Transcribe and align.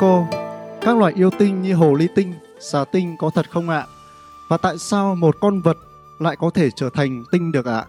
Cô, 0.00 0.26
các 0.80 0.96
loại 0.96 1.12
yêu 1.16 1.30
tinh 1.38 1.62
như 1.62 1.74
hồ 1.74 1.94
ly 1.94 2.08
tinh, 2.14 2.32
xà 2.60 2.84
tinh 2.92 3.16
có 3.18 3.30
thật 3.34 3.50
không 3.50 3.68
ạ? 3.68 3.84
Và 4.48 4.56
tại 4.56 4.78
sao 4.78 5.14
một 5.14 5.36
con 5.40 5.60
vật 5.60 5.76
lại 6.18 6.36
có 6.36 6.50
thể 6.50 6.70
trở 6.76 6.90
thành 6.94 7.24
tinh 7.32 7.52
được 7.52 7.66
ạ? 7.66 7.84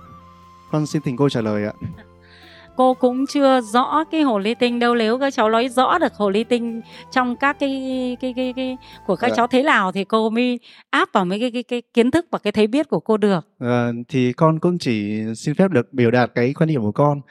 Con 0.71 0.85
xin 0.85 1.01
thỉnh 1.01 1.17
cô 1.17 1.29
trả 1.29 1.41
lời 1.41 1.65
ạ. 1.65 1.73
cô 2.75 2.93
cũng 2.93 3.27
chưa 3.27 3.61
rõ 3.61 4.03
cái 4.11 4.21
hồ 4.21 4.39
ly 4.39 4.55
tinh 4.55 4.79
đâu 4.79 4.95
nếu 4.95 5.19
các 5.19 5.33
cháu 5.33 5.49
nói 5.49 5.69
rõ 5.69 5.97
được 5.97 6.13
hồ 6.13 6.29
ly 6.29 6.43
tinh 6.43 6.81
trong 7.11 7.35
các 7.35 7.59
cái 7.59 8.17
cái 8.21 8.33
cái, 8.35 8.53
cái 8.55 8.77
của 9.07 9.15
các 9.15 9.29
Dạ. 9.29 9.35
cháu 9.35 9.47
thế 9.47 9.63
nào 9.63 9.91
thì 9.91 10.03
cô 10.03 10.29
mới 10.29 10.59
áp 10.89 11.09
vào 11.13 11.25
mấy 11.25 11.39
cái 11.39 11.51
cái, 11.51 11.63
cái 11.63 11.81
kiến 11.93 12.11
thức 12.11 12.25
và 12.31 12.39
cái 12.39 12.51
thấy 12.51 12.67
biết 12.67 12.89
của 12.89 12.99
cô 12.99 13.17
được 13.17 13.47
Ờ, 13.59 13.93
thì 14.07 14.33
con 14.33 14.59
cũng 14.59 14.77
chỉ 14.77 15.23
xin 15.35 15.55
phép 15.55 15.71
được 15.71 15.93
biểu 15.93 16.11
đạt 16.11 16.31
cái 16.35 16.53
quan 16.53 16.69
điểm 16.69 16.81
của 16.81 16.91
con. 16.91 17.21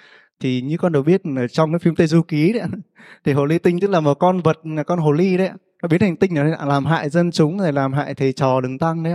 Thì 0.40 0.60
như 0.60 0.76
con 0.76 0.92
đều 0.92 1.02
biết 1.02 1.22
trong 1.52 1.72
cái 1.72 1.78
phim 1.78 1.94
Tây 1.94 2.06
Du 2.06 2.22
Ký 2.22 2.52
đấy 2.52 2.62
thì 3.24 3.32
hồ 3.32 3.44
ly 3.44 3.58
tinh 3.58 3.80
tức 3.80 3.90
là 3.90 4.00
một 4.00 4.14
con 4.14 4.40
vật 4.40 4.58
là 4.64 4.82
con 4.82 4.98
hồ 4.98 5.12
ly 5.12 5.36
đấy. 5.36 5.50
Nó 5.82 5.88
biến 5.88 6.00
thành 6.00 6.16
tinh 6.16 6.34
rồi 6.34 6.54
làm 6.66 6.86
hại 6.86 7.10
dân 7.10 7.30
chúng 7.30 7.58
rồi 7.58 7.72
làm 7.72 7.92
hại 7.92 8.14
thầy 8.14 8.32
trò 8.32 8.60
đường 8.60 8.78
tăng 8.78 9.02
đấy. 9.02 9.14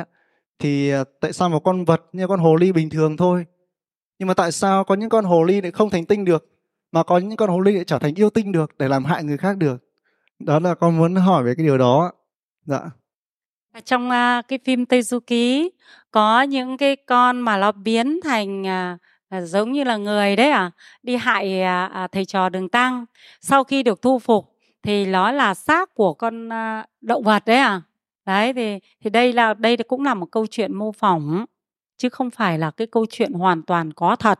Thì 0.60 0.90
ờ, 0.90 1.04
tại 1.20 1.34
sao 1.34 1.50
một 1.50 1.60
con 1.60 1.86
vật 1.86 2.02
như 2.14 2.28
con 2.28 2.40
hồ 2.40 2.56
ly 2.56 2.72
bình 2.72 2.90
thường 2.90 3.18
thôi 3.18 3.46
nhưng 4.20 4.28
mà 4.28 4.34
tại 4.34 4.52
sao 4.52 4.84
có 4.84 4.96
những 4.96 5.10
con 5.10 5.26
hồ 5.26 5.44
ly 5.44 5.62
lại 5.62 5.72
không 5.72 5.90
thành 5.90 6.06
tinh 6.06 6.26
được 6.26 6.46
mà 6.92 7.04
có 7.04 7.18
những 7.18 7.38
con 7.38 7.50
hồ 7.50 7.60
ly 7.60 7.72
lại 7.76 7.84
trở 7.84 8.00
thành 8.00 8.16
yêu 8.16 8.30
tinh 8.30 8.52
được 8.52 8.78
để 8.78 8.88
làm 8.88 9.06
hại 9.06 9.24
người 9.24 9.38
khác 9.38 9.58
được 9.58 9.84
đó 10.40 10.60
là 10.60 10.76
con 10.76 10.98
muốn 10.98 11.16
hỏi 11.16 11.44
về 11.44 11.54
cái 11.58 11.66
điều 11.66 11.78
đó 11.78 12.12
dạ 12.66 12.82
trong 13.86 14.08
uh, 14.08 14.48
cái 14.48 14.60
phim 14.66 14.86
Tây 14.86 15.02
Du 15.02 15.20
Ký 15.20 15.72
có 16.12 16.42
những 16.42 16.78
cái 16.78 16.96
con 16.96 17.42
mà 17.42 17.58
nó 17.58 17.72
biến 17.72 18.20
thành 18.24 18.62
uh, 18.62 19.00
à, 19.36 19.42
giống 19.42 19.72
như 19.72 19.84
là 19.84 19.98
người 19.98 20.36
đấy 20.36 20.50
à 20.50 20.72
đi 21.04 21.16
hại 21.16 21.62
à, 21.62 21.86
à, 21.86 22.08
thầy 22.08 22.26
trò 22.26 22.50
đường 22.50 22.70
tăng 22.70 23.06
sau 23.42 23.64
khi 23.64 23.84
được 23.84 24.02
thu 24.02 24.20
phục 24.20 24.56
thì 24.84 25.06
nó 25.06 25.32
là 25.32 25.54
xác 25.54 25.94
của 25.94 26.14
con 26.14 26.50
à, 26.54 26.86
động 27.02 27.24
vật 27.24 27.46
đấy 27.46 27.58
à. 27.58 27.82
Đấy 28.26 28.54
thì 28.54 28.80
thì 29.04 29.10
đây 29.10 29.34
là 29.34 29.54
đây 29.54 29.78
cũng 29.78 30.04
là 30.04 30.14
một 30.14 30.26
câu 30.32 30.48
chuyện 30.48 30.76
mô 30.76 30.92
phỏng 30.92 31.46
chứ 31.98 32.10
không 32.10 32.30
phải 32.30 32.60
là 32.60 32.72
cái 32.72 32.88
câu 32.88 33.06
chuyện 33.10 33.34
hoàn 33.34 33.64
toàn 33.64 33.94
có 33.94 34.16
thật. 34.16 34.40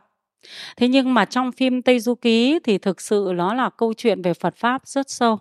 Thế 0.76 0.88
nhưng 0.88 1.14
mà 1.14 1.24
trong 1.24 1.52
phim 1.52 1.82
Tây 1.82 2.00
Du 2.00 2.14
Ký 2.14 2.58
thì 2.64 2.78
thực 2.78 3.00
sự 3.00 3.32
nó 3.34 3.54
là 3.54 3.70
câu 3.70 3.94
chuyện 3.94 4.22
về 4.22 4.34
Phật 4.34 4.56
pháp 4.56 4.86
rất 4.86 5.10
sâu. 5.10 5.38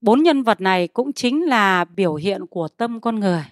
Bốn 0.00 0.22
nhân 0.22 0.42
vật 0.42 0.60
này 0.60 0.88
cũng 0.88 1.12
chính 1.12 1.44
là 1.44 1.84
biểu 1.84 2.14
hiện 2.14 2.46
của 2.46 2.68
tâm 2.68 3.00
con 3.00 3.20
người. 3.20 3.44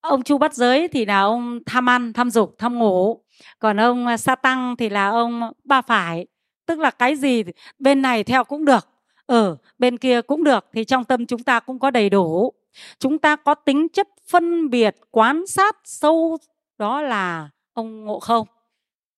Ông 0.00 0.22
chu 0.22 0.38
bắt 0.38 0.54
giới 0.54 0.88
thì 0.88 1.04
là 1.04 1.20
ông 1.20 1.58
tham 1.66 1.88
ăn 1.88 2.12
tham 2.12 2.30
dục 2.30 2.54
tham 2.58 2.78
ngủ 2.78 3.23
còn 3.58 3.80
ông 3.80 4.06
à, 4.06 4.16
sa 4.16 4.34
tăng 4.34 4.76
thì 4.76 4.88
là 4.88 5.08
ông 5.08 5.42
à, 5.42 5.50
ba 5.64 5.82
phải, 5.82 6.26
tức 6.66 6.78
là 6.78 6.90
cái 6.90 7.16
gì 7.16 7.44
bên 7.78 8.02
này 8.02 8.24
theo 8.24 8.44
cũng 8.44 8.64
được 8.64 8.88
ở 9.26 9.56
bên 9.78 9.98
kia 9.98 10.22
cũng 10.22 10.44
được, 10.44 10.66
thì 10.72 10.84
trong 10.84 11.04
tâm 11.04 11.26
chúng 11.26 11.42
ta 11.42 11.60
cũng 11.60 11.78
có 11.78 11.90
đầy 11.90 12.10
đủ. 12.10 12.52
Chúng 12.98 13.18
ta 13.18 13.36
có 13.36 13.54
tính 13.54 13.88
chất 13.88 14.08
phân 14.28 14.70
biệt 14.70 14.96
quan 15.10 15.46
sát 15.46 15.76
sâu, 15.84 16.38
đó 16.78 17.02
là 17.02 17.48
ông 17.72 18.04
ngộ 18.04 18.20
không. 18.20 18.46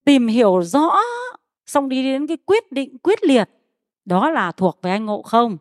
Tìm 0.05 0.27
hiểu 0.27 0.63
rõ, 0.63 0.97
xong 1.67 1.89
đi 1.89 2.03
đến 2.03 2.27
cái 2.27 2.37
quyết 2.37 2.73
định 2.73 2.99
quyết 2.99 3.25
liệt, 3.25 3.51
đó 4.05 4.31
là 4.31 4.53
thuộc 4.53 4.79
về 4.83 4.91
anh 4.91 5.07
ngộ 5.07 5.23
không. 5.23 5.57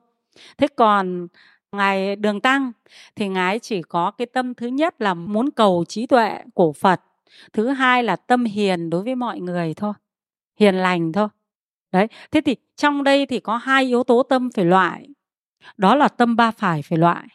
Thế 0.57 0.67
còn 0.67 1.27
ngài 1.71 2.15
đường 2.15 2.41
tăng 2.41 2.71
thì 3.15 3.27
ngài 3.27 3.59
chỉ 3.59 3.81
có 3.81 4.11
cái 4.11 4.25
tâm 4.25 4.53
thứ 4.53 4.67
nhất 4.67 5.01
là 5.01 5.13
muốn 5.13 5.51
cầu 5.51 5.85
trí 5.87 6.05
tuệ 6.05 6.41
của 6.53 6.73
phật 6.73 7.01
thứ 7.53 7.67
hai 7.67 8.03
là 8.03 8.15
tâm 8.15 8.45
hiền 8.45 8.89
đối 8.89 9.03
với 9.03 9.15
mọi 9.15 9.39
người 9.39 9.73
thôi, 9.73 9.93
hiền 10.59 10.75
lành 10.75 11.11
thôi. 11.11 11.27
Đấy, 11.91 12.07
thế 12.31 12.41
thì 12.41 12.55
trong 12.75 13.03
đây 13.03 13.25
thì 13.25 13.39
có 13.39 13.57
hai 13.57 13.83
yếu 13.85 14.03
tố 14.03 14.23
tâm 14.23 14.49
phải 14.55 14.65
loại. 14.65 15.07
Đó 15.77 15.95
là 15.95 16.07
tâm 16.07 16.35
ba 16.35 16.51
phải 16.51 16.81
phải 16.81 16.97
loại 16.97 17.27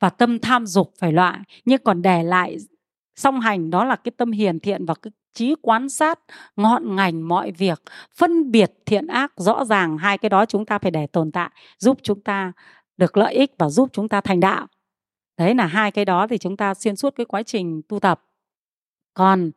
và 0.00 0.10
tâm 0.10 0.38
tham 0.38 0.66
dục 0.66 0.92
phải 0.98 1.12
loại. 1.12 1.40
Nhưng 1.64 1.82
còn 1.84 2.02
để 2.02 2.22
lại 2.22 2.56
song 3.16 3.40
hành, 3.40 3.70
đó 3.70 3.84
là 3.84 3.96
cái 3.96 4.12
tâm 4.16 4.32
hiền 4.32 4.60
thiện 4.60 4.84
và 4.86 4.94
cái 4.94 5.10
trí 5.34 5.54
quan 5.62 5.88
sát, 5.88 6.18
ngọn 6.56 6.96
ngành 6.96 7.28
mọi 7.28 7.52
việc, 7.52 7.82
phân 8.16 8.50
biệt 8.50 8.72
thiện 8.86 9.06
ác 9.06 9.32
rõ 9.36 9.64
ràng. 9.64 9.98
Hai 9.98 10.18
cái 10.18 10.28
đó 10.28 10.46
chúng 10.46 10.66
ta 10.66 10.78
phải 10.78 10.90
để 10.90 11.06
tồn 11.06 11.32
tại, 11.32 11.50
giúp 11.78 11.98
chúng 12.02 12.20
ta 12.20 12.52
được 12.96 13.16
lợi 13.16 13.34
ích 13.34 13.54
và 13.58 13.68
giúp 13.68 13.88
chúng 13.92 14.08
ta 14.08 14.20
thành 14.20 14.40
đạo. 14.40 14.66
Đấy 15.38 15.54
là 15.54 15.66
hai 15.66 15.90
cái 15.90 16.04
đó 16.04 16.26
thì 16.26 16.38
chúng 16.38 16.56
ta 16.56 16.74
xuyên 16.74 16.96
suốt 16.96 17.14
cái 17.16 17.26
quá 17.26 17.42
trình 17.42 17.82
tu 17.88 18.00
tập 18.00 18.22
còn 19.20 19.50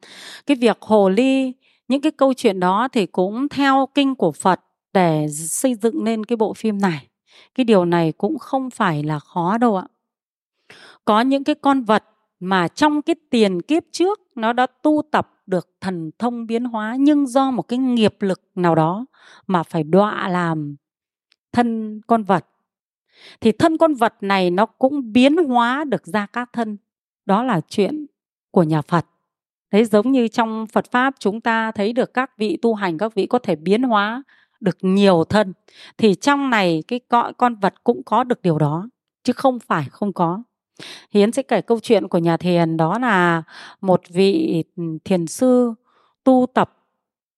cái 0.46 0.58
việc 0.58 0.78
hồ 0.82 1.10
ly, 1.10 1.54
những 1.88 2.02
cái 2.02 2.12
câu 2.12 2.34
chuyện 2.34 2.60
đó 2.60 2.88
thì 2.92 3.06
cũng 3.06 3.50
theo 3.50 3.88
kinh 3.96 4.16
của 4.16 4.32
phật 4.32 4.62
để 4.94 5.28
xây 5.30 5.76
dựng 5.76 6.04
nên 6.04 6.26
cái 6.26 6.38
bộ 6.38 6.54
phim 6.54 6.78
này. 6.78 7.08
Cái 7.56 7.64
điều 7.64 7.86
này 7.86 8.12
cũng 8.12 8.40
không 8.40 8.70
phải 8.70 9.04
là 9.04 9.20
khó 9.20 9.58
đâu 9.58 9.78
ạ. 9.78 9.86
Có 11.06 11.22
những 11.22 11.44
cái 11.44 11.56
con 11.56 11.84
vật 11.84 12.04
mà 12.40 12.68
trong 12.68 13.02
cái 13.02 13.16
tiền 13.30 13.62
kiếp 13.62 13.84
trước 13.92 14.20
nó 14.36 14.54
đã 14.54 14.68
tu 14.84 15.02
tập 15.12 15.34
được 15.46 15.70
thần 15.82 16.12
thông 16.20 16.48
biến 16.48 16.66
hóa 16.66 16.96
nhưng 17.00 17.28
do 17.28 17.52
một 17.52 17.62
cái 17.62 17.80
nghiệp 17.80 18.16
lực 18.20 18.42
nào 18.56 18.76
đó 18.76 19.06
mà 19.48 19.64
phải 19.64 19.84
đọa 19.84 20.30
làm 20.30 20.76
thân 21.52 22.02
con 22.08 22.24
vật, 22.24 22.46
thì 23.42 23.52
thân 23.52 23.78
con 23.78 23.94
vật 23.94 24.14
này 24.22 24.52
nó 24.52 24.66
cũng 24.66 25.12
biến 25.14 25.38
hóa 25.38 25.84
được 25.84 26.06
ra 26.06 26.26
các 26.26 26.50
thân. 26.54 26.78
Đó 27.26 27.44
là 27.44 27.62
chuyện 27.70 28.06
của 28.52 28.64
nhà 28.64 28.82
phật 28.82 29.06
thế 29.74 29.86
giống 29.86 30.12
như 30.12 30.28
trong 30.28 30.68
phật 30.68 30.92
pháp 30.92 31.14
chúng 31.20 31.42
ta 31.42 31.72
thấy 31.72 31.94
được 31.94 32.14
các 32.14 32.38
vị 32.38 32.58
tu 32.62 32.74
hành, 32.74 32.98
các 32.98 33.16
vị 33.16 33.26
có 33.26 33.40
thể 33.40 33.56
biến 33.56 33.84
hóa 33.84 34.24
được 34.60 34.78
nhiều 34.82 35.24
thân, 35.24 35.54
thì 35.98 36.16
trong 36.16 36.50
này 36.50 36.84
cái 36.88 37.00
cõi 37.00 37.34
con 37.38 37.56
vật 37.56 37.74
cũng 37.84 38.04
có 38.04 38.24
được 38.24 38.42
điều 38.42 38.58
đó, 38.58 38.90
chứ 39.24 39.34
không 39.34 39.60
phải 39.60 39.86
không 39.92 40.14
có. 40.14 40.44
Hiến 41.12 41.32
sẽ 41.32 41.44
kể 41.44 41.62
câu 41.62 41.80
chuyện 41.80 42.08
của 42.08 42.18
nhà 42.18 42.38
thiền, 42.38 42.78
đó 42.78 43.00
là 43.00 43.44
một 43.82 44.02
vị 44.10 44.64
ừ, 44.76 44.84
thiền 45.06 45.28
sư 45.28 45.74
tu 46.24 46.46
tập, 46.54 46.78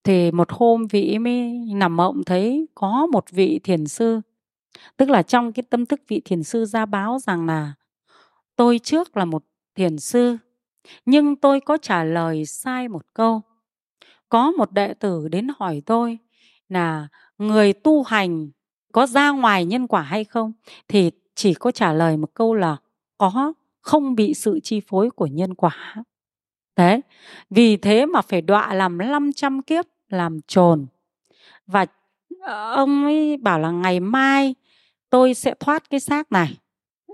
thì 0.03 0.31
một 0.31 0.51
hôm 0.51 0.87
vị 0.87 1.17
mới 1.19 1.51
nằm 1.73 1.95
mộng 1.95 2.23
thấy 2.23 2.67
có 2.75 3.07
một 3.11 3.31
vị 3.31 3.59
thiền 3.63 3.87
sư. 3.87 4.21
Tức 4.97 5.09
là 5.09 5.21
trong 5.21 5.51
cái 5.51 5.63
tâm 5.69 5.85
thức 5.85 6.01
vị 6.07 6.21
thiền 6.25 6.43
sư 6.43 6.65
ra 6.65 6.85
báo 6.85 7.19
rằng 7.19 7.45
là, 7.45 7.73
tôi 8.55 8.79
trước 8.79 9.17
là 9.17 9.25
một 9.25 9.43
thiền 9.75 9.97
sư 9.97 10.37
nhưng 11.05 11.35
tôi 11.35 11.59
có 11.59 11.77
trả 11.77 12.03
lời 12.03 12.45
sai 12.45 12.87
một 12.87 13.01
câu. 13.13 13.41
Có 14.29 14.51
một 14.51 14.71
đệ 14.71 14.93
tử 14.93 15.27
đến 15.27 15.47
hỏi 15.57 15.81
tôi 15.85 16.17
là, 16.69 17.07
người 17.37 17.73
tu 17.73 18.03
hành 18.03 18.49
có 18.91 19.07
ra 19.07 19.31
ngoài 19.31 19.65
nhân 19.65 19.87
quả 19.87 20.01
hay 20.01 20.23
không? 20.23 20.53
Thì 20.87 21.11
chỉ 21.35 21.53
có 21.53 21.71
trả 21.71 21.93
lời 21.93 22.17
một 22.17 22.33
câu 22.33 22.53
là, 22.55 22.77
có, 23.17 23.53
không 23.81 24.15
bị 24.15 24.33
sự 24.33 24.59
chi 24.59 24.81
phối 24.87 25.09
của 25.09 25.27
nhân 25.27 25.53
quả. 25.53 25.95
Đấy, 26.75 27.01
vì 27.49 27.77
thế 27.77 28.05
mà 28.05 28.21
phải 28.21 28.41
đọa 28.41 28.73
làm 28.73 28.97
500 28.97 29.61
kiếp 29.61 29.85
làm 30.09 30.39
trồn. 30.47 30.85
Và 31.67 31.85
ông 32.75 33.03
ấy 33.03 33.37
bảo 33.37 33.59
là, 33.59 33.71
ngày 33.71 33.99
mai 33.99 34.55
tôi 35.09 35.33
sẽ 35.33 35.53
thoát 35.59 35.89
cái 35.89 35.99
xác 35.99 36.31
này. 36.31 36.57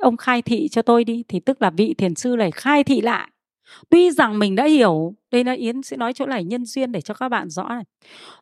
Ông 0.01 0.17
khai 0.17 0.41
thị 0.41 0.67
cho 0.67 0.81
tôi 0.81 1.03
đi. 1.03 1.23
Thì 1.27 1.39
tức 1.39 1.61
là 1.61 1.69
vị 1.69 1.93
thiền 1.97 2.15
sư 2.15 2.35
này 2.39 2.51
khai 2.51 2.83
thị 2.83 3.01
lại 3.01 3.30
tuy 3.89 4.11
rằng 4.11 4.39
mình 4.39 4.55
đã 4.55 4.65
hiểu, 4.65 5.13
đây 5.31 5.43
là 5.43 5.51
yến 5.51 5.81
sẽ 5.81 5.97
nói 5.97 6.13
chỗ 6.13 6.25
này, 6.25 6.43
nhân 6.43 6.65
duyên 6.65 6.91
để 6.91 7.01
cho 7.01 7.13
các 7.13 7.29
bạn 7.29 7.49
rõ 7.49 7.67
này. 7.69 7.83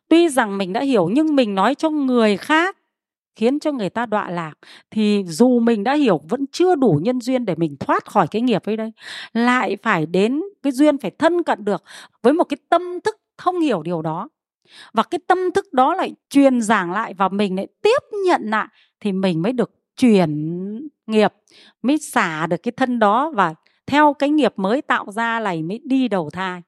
Tuy 0.08 0.28
rằng 0.28 0.58
mình 0.58 0.72
đã 0.72 0.80
hiểu, 0.80 1.08
nhưng 1.12 1.36
mình 1.36 1.54
nói 1.54 1.74
cho 1.74 1.90
người 1.90 2.36
khác, 2.36 2.76
khiến 3.36 3.60
cho 3.60 3.72
người 3.72 3.90
ta 3.90 4.06
đọa 4.06 4.30
lạc. 4.30 4.54
Thì 4.90 5.24
dù 5.26 5.60
mình 5.60 5.84
đã 5.84 5.94
hiểu, 5.94 6.20
vẫn 6.28 6.44
chưa 6.52 6.74
đủ 6.74 7.00
nhân 7.02 7.20
duyên 7.20 7.44
để 7.44 7.54
mình 7.56 7.76
thoát 7.80 8.04
khỏi 8.04 8.26
cái 8.30 8.42
nghiệp 8.42 8.62
ấy 8.64 8.76
đây 8.76 8.92
lại 9.32 9.76
phải 9.82 10.06
đến 10.06 10.42
cái 10.62 10.72
duyên, 10.72 10.98
phải 10.98 11.10
thân 11.10 11.42
cận 11.42 11.64
được 11.64 11.82
với 12.22 12.32
một 12.32 12.44
cái 12.44 12.56
tâm 12.68 12.82
thức 13.04 13.16
thông 13.38 13.60
hiểu 13.60 13.82
điều 13.82 14.02
đó. 14.02 14.28
Và 14.92 15.02
cái 15.02 15.18
tâm 15.26 15.38
thức 15.54 15.72
đó 15.72 15.94
lại 15.94 16.12
truyền 16.30 16.60
giảng 16.60 16.92
lại 16.92 17.14
và 17.14 17.28
mình 17.28 17.56
lại 17.56 17.66
tiếp 17.82 18.02
nhận 18.26 18.42
lại, 18.44 18.68
thì 19.00 19.12
mình 19.12 19.42
mới 19.42 19.52
được 19.52 19.70
chuyển 19.96 20.88
nghiệp, 21.06 21.32
mới 21.82 21.98
xả 21.98 22.46
được 22.46 22.56
cái 22.62 22.72
thân 22.72 22.98
đó 22.98 23.32
và 23.34 23.54
theo 23.90 24.14
cái 24.14 24.30
nghiệp 24.30 24.52
mới 24.56 24.82
tạo 24.82 25.06
ra 25.12 25.40
này 25.40 25.62
mới 25.62 25.80
đi 25.84 26.08
đầu 26.08 26.30
thai. 26.30 26.62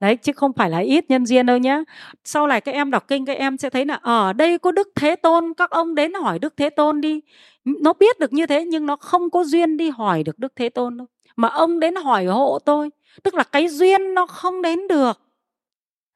Đấy, 0.00 0.16
chứ 0.16 0.32
không 0.32 0.52
phải 0.52 0.70
là 0.70 0.78
ít 0.78 1.04
nhân 1.10 1.26
duyên 1.26 1.46
đâu 1.46 1.58
nhé 1.58 1.82
sau 2.24 2.46
này 2.46 2.60
các 2.60 2.72
em 2.72 2.90
đọc 2.90 3.08
kinh, 3.08 3.26
các 3.26 3.38
em 3.38 3.58
sẽ 3.58 3.70
thấy 3.70 3.84
là 3.84 3.94
ở 3.94 4.32
đây 4.32 4.58
có 4.58 4.70
đức 4.70 4.88
thế 4.94 5.16
tôn, 5.16 5.54
các 5.54 5.70
ông 5.70 5.94
đến 5.94 6.14
hỏi 6.14 6.38
đức 6.38 6.56
thế 6.56 6.70
tôn 6.70 7.00
đi. 7.00 7.20
Nó 7.64 7.92
biết 7.92 8.18
được 8.18 8.32
như 8.32 8.46
thế 8.46 8.64
nhưng 8.64 8.86
nó 8.86 8.96
không 8.96 9.30
có 9.30 9.44
duyên 9.44 9.76
đi 9.76 9.90
hỏi 9.90 10.22
được 10.22 10.38
đức 10.38 10.52
thế 10.56 10.68
tôn 10.68 10.96
đâu. 10.96 11.06
Mà 11.36 11.48
ông 11.48 11.80
đến 11.80 11.94
hỏi 11.94 12.24
hộ 12.24 12.58
tôi, 12.64 12.90
tức 13.22 13.34
là 13.34 13.44
cái 13.44 13.68
duyên 13.68 14.14
nó 14.14 14.26
không 14.26 14.62
đến 14.62 14.88
được. 14.88 15.20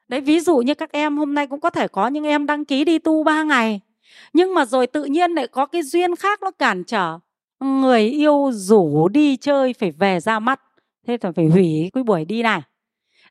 Đấy, 0.08 0.20
ví 0.20 0.40
dụ 0.40 0.56
như 0.58 0.74
các 0.74 0.92
em 0.92 1.16
hôm 1.16 1.34
nay 1.34 1.46
cũng 1.46 1.60
có 1.60 1.70
thể 1.70 1.88
có 1.88 2.08
những 2.08 2.24
em 2.24 2.46
đăng 2.46 2.64
ký 2.64 2.84
đi 2.84 2.98
tu 2.98 3.22
3 3.22 3.42
ngày, 3.42 3.80
nhưng 4.32 4.54
mà 4.54 4.64
rồi 4.64 4.86
tự 4.86 5.04
nhiên 5.04 5.32
lại 5.32 5.46
có 5.46 5.66
cái 5.66 5.82
duyên 5.82 6.16
khác 6.16 6.42
nó 6.42 6.50
cản 6.50 6.84
trở 6.84 7.18
người 7.60 8.00
yêu 8.00 8.50
rủ 8.52 9.08
đi 9.08 9.36
chơi 9.36 9.72
phải 9.72 9.90
về 9.90 10.20
ra 10.20 10.38
mắt. 10.38 10.60
Thế 11.06 11.18
là 11.22 11.32
phải 11.36 11.46
hủy 11.46 11.90
cái 11.94 12.04
buổi 12.04 12.24
đi 12.24 12.42
này. 12.42 12.60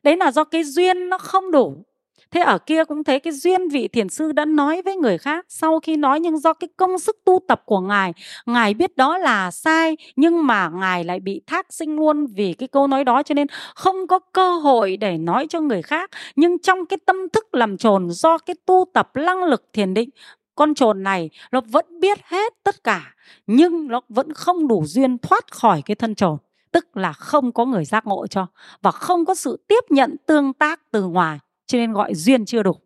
Đấy 0.02 0.16
là 0.16 0.32
do 0.32 0.44
cái 0.44 0.64
duyên 0.64 1.08
nó 1.08 1.18
không 1.18 1.50
đủ. 1.50 1.84
Thế 2.30 2.40
ở 2.40 2.58
kia 2.58 2.84
cũng 2.84 3.04
thấy 3.04 3.20
cái 3.20 3.32
duyên 3.32 3.68
vị 3.68 3.88
thiền 3.88 4.08
sư 4.08 4.32
đã 4.32 4.44
nói 4.44 4.82
với 4.82 4.96
người 4.96 5.18
khác. 5.18 5.46
Sau 5.48 5.80
khi 5.80 5.96
nói 5.96 6.20
nhưng 6.20 6.38
do 6.38 6.52
cái 6.52 6.68
công 6.76 6.98
sức 6.98 7.16
tu 7.24 7.40
tập 7.48 7.62
của 7.66 7.80
ngài 7.80 8.12
ngài 8.46 8.74
biết 8.74 8.96
đó 8.96 9.18
là 9.18 9.50
sai, 9.50 9.96
nhưng 10.16 10.46
mà 10.46 10.68
ngài 10.68 11.04
lại 11.04 11.20
bị 11.20 11.40
thác 11.46 11.66
sinh 11.72 11.96
luôn 11.96 12.26
vì 12.26 12.52
cái 12.52 12.68
câu 12.68 12.86
nói 12.86 13.04
đó 13.04 13.22
cho 13.22 13.34
nên 13.34 13.46
không 13.74 14.06
có 14.06 14.18
cơ 14.18 14.50
hội 14.50 14.96
để 14.96 15.18
nói 15.18 15.46
cho 15.48 15.60
người 15.60 15.82
khác. 15.82 16.10
Nhưng 16.36 16.58
trong 16.58 16.86
cái 16.86 16.98
tâm 17.06 17.16
thức 17.32 17.54
làm 17.54 17.76
trồn 17.76 18.10
do 18.10 18.38
cái 18.38 18.56
tu 18.66 18.84
tập 18.94 19.10
năng 19.14 19.44
lực 19.44 19.64
thiền 19.72 19.94
định 19.94 20.10
con 20.56 20.74
trồn 20.74 21.02
này 21.02 21.30
nó 21.52 21.60
vẫn 21.60 22.00
biết 22.00 22.18
hết 22.24 22.52
tất 22.62 22.84
cả, 22.84 23.14
nhưng 23.46 23.88
nó 23.88 24.00
vẫn 24.08 24.32
không 24.32 24.68
đủ 24.68 24.84
duyên 24.86 25.18
thoát 25.18 25.52
khỏi 25.52 25.82
cái 25.86 25.94
thân 25.94 26.14
trồn 26.14 26.38
tức 26.76 26.96
là 26.96 27.12
không 27.12 27.52
có 27.52 27.64
người 27.64 27.84
giác 27.84 28.06
ngộ 28.06 28.26
cho 28.26 28.46
và 28.82 28.90
không 28.90 29.24
có 29.24 29.34
sự 29.34 29.64
tiếp 29.68 29.84
nhận 29.90 30.16
tương 30.26 30.52
tác 30.52 30.80
từ 30.90 31.02
ngoài, 31.02 31.38
cho 31.66 31.78
nên 31.78 31.92
gọi 31.92 32.14
duyên 32.14 32.44
chưa 32.44 32.62
đủ. 32.62 32.76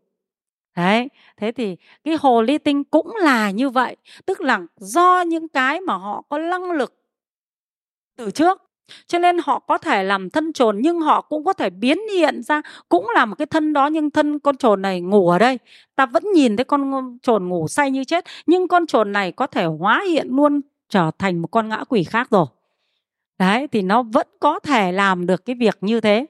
Đấy, 0.77 1.09
thế 1.37 1.53
thì 1.53 1.77
cái 2.05 2.17
hồ 2.21 2.43
ly 2.43 2.59
tinh 2.59 2.85
cũng 2.85 3.17
là 3.17 3.51
như 3.51 3.71
vậy. 3.71 3.97
Tức 4.27 4.41
là 4.41 4.61
do 4.77 5.21
những 5.21 5.49
cái 5.49 5.81
mà 5.81 5.95
họ 5.95 6.23
có 6.29 6.39
năng 6.39 6.71
lực 6.71 6.95
từ 8.17 8.31
trước 8.31 8.63
cho 9.07 9.19
nên 9.19 9.37
họ 9.45 9.59
có 9.59 9.79
thể 9.79 10.03
làm 10.03 10.31
thân 10.31 10.53
trồn 10.53 10.79
nhưng 10.81 11.01
họ 11.01 11.21
cũng 11.21 11.45
có 11.45 11.53
thể 11.53 11.71
biến 11.71 11.99
hiện 12.13 12.43
ra 12.43 12.63
cũng 12.89 13.07
là 13.15 13.25
một 13.25 13.35
cái 13.39 13.47
thân 13.47 13.73
đó 13.73 13.87
nhưng 13.87 14.11
thân 14.11 14.39
con 14.39 14.57
trồn 14.57 14.83
này 14.83 15.01
ngủ 15.01 15.29
ở 15.29 15.39
đây. 15.39 15.59
Ta 15.97 16.07
vẫn 16.07 16.25
nhìn 16.35 16.57
thấy 16.57 16.65
con 16.65 17.19
trồn 17.23 17.49
ngủ 17.49 17.69
say 17.69 17.91
như 17.91 18.05
chết 18.05 18.25
nhưng 18.47 18.69
con 18.69 18.87
trồn 18.87 19.13
này 19.13 19.33
có 19.33 19.47
thể 19.47 19.65
hóa 19.65 20.05
hiện 20.09 20.29
luôn 20.31 20.61
trở 20.89 21.11
thành 21.19 21.43
một 21.43 21.49
con 21.49 21.69
ngã 21.69 21.85
quỷ 21.89 22.05
khác 22.05 22.31
rồi. 22.31 22.47
Đấy 23.39 23.69
thì 23.69 23.83
nó 23.83 24.03
vẫn 24.03 24.27
có 24.41 24.59
thể 24.59 24.93
làm 24.93 25.27
được 25.27 25.45
cái 25.45 25.57
việc 25.57 25.79
như 25.81 26.01
thế. 26.01 26.27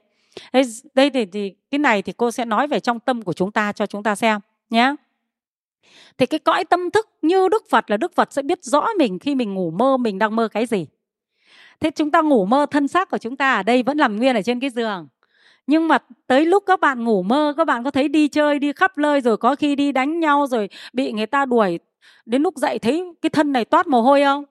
Đây, 0.53 0.63
đây 0.95 1.11
thì, 1.11 1.25
thì 1.27 1.55
cái 1.71 1.79
này 1.79 2.03
thì 2.03 2.13
cô 2.17 2.31
sẽ 2.31 2.45
nói 2.45 2.67
về 2.67 2.81
trong 2.81 3.01
tâm 3.01 3.23
của 3.23 3.33
chúng 3.33 3.53
ta 3.53 3.73
cho 3.73 3.87
chúng 3.87 4.03
ta 4.03 4.15
xem 4.15 4.41
nhé 4.71 4.95
thì 6.19 6.27
cái 6.27 6.41
cõi 6.41 6.65
tâm 6.65 6.91
thức 6.91 7.09
như 7.23 7.49
đức 7.49 7.65
phật 7.71 7.91
là 7.91 7.97
đức 7.97 8.13
phật 8.15 8.33
sẽ 8.33 8.43
biết 8.43 8.65
rõ 8.65 8.87
mình 8.99 9.19
khi 9.19 9.35
mình 9.35 9.55
ngủ 9.55 9.71
mơ 9.71 9.97
mình 9.97 10.19
đang 10.19 10.37
mơ 10.37 10.49
cái 10.49 10.67
gì 10.67 10.87
thế 11.81 11.91
chúng 11.91 12.11
ta 12.11 12.23
ngủ 12.23 12.44
mơ 12.44 12.67
thân 12.71 12.88
xác 12.88 13.11
của 13.11 13.19
chúng 13.19 13.37
ta 13.37 13.55
ở 13.55 13.62
đây 13.62 13.82
vẫn 13.82 13.97
nằm 13.97 14.17
nguyên 14.17 14.35
ở 14.35 14.43
trên 14.43 14.61
cái 14.61 14.71
giường. 14.71 15.09
Nhưng 15.67 15.88
mà 15.88 15.99
tới 16.27 16.47
lúc 16.47 16.62
các 16.67 16.81
bạn 16.81 17.05
ngủ 17.05 17.23
mơ, 17.23 17.55
các 17.56 17.65
bạn 17.65 17.85
có 17.85 17.91
thấy 17.91 18.09
đi 18.09 18.29
chơi, 18.29 18.59
đi 18.59 18.73
khắp 18.73 18.99
nơi 18.99 19.21
rồi 19.21 19.37
có 19.37 19.56
khi 19.56 19.77
đi 19.77 19.93
đánh 19.93 20.21
nhau 20.21 20.47
rồi 20.47 20.69
bị 20.93 21.12
người 21.12 21.27
ta 21.27 21.44
đuổi, 21.44 21.79
đến 22.27 22.43
lúc 22.43 22.56
dậy 22.56 22.79
thấy 22.79 23.05
cái 23.23 23.31
thân 23.31 23.53
này 23.53 23.65
toát 23.65 23.87
mồ 23.87 24.03
hôi 24.03 24.23
không? 24.23 24.44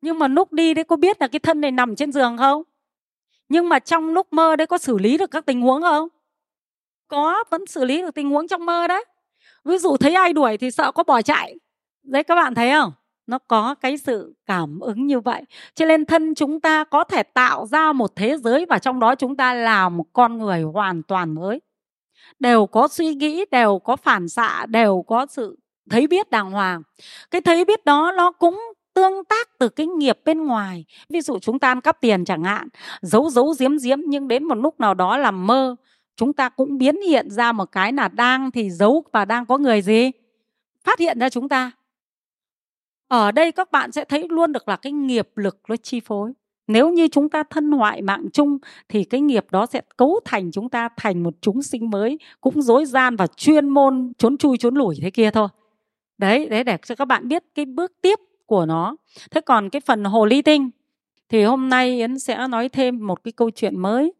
Nhưng 0.00 0.18
mà 0.18 0.28
lúc 0.28 0.52
đi 0.52 0.74
đấy 0.74 0.84
có 0.84 0.96
biết 0.96 1.20
là 1.20 1.28
cái 1.28 1.40
thân 1.40 1.60
này 1.60 1.70
nằm 1.70 1.96
trên 1.96 2.12
giường 2.12 2.36
không? 2.38 2.62
Nhưng 3.48 3.68
mà 3.68 3.78
trong 3.78 4.08
lúc 4.08 4.32
mơ 4.32 4.56
đấy 4.56 4.66
có 4.66 4.78
xử 4.78 4.98
lý 4.98 5.18
được 5.18 5.30
các 5.30 5.46
tình 5.46 5.60
huống 5.60 5.82
không? 5.82 6.08
Có, 7.08 7.44
vẫn 7.50 7.66
xử 7.66 7.84
lý 7.84 8.02
được 8.02 8.14
tình 8.14 8.30
huống 8.30 8.48
trong 8.48 8.66
mơ 8.66 8.86
đấy. 8.86 9.04
Ví 9.64 9.78
dụ 9.78 9.96
thấy 9.96 10.14
ai 10.14 10.32
đuổi 10.32 10.56
thì 10.56 10.70
sợ 10.70 10.92
có 10.92 11.02
bỏ 11.02 11.22
chạy. 11.22 11.58
Đấy, 12.02 12.24
các 12.24 12.34
bạn 12.34 12.54
thấy 12.54 12.70
không? 12.70 12.92
Nó 13.32 13.38
có 13.38 13.74
cái 13.74 13.98
sự 13.98 14.34
cảm 14.46 14.80
ứng 14.80 15.06
như 15.06 15.20
vậy. 15.20 15.42
Cho 15.74 15.86
nên 15.86 16.04
thân 16.04 16.34
chúng 16.34 16.60
ta 16.60 16.84
có 16.84 17.04
thể 17.04 17.22
tạo 17.22 17.66
ra 17.66 17.92
một 17.92 18.16
thế 18.16 18.36
giới 18.36 18.66
và 18.66 18.78
trong 18.78 19.00
đó 19.00 19.14
chúng 19.14 19.36
ta 19.36 19.54
là 19.54 19.88
một 19.88 20.04
con 20.12 20.38
người 20.38 20.62
hoàn 20.62 21.02
toàn 21.02 21.34
mới. 21.34 21.60
Đều 22.38 22.66
có 22.66 22.88
suy 22.88 23.14
nghĩ, 23.14 23.44
đều 23.50 23.78
có 23.78 23.96
phản 23.96 24.28
xạ, 24.28 24.66
đều 24.66 25.04
có 25.06 25.26
sự 25.30 25.58
thấy 25.90 26.06
biết 26.06 26.30
đàng 26.30 26.50
hoàng. 26.50 26.82
Cái 27.30 27.40
thấy 27.40 27.64
biết 27.64 27.84
đó 27.84 28.12
nó 28.16 28.32
cũng 28.32 28.60
tương 28.94 29.24
tác 29.24 29.58
từ 29.58 29.68
cái 29.68 29.86
nghiệp 29.86 30.18
bên 30.24 30.44
ngoài. 30.44 30.84
Ví 31.08 31.20
dụ 31.20 31.38
chúng 31.38 31.58
ta 31.58 31.68
ăn 31.68 31.80
cắp 31.80 32.00
tiền 32.00 32.24
chẳng 32.24 32.44
hạn, 32.44 32.68
giấu 33.02 33.30
giấu, 33.30 33.54
giếm 33.58 33.76
giếm, 33.84 33.98
nhưng 34.06 34.28
đến 34.28 34.44
một 34.44 34.54
lúc 34.54 34.80
nào 34.80 34.94
đó 34.94 35.16
làm 35.16 35.46
mơ, 35.46 35.76
chúng 36.16 36.32
ta 36.32 36.48
cũng 36.48 36.78
biến 36.78 37.02
hiện 37.02 37.30
ra 37.30 37.52
một 37.52 37.72
cái 37.72 37.92
là 37.92 38.08
đang 38.08 38.50
thì 38.50 38.70
giấu 38.70 39.04
và 39.12 39.24
đang 39.24 39.46
có 39.46 39.58
người 39.58 39.82
gì? 39.82 40.10
Phát 40.84 40.98
hiện 40.98 41.18
ra 41.18 41.28
chúng 41.28 41.48
ta 41.48 41.70
ở 43.12 43.32
đây 43.32 43.52
các 43.52 43.72
bạn 43.72 43.92
sẽ 43.92 44.04
thấy 44.04 44.26
luôn 44.28 44.52
được 44.52 44.68
là 44.68 44.76
cái 44.76 44.92
nghiệp 44.92 45.28
lực 45.36 45.60
nó 45.68 45.76
chi 45.76 46.00
phối. 46.00 46.32
Nếu 46.66 46.90
như 46.90 47.08
chúng 47.08 47.28
ta 47.28 47.42
thân 47.42 47.72
hoại 47.72 48.02
mạng 48.02 48.24
chung, 48.32 48.58
thì 48.88 49.04
cái 49.04 49.20
nghiệp 49.20 49.46
đó 49.50 49.66
sẽ 49.66 49.80
cấu 49.96 50.20
thành 50.24 50.50
chúng 50.52 50.68
ta 50.68 50.88
thành 50.96 51.22
một 51.22 51.34
chúng 51.40 51.62
sinh 51.62 51.90
mới, 51.90 52.18
cũng 52.40 52.62
dối 52.62 52.84
gian 52.84 53.16
và 53.16 53.26
chuyên 53.26 53.68
môn 53.68 54.12
trốn 54.18 54.36
chui 54.36 54.58
trốn 54.58 54.74
lủi 54.74 54.96
thế 55.02 55.10
kia 55.10 55.30
thôi. 55.30 55.48
Đấy 56.18 56.48
đấy 56.48 56.64
để 56.64 56.76
cho 56.86 56.94
các 56.94 57.04
bạn 57.04 57.28
biết 57.28 57.44
cái 57.54 57.64
bước 57.64 57.92
tiếp 58.02 58.18
của 58.46 58.66
nó. 58.66 58.96
Thế 59.30 59.40
còn 59.40 59.70
cái 59.70 59.80
phần 59.80 60.04
hồ 60.04 60.26
ly 60.26 60.42
tinh, 60.42 60.70
thì 61.28 61.42
hôm 61.44 61.68
nay 61.68 61.98
yến 61.98 62.18
sẽ 62.18 62.46
nói 62.48 62.68
thêm 62.68 63.06
một 63.06 63.24
cái 63.24 63.32
câu 63.32 63.50
chuyện 63.50 63.78
mới. 63.78 64.12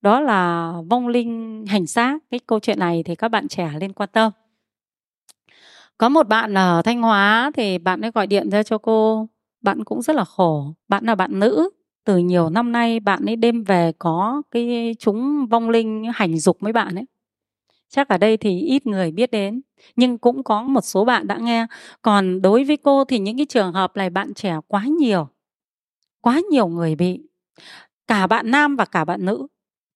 Đó 0.00 0.20
là 0.20 0.72
vong 0.90 1.08
linh 1.08 1.64
hành 1.68 1.86
xác. 1.86 2.18
Cái 2.30 2.40
câu 2.46 2.60
chuyện 2.60 2.78
này 2.78 3.02
thì 3.02 3.14
các 3.14 3.28
bạn 3.28 3.48
trẻ 3.48 3.70
nên 3.80 3.92
quan 3.92 4.08
tâm 4.12 4.32
có 5.98 6.08
một 6.08 6.28
bạn 6.28 6.54
ở 6.54 6.82
thanh 6.84 7.02
hóa 7.02 7.50
thì 7.54 7.78
bạn 7.78 8.00
ấy 8.00 8.10
gọi 8.10 8.26
điện 8.26 8.50
ra 8.50 8.62
cho 8.62 8.78
cô. 8.78 9.28
Bạn 9.60 9.84
cũng 9.84 10.02
rất 10.02 10.16
là 10.16 10.24
khổ. 10.24 10.74
Bạn 10.88 11.04
là 11.04 11.14
bạn 11.14 11.38
nữ. 11.38 11.70
Từ 12.04 12.18
nhiều 12.18 12.50
năm 12.50 12.72
nay 12.72 13.00
bạn 13.00 13.24
ấy 13.26 13.36
đêm 13.36 13.64
về 13.64 13.92
có 13.98 14.42
cái 14.50 14.96
chúng 14.98 15.46
vong 15.46 15.70
linh 15.70 16.04
hành 16.14 16.38
dục 16.38 16.56
mấy 16.60 16.72
bạn 16.72 16.94
ấy. 16.94 17.04
Chắc 17.88 18.08
ở 18.08 18.18
đây 18.18 18.36
thì 18.36 18.60
ít 18.60 18.86
người 18.86 19.12
biết 19.12 19.30
đến. 19.30 19.60
Nhưng 19.96 20.18
cũng 20.18 20.42
có 20.42 20.62
một 20.62 20.84
số 20.84 21.04
bạn 21.04 21.26
đã 21.26 21.36
nghe. 21.36 21.66
Còn 22.02 22.42
đối 22.42 22.64
với 22.64 22.76
cô 22.76 23.04
thì 23.04 23.18
những 23.18 23.36
cái 23.36 23.46
trường 23.46 23.72
hợp 23.72 23.96
này 23.96 24.10
bạn 24.10 24.34
trẻ 24.34 24.56
quá 24.68 24.84
nhiều. 24.84 25.28
Quá 26.20 26.40
nhiều 26.50 26.66
người 26.66 26.94
bị. 26.94 27.20
Cả 28.06 28.26
bạn 28.26 28.50
nam 28.50 28.76
và 28.76 28.84
cả 28.84 29.04
bạn 29.04 29.24
nữ. 29.24 29.46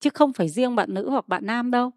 Chứ 0.01 0.11
không 0.15 0.33
phải 0.33 0.49
riêng 0.49 0.77
bạn 0.77 0.95
nữ 0.95 1.11
hoặc 1.11 1.29
bạn 1.29 1.47
nam 1.47 1.71
đâu. 1.71 1.91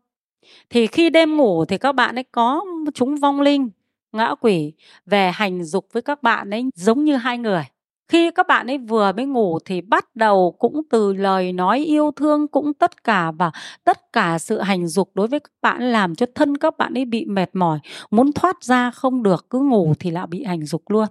Thì 0.70 0.88
khi 0.88 1.10
đêm 1.10 1.38
ngủ 1.38 1.66
thì 1.66 1.78
các 1.78 1.92
bạn 1.92 2.16
ấy 2.16 2.24
có 2.32 2.66
chúng 2.94 3.16
vong 3.16 3.42
linh 3.42 3.70
ngã 4.12 4.36
quỷ 4.42 4.74
về 5.06 5.32
hành 5.34 5.64
dục 5.64 5.88
với 5.94 6.02
các 6.02 6.24
bạn 6.24 6.50
ấy 6.50 6.70
giống 6.76 7.04
như 7.04 7.16
hai 7.16 7.38
người. 7.38 7.64
Khi 8.08 8.32
các 8.32 8.48
bạn 8.48 8.68
ấy 8.68 8.78
vừa 8.78 9.12
mới 9.12 9.26
ngủ 9.26 9.60
thì 9.66 9.82
bắt 9.82 10.16
đầu 10.16 10.56
cũng 10.60 10.82
từ 10.90 11.14
lời 11.14 11.54
nói 11.54 11.80
yêu 11.80 12.12
thương 12.16 12.48
cũng 12.48 12.74
tất 12.74 13.04
cả 13.04 13.32
và 13.32 13.52
tất 13.84 14.14
cả 14.14 14.40
sự 14.40 14.62
hành 14.62 14.88
dục 14.88 15.12
đối 15.14 15.28
với 15.28 15.40
các 15.40 15.52
bạn 15.62 15.92
làm 15.92 16.16
cho 16.16 16.26
thân 16.36 16.58
các 16.58 16.78
bạn 16.78 16.94
ấy 16.94 17.06
bị 17.06 17.26
mệt 17.26 17.50
mỏi, 17.54 17.80
muốn 18.12 18.32
thoát 18.32 18.64
ra 18.64 18.92
không 18.92 19.24
được, 19.24 19.50
cứ 19.50 19.60
ngủ 19.60 19.94
thì 20.00 20.12
lại 20.12 20.28
bị 20.28 20.44
hành 20.44 20.66
dục 20.66 20.90
luôn. 20.90 21.08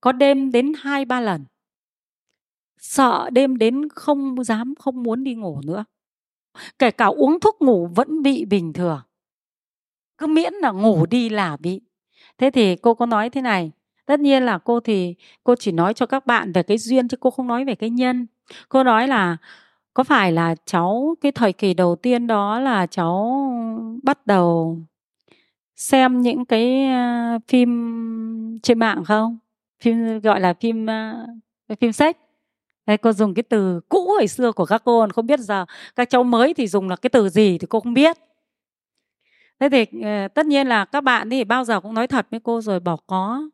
Có 0.00 0.12
đêm 0.12 0.52
đến 0.52 0.72
hai 0.78 1.04
ba 1.04 1.20
lần. 1.20 1.44
Sợ 2.80 3.30
đêm 3.32 3.58
đến 3.58 3.88
không 3.88 4.44
dám, 4.44 4.74
không 4.78 5.02
muốn 5.02 5.24
đi 5.24 5.34
ngủ 5.34 5.60
nữa. 5.64 5.84
Kể 6.78 6.90
cả 6.90 7.06
uống 7.06 7.40
thuốc 7.40 7.56
ngủ 7.62 7.86
vẫn 7.86 8.22
bị 8.22 8.44
bình 8.44 8.72
thường. 8.72 9.00
Cứ 10.18 10.26
miễn 10.26 10.52
là 10.52 10.70
ngủ 10.70 11.06
đi 11.06 11.28
là 11.28 11.56
bị 11.56 11.80
thế 12.38 12.50
thì 12.50 12.76
cô 12.76 12.94
có 12.94 13.06
nói 13.06 13.30
thế 13.30 13.40
này, 13.40 13.70
tất 14.06 14.20
nhiên 14.20 14.42
là 14.42 14.58
cô 14.58 14.80
thì, 14.80 15.14
cô 15.44 15.54
chỉ 15.54 15.72
nói 15.72 15.94
cho 15.94 16.06
các 16.06 16.26
bạn 16.26 16.52
về 16.52 16.62
cái 16.62 16.78
duyên 16.78 17.08
chứ 17.08 17.16
cô 17.16 17.30
không 17.30 17.46
nói 17.46 17.64
về 17.64 17.74
cái 17.74 17.90
nhân. 17.90 18.26
Cô 18.68 18.82
nói 18.82 19.08
là, 19.08 19.36
có 19.94 20.04
phải 20.04 20.32
là 20.32 20.54
cháu, 20.66 21.14
cái 21.20 21.32
thời 21.32 21.52
kỳ 21.52 21.74
đầu 21.74 21.96
tiên 21.96 22.26
đó 22.26 22.60
là 22.60 22.86
cháu 22.86 23.50
bắt 24.02 24.26
đầu 24.26 24.78
xem 25.76 26.20
những 26.20 26.44
cái 26.44 26.88
phim 27.48 28.58
trên 28.62 28.78
mạng 28.78 29.04
không? 29.04 29.38
Phim, 29.80 30.20
gọi 30.20 30.40
là 30.40 30.54
phim 30.54 30.86
phim 31.80 31.92
sách. 31.92 32.16
Đây 32.86 32.96
cô 32.96 33.12
dùng 33.12 33.34
cái 33.34 33.42
từ 33.42 33.80
cũ 33.88 34.12
hồi 34.18 34.26
xưa 34.26 34.52
của 34.52 34.66
các 34.66 34.82
cô 34.84 35.06
không 35.14 35.26
biết 35.26 35.40
giờ 35.40 35.64
các 35.96 36.10
cháu 36.10 36.24
mới 36.24 36.54
thì 36.54 36.66
dùng 36.66 36.88
là 36.88 36.96
cái 36.96 37.10
từ 37.10 37.28
gì 37.28 37.58
thì 37.58 37.66
cô 37.70 37.80
không 37.80 37.94
biết 37.94 38.16
thế 39.68 39.86
thì 39.86 40.00
ờ, 40.02 40.28
tất 40.28 40.46
nhiên 40.46 40.66
là 40.66 40.84
các 40.84 41.00
bạn 41.00 41.30
thì 41.30 41.44
bao 41.44 41.64
giờ 41.64 41.80
cũng 41.80 41.94
nói 41.94 42.06
thật 42.06 42.26
với 42.30 42.40
cô 42.40 42.60
rồi 42.60 42.80
bảo 42.80 42.98
có. 43.06 43.48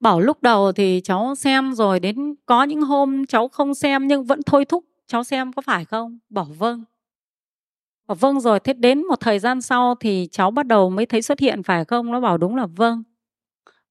Bảo 0.00 0.20
lúc 0.20 0.42
đầu 0.42 0.72
thì 0.72 1.00
cháu 1.04 1.34
xem 1.34 1.74
rồi, 1.74 2.00
đến 2.00 2.34
có 2.46 2.64
những 2.64 2.80
hôm 2.80 3.26
cháu 3.26 3.48
không 3.48 3.74
xem 3.74 4.08
nhưng 4.08 4.24
vẫn 4.24 4.40
thôi 4.46 4.64
thúc 4.64 4.84
cháu 5.06 5.24
xem, 5.24 5.52
có 5.52 5.62
phải 5.62 5.84
không? 5.84 6.18
Bảo 6.30 6.44
vâng. 6.58 6.84
Bảo 8.06 8.14
vâng 8.14 8.40
rồi, 8.40 8.60
thế 8.60 8.72
đến 8.72 9.06
một 9.06 9.20
thời 9.20 9.38
gian 9.38 9.60
sau 9.60 9.94
thì 10.00 10.28
cháu 10.32 10.50
bắt 10.50 10.66
đầu 10.66 10.90
mới 10.90 11.06
thấy 11.06 11.22
xuất 11.22 11.38
hiện, 11.40 11.62
phải 11.62 11.84
không? 11.84 12.12
Nó 12.12 12.20
bảo 12.20 12.38
đúng 12.38 12.56
là 12.56 12.66
vâng. 12.66 13.02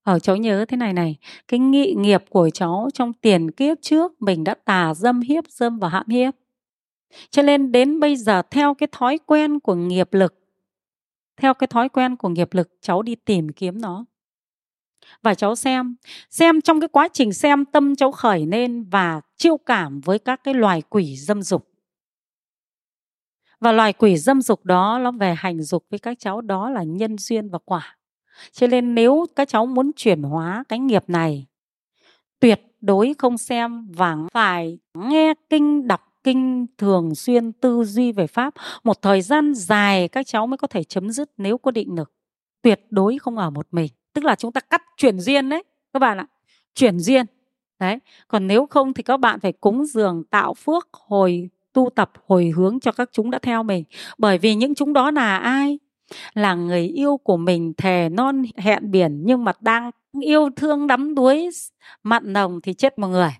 Ở 0.02 0.18
cháu 0.18 0.36
nhớ 0.36 0.64
thế 0.68 0.76
này 0.76 0.92
này, 0.92 1.16
cái 1.48 1.60
nghị 1.60 1.94
nghiệp 1.98 2.24
của 2.30 2.50
cháu 2.54 2.88
trong 2.94 3.12
tiền 3.12 3.50
kiếp 3.50 3.78
trước 3.82 4.22
mình 4.22 4.44
đã 4.44 4.54
tà 4.64 4.94
dâm, 4.94 5.20
hiếp 5.20 5.44
dâm 5.48 5.78
và 5.78 5.88
hãm 5.88 6.06
hiếp. 6.08 6.34
Cho 7.30 7.42
nên 7.42 7.72
đến 7.72 8.00
bây 8.00 8.16
giờ 8.16 8.42
theo 8.50 8.74
cái 8.74 8.88
thói 8.92 9.18
quen 9.26 9.60
của 9.60 9.74
nghiệp 9.74 10.14
lực 10.14 10.41
theo 11.42 11.54
cái 11.54 11.66
thói 11.66 11.88
quen 11.88 12.16
của 12.16 12.28
nghiệp 12.28 12.54
lực, 12.54 12.70
cháu 12.80 13.02
đi 13.02 13.14
tìm 13.14 13.48
kiếm 13.48 13.80
nó. 13.80 14.04
Và 15.22 15.34
cháu 15.34 15.54
xem 15.54 15.96
xem 16.30 16.60
trong 16.60 16.80
cái 16.80 16.88
quá 16.88 17.08
trình 17.12 17.32
xem 17.32 17.64
tâm 17.64 17.96
cháu 17.96 18.12
khởi 18.12 18.46
lên 18.46 18.84
và 18.84 19.20
chiêu 19.36 19.56
cảm 19.56 20.00
với 20.00 20.18
các 20.18 20.40
cái 20.44 20.54
loài 20.54 20.82
quỷ 20.82 21.16
dâm 21.16 21.42
dục. 21.42 21.68
Và 23.60 23.72
loài 23.72 23.92
quỷ 23.92 24.16
dâm 24.16 24.42
dục 24.42 24.64
đó 24.64 24.98
nó 25.02 25.10
về 25.12 25.34
hành 25.38 25.62
dục 25.62 25.86
với 25.90 25.98
các 25.98 26.18
cháu, 26.18 26.40
đó 26.40 26.70
là 26.70 26.82
nhân 26.82 27.18
duyên 27.18 27.48
và 27.48 27.58
quả. 27.64 27.96
Cho 28.52 28.66
nên 28.66 28.94
nếu 28.94 29.26
các 29.36 29.48
cháu 29.48 29.66
muốn 29.66 29.90
chuyển 29.96 30.22
hóa 30.22 30.64
cái 30.68 30.78
nghiệp 30.78 31.04
này, 31.06 31.46
tuyệt 32.40 32.60
đối 32.80 33.14
không 33.18 33.38
xem 33.38 33.88
và 33.92 34.16
phải 34.32 34.78
nghe 34.94 35.34
kinh 35.50 35.88
đọc 35.88 36.11
kinh 36.24 36.66
thường 36.78 37.14
xuyên 37.14 37.52
tư 37.52 37.84
duy 37.84 38.12
về 38.12 38.26
pháp. 38.26 38.54
Một 38.84 39.02
thời 39.02 39.22
gian 39.22 39.54
dài 39.54 40.08
các 40.08 40.26
cháu 40.26 40.46
mới 40.46 40.58
có 40.58 40.66
thể 40.66 40.84
chấm 40.84 41.10
dứt 41.10 41.30
nếu 41.36 41.58
có 41.58 41.70
định 41.70 41.94
lực. 41.94 42.12
Tuyệt 42.62 42.80
đối 42.90 43.18
không 43.18 43.38
ở 43.38 43.50
một 43.50 43.66
mình. 43.70 43.88
Tức 44.12 44.24
là 44.24 44.34
chúng 44.34 44.52
ta 44.52 44.60
cắt 44.60 44.82
chuyển 44.96 45.20
duyên 45.20 45.48
đấy, 45.48 45.62
các 45.92 45.98
bạn 45.98 46.18
ạ. 46.18 46.26
Chuyển 46.74 46.98
duyên. 46.98 47.26
Đấy. 47.78 47.98
Còn 48.28 48.46
nếu 48.46 48.66
không 48.66 48.92
thì 48.92 49.02
các 49.02 49.16
bạn 49.16 49.40
phải 49.40 49.52
cúng 49.52 49.84
dường, 49.84 50.24
tạo 50.24 50.54
phước, 50.54 50.88
hồi, 50.92 51.48
tu 51.72 51.90
tập, 51.94 52.12
hồi 52.26 52.52
hướng 52.56 52.80
cho 52.80 52.92
các 52.92 53.08
chúng 53.12 53.30
đã 53.30 53.38
theo 53.38 53.62
mình. 53.62 53.84
Bởi 54.18 54.38
vì 54.38 54.54
những 54.54 54.74
chúng 54.74 54.92
đó 54.92 55.10
là 55.10 55.36
ai? 55.36 55.78
Là 56.34 56.54
người 56.54 56.86
yêu 56.86 57.16
của 57.16 57.36
mình, 57.36 57.72
thề 57.76 58.08
non, 58.08 58.42
hẹn 58.56 58.90
biển, 58.90 59.22
nhưng 59.24 59.44
mà 59.44 59.52
đang 59.60 59.90
yêu 60.20 60.48
thương 60.56 60.86
đắm 60.86 61.14
đuối, 61.14 61.48
mặn 62.02 62.32
nồng 62.32 62.60
thì 62.60 62.74
chết 62.74 62.98
một 62.98 63.08
người 63.08 63.30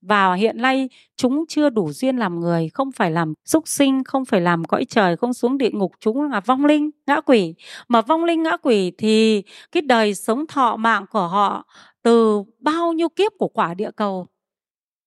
và 0.00 0.34
hiện 0.34 0.62
nay, 0.62 0.88
chúng 1.16 1.44
chưa 1.48 1.70
đủ 1.70 1.92
duyên 1.92 2.16
làm 2.16 2.40
người, 2.40 2.68
không 2.74 2.92
phải 2.92 3.10
làm 3.10 3.34
súc 3.44 3.68
sinh, 3.68 4.04
không 4.04 4.24
phải 4.24 4.40
làm 4.40 4.64
cõi 4.64 4.84
trời, 4.84 5.16
không 5.16 5.34
xuống 5.34 5.58
địa 5.58 5.70
ngục, 5.72 5.92
chúng 6.00 6.22
là 6.22 6.40
vong 6.40 6.64
linh, 6.64 6.90
ngã 7.06 7.20
quỷ. 7.20 7.54
Mà 7.88 8.00
vong 8.00 8.24
linh, 8.24 8.42
ngã 8.42 8.56
quỷ 8.56 8.92
thì 8.98 9.42
cái 9.72 9.82
đời 9.82 10.14
sống 10.14 10.46
thọ 10.46 10.76
mạng 10.76 11.04
của 11.10 11.28
họ 11.28 11.66
từ 12.02 12.42
bao 12.58 12.92
nhiêu 12.92 13.08
kiếp 13.08 13.32
của 13.38 13.48
quả 13.48 13.74
địa 13.74 13.90
cầu? 13.96 14.26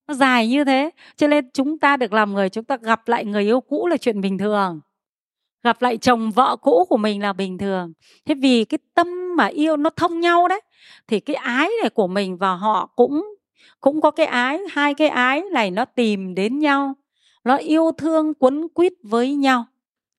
Nó 0.07 0.13
dài 0.13 0.47
như 0.47 0.63
thế, 0.63 0.89
cho 1.15 1.27
nên 1.27 1.49
chúng 1.53 1.79
ta 1.79 1.97
được 1.97 2.13
làm 2.13 2.33
người, 2.33 2.49
chúng 2.49 2.63
ta 2.63 2.77
gặp 2.81 3.07
lại 3.07 3.25
người 3.25 3.43
yêu 3.43 3.61
cũ 3.61 3.87
là 3.87 3.97
chuyện 3.97 4.21
bình 4.21 4.37
thường. 4.37 4.79
Gặp 5.63 5.81
lại 5.81 5.97
chồng 5.97 6.31
vợ 6.31 6.55
cũ 6.61 6.85
của 6.89 6.97
mình 6.97 7.21
là 7.21 7.33
bình 7.33 7.57
thường. 7.57 7.93
Thế 8.25 8.35
vì 8.35 8.65
cái 8.65 8.77
tâm 8.95 9.35
mà 9.37 9.45
yêu 9.45 9.77
nó 9.77 9.89
thông 9.89 10.19
nhau 10.19 10.47
đấy, 10.47 10.61
thì 11.07 11.19
cái 11.19 11.35
ái 11.35 11.69
này 11.81 11.89
của 11.89 12.07
mình 12.07 12.37
và 12.37 12.53
họ 12.53 12.93
cũng 12.95 13.23
cũng 13.81 14.01
có 14.01 14.11
cái 14.11 14.25
ái, 14.25 14.59
hai 14.71 14.93
cái 14.93 15.07
ái 15.07 15.41
này 15.51 15.71
nó 15.71 15.85
tìm 15.85 16.35
đến 16.35 16.59
nhau, 16.59 16.93
nó 17.43 17.57
yêu 17.57 17.91
thương 17.97 18.33
quấn 18.33 18.67
quýt 18.69 18.93
với 19.03 19.35
nhau. 19.35 19.65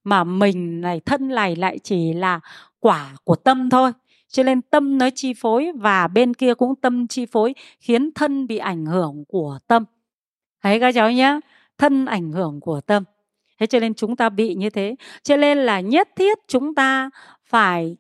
Mà 0.05 0.25
mình 0.25 0.81
này, 0.81 1.01
thân 1.01 1.29
này 1.29 1.57
lại 1.57 1.79
chỉ 1.79 2.13
là 2.13 2.41
quả 2.81 3.17
của 3.25 3.37
tâm 3.37 3.71
thôi. 3.71 3.93
Cho 4.29 4.43
nên 4.43 4.63
tâm 4.63 4.99
nó 4.99 5.09
chi 5.15 5.33
phối 5.35 5.73
và 5.75 6.09
bên 6.09 6.35
kia 6.35 6.55
cũng 6.55 6.75
tâm 6.75 7.07
chi 7.07 7.27
phối, 7.27 7.55
khiến 7.81 8.13
thân 8.13 8.47
bị 8.47 8.59
ảnh 8.59 8.87
hưởng 8.87 9.25
của 9.29 9.59
tâm. 9.67 9.85
Thấy 10.63 10.81
các 10.81 10.95
cháu 10.95 11.13
nhé 11.13 11.41
thân 11.79 12.07
ảnh 12.07 12.33
hưởng 12.33 12.61
của 12.61 12.81
tâm. 12.81 13.05
Thế 13.61 13.67
cho 13.67 13.81
nên 13.81 13.95
chúng 13.95 14.17
ta 14.17 14.29
bị 14.29 14.55
như 14.55 14.71
thế. 14.71 14.97
Cho 15.23 15.37
nên 15.37 15.59
là 15.59 15.81
nhất 15.81 16.09
thiết 16.17 16.39
chúng 16.49 16.75
ta 16.75 17.11
phải, 17.45 17.97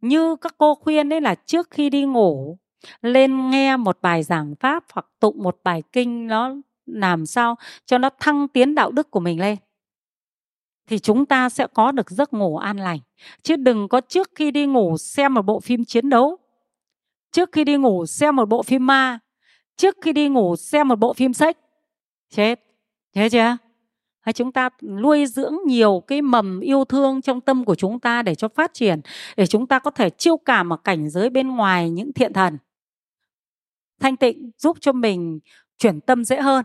như 0.00 0.36
các 0.36 0.54
cô 0.58 0.74
khuyên 0.74 1.08
đấy 1.08 1.20
là 1.20 1.34
trước 1.34 1.70
khi 1.70 1.90
đi 1.90 2.04
ngủ 2.04 2.58
lên 3.02 3.50
nghe 3.50 3.76
một 3.76 3.98
bài 4.02 4.22
giảng 4.22 4.54
pháp 4.60 4.84
hoặc 4.92 5.06
tụng 5.20 5.42
một 5.42 5.58
bài 5.64 5.82
kinh 5.92 6.26
nó 6.26 6.54
làm 6.86 7.26
sao 7.26 7.56
cho 7.86 7.98
nó 7.98 8.10
thăng 8.20 8.48
tiến 8.48 8.74
đạo 8.74 8.90
đức 8.90 9.10
của 9.10 9.20
mình 9.20 9.40
lên. 9.40 9.56
Thì 10.86 10.98
chúng 10.98 11.26
ta 11.26 11.48
sẽ 11.48 11.66
có 11.74 11.92
được 11.92 12.10
giấc 12.10 12.32
ngủ 12.32 12.56
an 12.56 12.76
lành. 12.76 12.98
Chứ 13.42 13.56
đừng 13.56 13.88
có 13.88 14.00
trước 14.00 14.30
khi 14.34 14.50
đi 14.50 14.66
ngủ 14.66 14.98
xem 14.98 15.34
một 15.34 15.42
bộ 15.42 15.60
phim 15.60 15.84
chiến 15.84 16.08
đấu. 16.08 16.38
Trước 17.32 17.52
khi 17.52 17.64
đi 17.64 17.76
ngủ 17.76 18.06
xem 18.06 18.36
một 18.36 18.48
bộ 18.48 18.62
phim 18.62 18.86
ma. 18.86 19.18
Trước 19.76 19.96
khi 20.00 20.12
đi 20.12 20.28
ngủ 20.28 20.56
xem 20.56 20.88
một 20.88 20.98
bộ 20.98 21.12
phim 21.12 21.32
sách. 21.32 21.58
Chết. 22.30 22.60
Thế 23.14 23.28
chưa? 23.28 23.56
Hay 24.20 24.32
chúng 24.32 24.52
ta 24.52 24.68
nuôi 24.82 25.26
dưỡng 25.26 25.54
nhiều 25.66 26.02
cái 26.06 26.22
mầm 26.22 26.60
yêu 26.60 26.84
thương 26.84 27.22
trong 27.22 27.40
tâm 27.40 27.64
của 27.64 27.74
chúng 27.74 28.00
ta 28.00 28.22
để 28.22 28.34
cho 28.34 28.48
phát 28.48 28.74
triển, 28.74 29.00
để 29.36 29.46
chúng 29.46 29.66
ta 29.66 29.78
có 29.78 29.90
thể 29.90 30.10
chiêu 30.10 30.36
cảm 30.36 30.72
ở 30.72 30.76
cảnh 30.76 31.10
giới 31.10 31.30
bên 31.30 31.48
ngoài 31.48 31.90
những 31.90 32.12
thiện 32.12 32.32
thần 32.32 32.58
thanh 34.04 34.16
tịnh 34.16 34.50
giúp 34.58 34.76
cho 34.80 34.92
mình 34.92 35.40
chuyển 35.78 36.00
tâm 36.00 36.24
dễ 36.24 36.40
hơn 36.40 36.64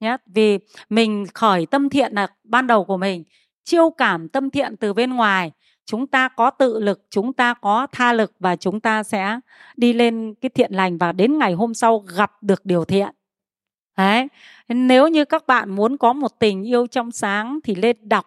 nhé 0.00 0.16
vì 0.26 0.58
mình 0.88 1.26
khởi 1.34 1.66
tâm 1.66 1.88
thiện 1.88 2.12
là 2.12 2.26
ban 2.44 2.66
đầu 2.66 2.84
của 2.84 2.96
mình, 2.96 3.24
chiêu 3.64 3.90
cảm 3.90 4.28
tâm 4.28 4.50
thiện 4.50 4.76
từ 4.76 4.92
bên 4.92 5.10
ngoài, 5.10 5.52
chúng 5.86 6.06
ta 6.06 6.28
có 6.28 6.50
tự 6.50 6.80
lực, 6.80 7.06
chúng 7.10 7.32
ta 7.32 7.54
có 7.54 7.86
tha 7.92 8.12
lực 8.12 8.32
và 8.38 8.56
chúng 8.56 8.80
ta 8.80 9.02
sẽ 9.02 9.40
đi 9.76 9.92
lên 9.92 10.34
cái 10.40 10.48
thiện 10.48 10.72
lành 10.72 10.98
và 10.98 11.12
đến 11.12 11.38
ngày 11.38 11.52
hôm 11.52 11.74
sau 11.74 11.98
gặp 12.16 12.42
được 12.42 12.64
điều 12.64 12.84
thiện. 12.84 13.08
Đấy, 13.96 14.28
nếu 14.68 15.08
như 15.08 15.24
các 15.24 15.46
bạn 15.46 15.70
muốn 15.70 15.96
có 15.96 16.12
một 16.12 16.38
tình 16.38 16.62
yêu 16.62 16.86
trong 16.86 17.10
sáng 17.10 17.58
thì 17.64 17.74
lên 17.74 17.96
đọc 18.02 18.26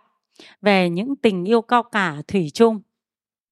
về 0.62 0.90
những 0.90 1.16
tình 1.16 1.46
yêu 1.46 1.62
cao 1.62 1.84
cả 1.84 2.16
thủy 2.28 2.50
chung 2.54 2.82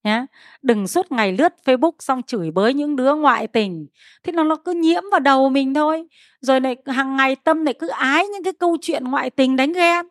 nhé 0.10 0.26
đừng 0.62 0.88
suốt 0.88 1.12
ngày 1.12 1.32
lướt 1.32 1.54
facebook 1.66 1.92
xong 2.00 2.24
chửi 2.24 2.52
bới 2.52 2.74
những 2.74 2.96
đứa 2.96 3.16
ngoại 3.16 3.48
tình. 3.48 3.88
Thế 4.24 4.32
nó 4.32 4.44
nó 4.44 4.56
cứ 4.56 4.74
nhiễm 4.74 5.04
vào 5.12 5.20
đầu 5.20 5.50
mình 5.50 5.74
thôi. 5.74 6.08
Rồi 6.42 6.62
lại 6.62 6.76
hàng 6.86 7.16
ngày 7.16 7.36
tâm 7.36 7.66
lại 7.66 7.74
cứ 7.74 7.88
ái 7.88 8.28
những 8.28 8.44
cái 8.44 8.54
câu 8.54 8.78
chuyện 8.82 9.04
ngoại 9.04 9.30
tình 9.30 9.56
đánh 9.56 9.74
ghen. 9.74 10.06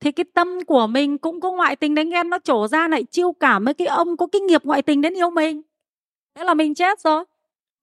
Thì 0.00 0.12
cái 0.12 0.24
tâm 0.34 0.64
của 0.66 0.86
mình 0.86 1.18
cũng 1.18 1.40
có 1.40 1.52
ngoại 1.52 1.76
tình 1.76 1.94
đánh 1.94 2.10
ghen, 2.10 2.30
nó 2.30 2.38
trổ 2.44 2.68
ra 2.68 2.88
lại 2.88 3.04
chiêu 3.10 3.32
cảm 3.32 3.64
với 3.64 3.74
cái 3.74 3.86
ông 3.86 4.16
có 4.16 4.26
cái 4.26 4.40
nghiệp 4.40 4.64
ngoại 4.64 4.82
tình 4.82 5.00
đến 5.00 5.14
yêu 5.14 5.30
mình. 5.30 5.62
Thế 6.34 6.44
là 6.44 6.54
mình 6.54 6.74
chết 6.74 7.00
rồi. 7.00 7.24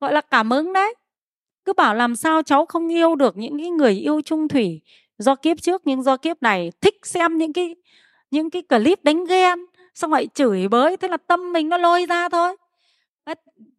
Gọi 0.02 0.14
là 0.14 0.22
cảm 0.22 0.50
ứng 0.50 0.74
đấy. 0.74 0.96
Cứ 1.66 1.74
bảo 1.74 1.96
làm 1.96 2.16
sao 2.16 2.44
cháu 2.44 2.66
không 2.66 2.92
yêu 2.92 3.16
được 3.16 3.38
những 3.38 3.58
cái 3.58 3.70
người 3.70 3.92
yêu 3.92 4.22
chung 4.22 4.48
thủy. 4.48 4.82
Do 5.18 5.36
kiếp 5.36 5.62
trước, 5.62 5.82
nhưng 5.86 6.04
do 6.04 6.18
kiếp 6.18 6.42
này 6.42 6.72
thích 6.82 6.96
xem 7.04 7.38
những 7.38 7.54
cái 7.54 7.76
những 8.32 8.50
cái 8.50 8.62
clip 8.62 9.04
đánh 9.04 9.26
ghen 9.26 9.60
xong 9.96 10.14
lại 10.14 10.28
chửi 10.34 10.68
bới, 10.68 10.98
thế 10.98 11.08
là 11.08 11.18
tâm 11.18 11.54
mình 11.54 11.70
nó 11.70 11.78
lôi 11.78 12.06
ra 12.06 12.30
thôi. 12.30 12.56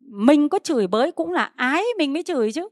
Mình 0.01 0.49
có 0.49 0.59
chửi 0.59 0.87
bới 0.87 1.13
cũng 1.13 1.33
là 1.33 1.53
ái 1.57 1.83
mình 1.99 2.13
mới 2.13 2.23
chửi 2.23 2.53
chứ. 2.53 2.69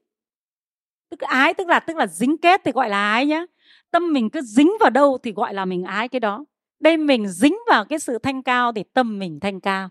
Tức 1.11 1.21
ái, 1.21 1.55
tức 1.55 1.69
là 1.69 1.81
tức 1.81 1.97
là 1.97 2.07
dính 2.07 2.39
kết 2.39 2.61
thì 2.65 2.73
gọi 2.73 2.89
là 2.89 3.13
ái 3.13 3.27
nhá. 3.27 3.47
Tâm 3.91 4.13
mình 4.13 4.31
cứ 4.31 4.41
dính 4.41 4.73
vào 4.81 4.91
đâu 4.91 5.19
thì 5.23 5.33
gọi 5.33 5.55
là 5.55 5.65
mình 5.65 5.85
ái 5.85 6.09
cái 6.09 6.21
đó. 6.21 6.45
Đây 6.81 6.97
mình 6.97 7.29
dính 7.29 7.57
vào 7.67 7.85
cái 7.85 7.99
sự 7.99 8.19
thanh 8.19 8.43
cao 8.43 8.73
thì 8.73 8.83
tâm 8.95 9.19
mình 9.19 9.41
thanh 9.41 9.61
cao. 9.61 9.89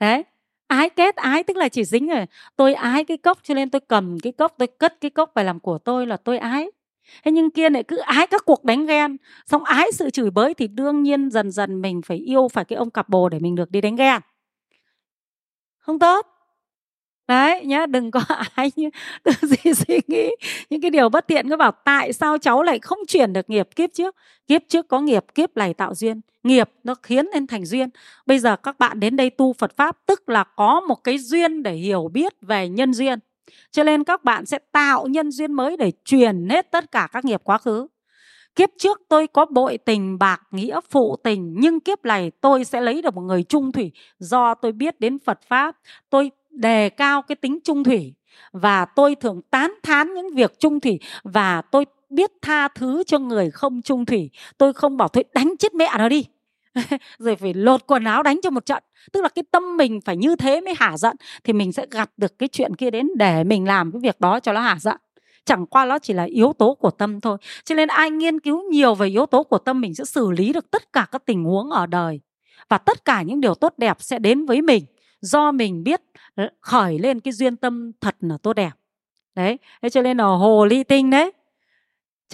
Đấy, 0.00 0.24
ái 0.66 0.90
kết, 0.90 1.16
ái 1.16 1.42
tức 1.42 1.56
là 1.56 1.68
chỉ 1.68 1.84
dính 1.84 2.08
rồi 2.08 2.26
tôi 2.56 2.74
ái 2.74 3.04
cái 3.04 3.16
cốc 3.16 3.38
cho 3.42 3.54
nên 3.54 3.70
tôi 3.70 3.80
cầm 3.80 4.18
cái 4.22 4.32
cốc, 4.32 4.54
tôi 4.58 4.68
cất 4.68 5.00
cái 5.00 5.10
cốc 5.10 5.30
phải 5.34 5.44
làm 5.44 5.60
của 5.60 5.78
tôi 5.78 6.06
là 6.06 6.16
tôi 6.16 6.38
ái 6.38 6.70
thế 7.24 7.30
nhưng 7.30 7.50
kia 7.50 7.70
lại 7.70 7.82
cứ 7.82 7.96
ái 7.96 8.26
các 8.26 8.42
cuộc 8.44 8.64
đánh 8.64 8.86
ghen. 8.86 9.16
Xong 9.46 9.64
ái 9.64 9.92
sự 9.92 10.10
chửi 10.10 10.30
bới 10.30 10.54
thì 10.54 10.68
đương 10.68 11.02
nhiên 11.02 11.30
dần 11.30 11.50
dần 11.50 11.82
mình 11.82 12.02
phải 12.02 12.16
yêu 12.16 12.48
phải 12.48 12.64
cái 12.64 12.76
ông 12.76 12.90
cặp 12.90 13.08
bồ 13.08 13.28
để 13.28 13.38
mình 13.38 13.54
được 13.54 13.70
đi 13.70 13.80
đánh 13.80 13.96
ghen. 13.96 14.20
Không 15.78 15.98
tốt. 15.98 16.26
Đấy, 17.28 17.64
nhá, 17.64 17.86
đừng 17.86 18.10
có 18.10 18.20
ái 18.54 18.72
như 18.76 18.90
tư 19.22 19.32
gì 19.42 19.74
suy 19.74 20.00
nghĩ 20.06 20.30
những 20.70 20.80
cái 20.80 20.90
điều 20.90 21.08
bất 21.08 21.26
tiện. 21.26 21.48
Cứ 21.48 21.56
bảo 21.56 21.72
tại 21.84 22.12
sao 22.12 22.38
cháu 22.38 22.62
lại 22.62 22.78
không 22.78 22.98
chuyển 23.08 23.32
được 23.32 23.50
nghiệp? 23.50 23.68
Kiếp 23.76 23.90
trước 23.92 24.16
kiếp 24.46 24.62
trước 24.68 24.88
có 24.88 25.00
nghiệp, 25.00 25.24
kiếp 25.34 25.56
này 25.56 25.74
tạo 25.74 25.94
duyên. 25.94 26.20
Nghiệp 26.42 26.70
nó 26.84 26.94
khiến 27.02 27.26
nên 27.32 27.46
thành 27.46 27.64
duyên. 27.64 27.88
Bây 28.26 28.38
giờ 28.38 28.56
các 28.56 28.78
bạn 28.78 29.00
đến 29.00 29.16
đây 29.16 29.30
tu 29.30 29.52
phật 29.52 29.76
pháp, 29.76 29.96
tức 30.06 30.28
là 30.28 30.44
có 30.44 30.80
một 30.80 31.04
cái 31.04 31.18
duyên 31.18 31.62
để 31.62 31.72
hiểu 31.72 32.08
biết 32.12 32.32
về 32.40 32.68
nhân 32.68 32.94
duyên 32.94 33.18
cho 33.70 33.84
nên 33.84 34.04
các 34.04 34.24
bạn 34.24 34.46
sẽ 34.46 34.58
tạo 34.72 35.06
nhân 35.06 35.30
duyên 35.30 35.52
mới 35.52 35.76
để 35.76 35.92
truyền 36.04 36.48
hết 36.48 36.70
tất 36.70 36.92
cả 36.92 37.08
các 37.12 37.24
nghiệp 37.24 37.40
quá 37.44 37.58
khứ. 37.58 37.86
Kiếp 38.56 38.70
trước 38.78 39.02
tôi 39.08 39.26
có 39.26 39.44
bội 39.44 39.78
tình, 39.78 40.18
bạc 40.18 40.42
nghĩa, 40.50 40.80
phụ 40.90 41.16
tình, 41.24 41.54
nhưng 41.58 41.80
kiếp 41.80 42.04
này 42.04 42.30
tôi 42.40 42.64
sẽ 42.64 42.80
lấy 42.80 43.02
được 43.02 43.14
một 43.14 43.22
người 43.22 43.42
trung 43.42 43.72
thủy. 43.72 43.92
Do 44.18 44.54
tôi 44.54 44.72
biết 44.72 45.00
đến 45.00 45.18
phật 45.18 45.40
pháp, 45.48 45.76
tôi 46.10 46.30
đề 46.50 46.88
cao 46.88 47.22
cái 47.22 47.36
tính 47.36 47.58
trung 47.64 47.84
thủy 47.84 48.14
và 48.52 48.84
tôi 48.84 49.14
thường 49.14 49.40
tán 49.50 49.74
thán 49.82 50.14
những 50.14 50.34
việc 50.34 50.58
trung 50.58 50.80
thủy 50.80 51.00
và 51.24 51.62
tôi 51.62 51.84
biết 52.10 52.30
tha 52.42 52.68
thứ 52.68 53.02
cho 53.06 53.18
người 53.18 53.50
không 53.50 53.82
trung 53.82 54.04
thủy. 54.04 54.30
Tôi 54.58 54.72
không 54.72 54.96
bảo 54.96 55.08
thôi, 55.08 55.24
đánh 55.34 55.54
chết 55.58 55.74
mẹ 55.74 55.90
nó 55.98 56.08
đi. 56.08 56.24
rồi 57.18 57.36
phải 57.36 57.54
lột 57.54 57.86
quần 57.86 58.04
áo 58.04 58.22
đánh 58.22 58.40
cho 58.42 58.50
một 58.50 58.66
trận. 58.66 58.82
Tức 59.12 59.22
là 59.22 59.28
cái 59.28 59.44
tâm 59.50 59.76
mình 59.76 60.00
phải 60.00 60.16
như 60.16 60.36
thế 60.36 60.60
mới 60.60 60.74
hả 60.78 60.96
giận, 60.96 61.16
thì 61.44 61.52
mình 61.52 61.72
sẽ 61.72 61.86
gặt 61.90 62.10
được 62.16 62.38
cái 62.38 62.48
chuyện 62.48 62.76
kia 62.76 62.90
đến 62.90 63.08
để 63.16 63.44
mình 63.44 63.64
làm 63.64 63.92
cái 63.92 64.00
việc 64.00 64.20
đó 64.20 64.40
cho 64.40 64.52
nó 64.52 64.60
hả 64.60 64.76
giận. 64.80 64.96
Chẳng 65.44 65.66
qua 65.66 65.84
nó 65.84 65.98
chỉ 65.98 66.12
là 66.12 66.22
yếu 66.22 66.52
tố 66.58 66.74
của 66.74 66.90
tâm 66.90 67.20
thôi. 67.20 67.38
Cho 67.64 67.74
nên 67.74 67.88
ai 67.88 68.10
nghiên 68.10 68.40
cứu 68.40 68.62
nhiều 68.70 68.94
về 68.94 69.08
yếu 69.08 69.26
tố 69.26 69.42
của 69.42 69.58
tâm 69.58 69.80
mình 69.80 69.94
sẽ 69.94 70.04
xử 70.04 70.30
lý 70.30 70.52
được 70.52 70.70
tất 70.70 70.92
cả 70.92 71.06
các 71.12 71.22
tình 71.26 71.44
huống 71.44 71.70
ở 71.70 71.86
đời. 71.86 72.20
Và 72.68 72.78
tất 72.78 73.04
cả 73.04 73.22
những 73.22 73.40
điều 73.40 73.54
tốt 73.54 73.74
đẹp 73.76 73.96
sẽ 74.00 74.18
đến 74.18 74.46
với 74.46 74.62
mình 74.62 74.84
do 75.20 75.52
mình 75.52 75.84
biết 75.84 76.00
ờ, 76.34 76.48
khởi 76.60 76.98
lên 76.98 77.20
cái 77.20 77.32
duyên 77.32 77.56
tâm 77.56 77.92
thật 78.00 78.16
là 78.20 78.36
tốt 78.42 78.52
đẹp. 78.52 78.70
Đấy, 79.34 79.58
thế 79.82 79.90
cho 79.90 80.02
nên 80.02 80.16
là 80.16 80.24
hồ 80.24 80.64
ly 80.64 80.84
tinh 80.84 81.10
đấy 81.10 81.32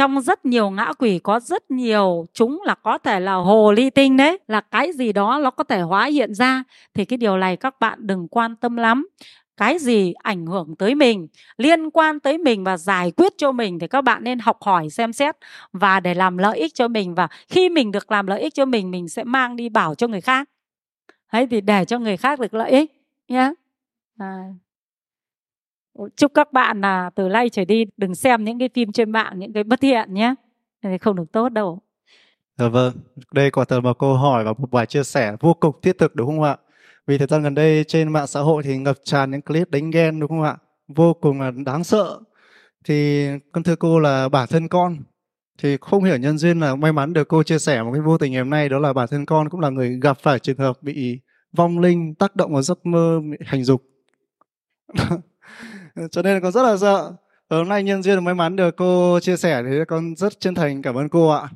trong 0.01 0.21
rất 0.21 0.47
nhiều 0.47 0.71
ngã 0.71 0.93
quỷ 0.99 1.19
có 1.19 1.41
rất 1.41 1.71
nhiều, 1.71 2.27
chúng 2.33 2.63
là 2.65 2.75
có 2.75 2.99
thể 2.99 3.21
là 3.21 3.35
hồ 3.35 3.73
ly 3.73 3.91
tinh 3.91 4.17
đấy, 4.17 4.39
là 4.49 4.61
cái 4.61 4.93
gì 4.93 5.13
đó 5.13 5.41
nó 5.43 5.51
có 5.51 5.65
thể 5.65 5.81
hóa 5.81 6.05
hiện 6.05 6.35
ra. 6.35 6.63
Thì 6.95 7.05
cái 7.05 7.17
điều 7.17 7.37
này 7.37 7.57
các 7.57 7.81
bạn 7.81 8.07
đừng 8.07 8.29
quan 8.29 8.57
tâm 8.57 8.77
lắm. 8.77 9.09
Cái 9.57 9.79
gì 9.79 10.13
ảnh 10.13 10.47
hưởng 10.47 10.77
tới 10.77 10.95
mình, 10.95 11.29
liên 11.57 11.91
quan 11.91 12.21
tới 12.21 12.39
mình 12.39 12.65
và 12.65 12.77
giải 12.77 13.11
quyết 13.17 13.33
cho 13.39 13.53
mình 13.53 13.79
thì 13.79 13.89
các 13.89 14.01
bạn 14.01 14.25
nên 14.25 14.39
học 14.39 14.59
hỏi 14.63 14.91
xem 14.91 15.13
xét. 15.13 15.37
Và 15.73 16.01
để 16.01 16.15
làm 16.15 16.39
lợi 16.39 16.59
ích 16.59 16.75
cho 16.75 16.89
mình 16.89 17.15
và 17.15 17.29
khi 17.49 17.69
mình 17.69 17.93
được 17.93 18.13
làm 18.13 18.27
lợi 18.27 18.41
ích 18.41 18.55
cho 18.55 18.65
mình 18.65 18.91
mình 18.91 19.09
sẽ 19.09 19.25
mang 19.25 19.57
đi 19.57 19.69
bảo 19.69 19.95
cho 19.95 20.09
người 20.09 20.21
khác. 20.21 20.51
Ấy 21.29 21.47
thì 21.47 21.61
để 21.61 21.85
cho 21.85 21.99
người 21.99 22.17
khác 22.17 22.41
được 22.41 22.55
lợi 22.55 22.71
ích 22.71 22.93
nhé 23.29 23.53
à 24.19 24.45
chúc 26.17 26.35
các 26.35 26.53
bạn 26.53 26.81
là 26.81 27.11
từ 27.15 27.29
nay 27.29 27.49
trở 27.49 27.65
đi 27.65 27.85
đừng 27.97 28.15
xem 28.15 28.45
những 28.45 28.59
cái 28.59 28.69
phim 28.75 28.93
trên 28.93 29.11
mạng 29.11 29.33
những 29.37 29.53
cái 29.53 29.65
bất 29.65 29.81
thiện 29.81 30.15
nhé 30.15 30.35
không 31.01 31.17
được 31.17 31.33
tốt 31.33 31.49
đâu 31.49 31.81
Dạ 32.61 32.69
vâng, 32.69 32.93
đây 33.33 33.51
quả 33.51 33.65
thật 33.65 33.81
một 33.81 33.99
câu 33.99 34.15
hỏi 34.15 34.45
và 34.45 34.53
một 34.59 34.71
bài 34.71 34.87
chia 34.87 35.03
sẻ 35.03 35.37
vô 35.41 35.55
cùng 35.55 35.75
thiết 35.83 35.99
thực 35.99 36.17
đúng 36.17 36.27
không 36.27 36.43
ạ? 36.43 36.57
Vì 37.07 37.19
thời 37.19 37.27
gian 37.27 37.43
gần 37.43 37.55
đây 37.55 37.85
trên 37.85 38.13
mạng 38.13 38.27
xã 38.27 38.41
hội 38.41 38.63
thì 38.63 38.79
ngập 38.79 38.97
tràn 39.05 39.31
những 39.31 39.43
clip 39.43 39.71
đánh 39.71 39.91
ghen 39.91 40.21
đúng 40.21 40.29
không 40.29 40.43
ạ? 40.43 40.57
Vô 40.89 41.15
cùng 41.15 41.41
là 41.41 41.51
đáng 41.67 41.85
sợ. 41.85 42.21
Thì 42.85 43.27
con 43.53 43.63
thưa 43.63 43.77
cô 43.77 43.99
là 43.99 44.29
bản 44.29 44.49
thân 44.51 44.69
con 44.69 44.97
thì 45.59 45.77
không 45.81 46.05
hiểu 46.05 46.17
nhân 46.17 46.39
duyên 46.39 46.61
là 46.61 46.77
may 46.77 46.93
mắn 46.93 47.13
được 47.13 47.29
cô 47.29 47.43
chia 47.43 47.59
sẻ 47.59 47.83
một 47.83 47.91
cái 47.93 48.01
vô 48.03 48.19
tình 48.19 48.33
ngày 48.33 48.41
hôm 48.41 48.51
nay 48.51 48.69
đó 48.69 48.79
là 48.79 48.93
bản 48.93 49.09
thân 49.11 49.27
con 49.27 49.49
cũng 49.49 49.61
là 49.61 49.71
người 49.71 49.99
gặp 50.03 50.19
phải 50.23 50.39
trường 50.39 50.59
hợp 50.59 50.83
bị 50.83 51.21
vong 51.53 51.79
linh 51.79 52.15
tác 52.15 52.37
động 52.37 52.53
vào 52.53 52.63
giấc 52.63 52.87
mơ 52.87 53.21
hành 53.47 53.65
dục. 53.65 53.83
Ờ, 55.95 56.09
cho 56.09 56.23
nên 56.23 56.35
là 56.35 56.41
con 56.41 56.53
rất 56.53 56.63
là 56.63 56.77
sợ. 56.77 57.13
Và 57.49 57.57
hôm 57.57 57.69
nay 57.69 57.83
nhân 57.83 58.03
duyên 58.03 58.25
may 58.25 58.35
mắn 58.35 58.57
được 58.57 58.77
cô 58.77 59.21
chia 59.21 59.37
sẻ 59.37 59.63
thì 59.63 59.77
con 59.89 60.17
rất 60.17 60.41
chân 60.41 60.55
thành 60.55 60.83
cảm 60.83 60.95
ơn 60.95 61.09
cô 61.09 61.29
ạ. 61.29 61.49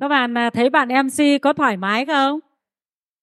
các 0.00 0.08
bạn 0.08 0.38
à, 0.38 0.50
thấy 0.50 0.70
bạn 0.70 0.88
MC 0.88 1.42
có 1.42 1.52
thoải 1.52 1.76
mái 1.76 2.06
không? 2.06 2.40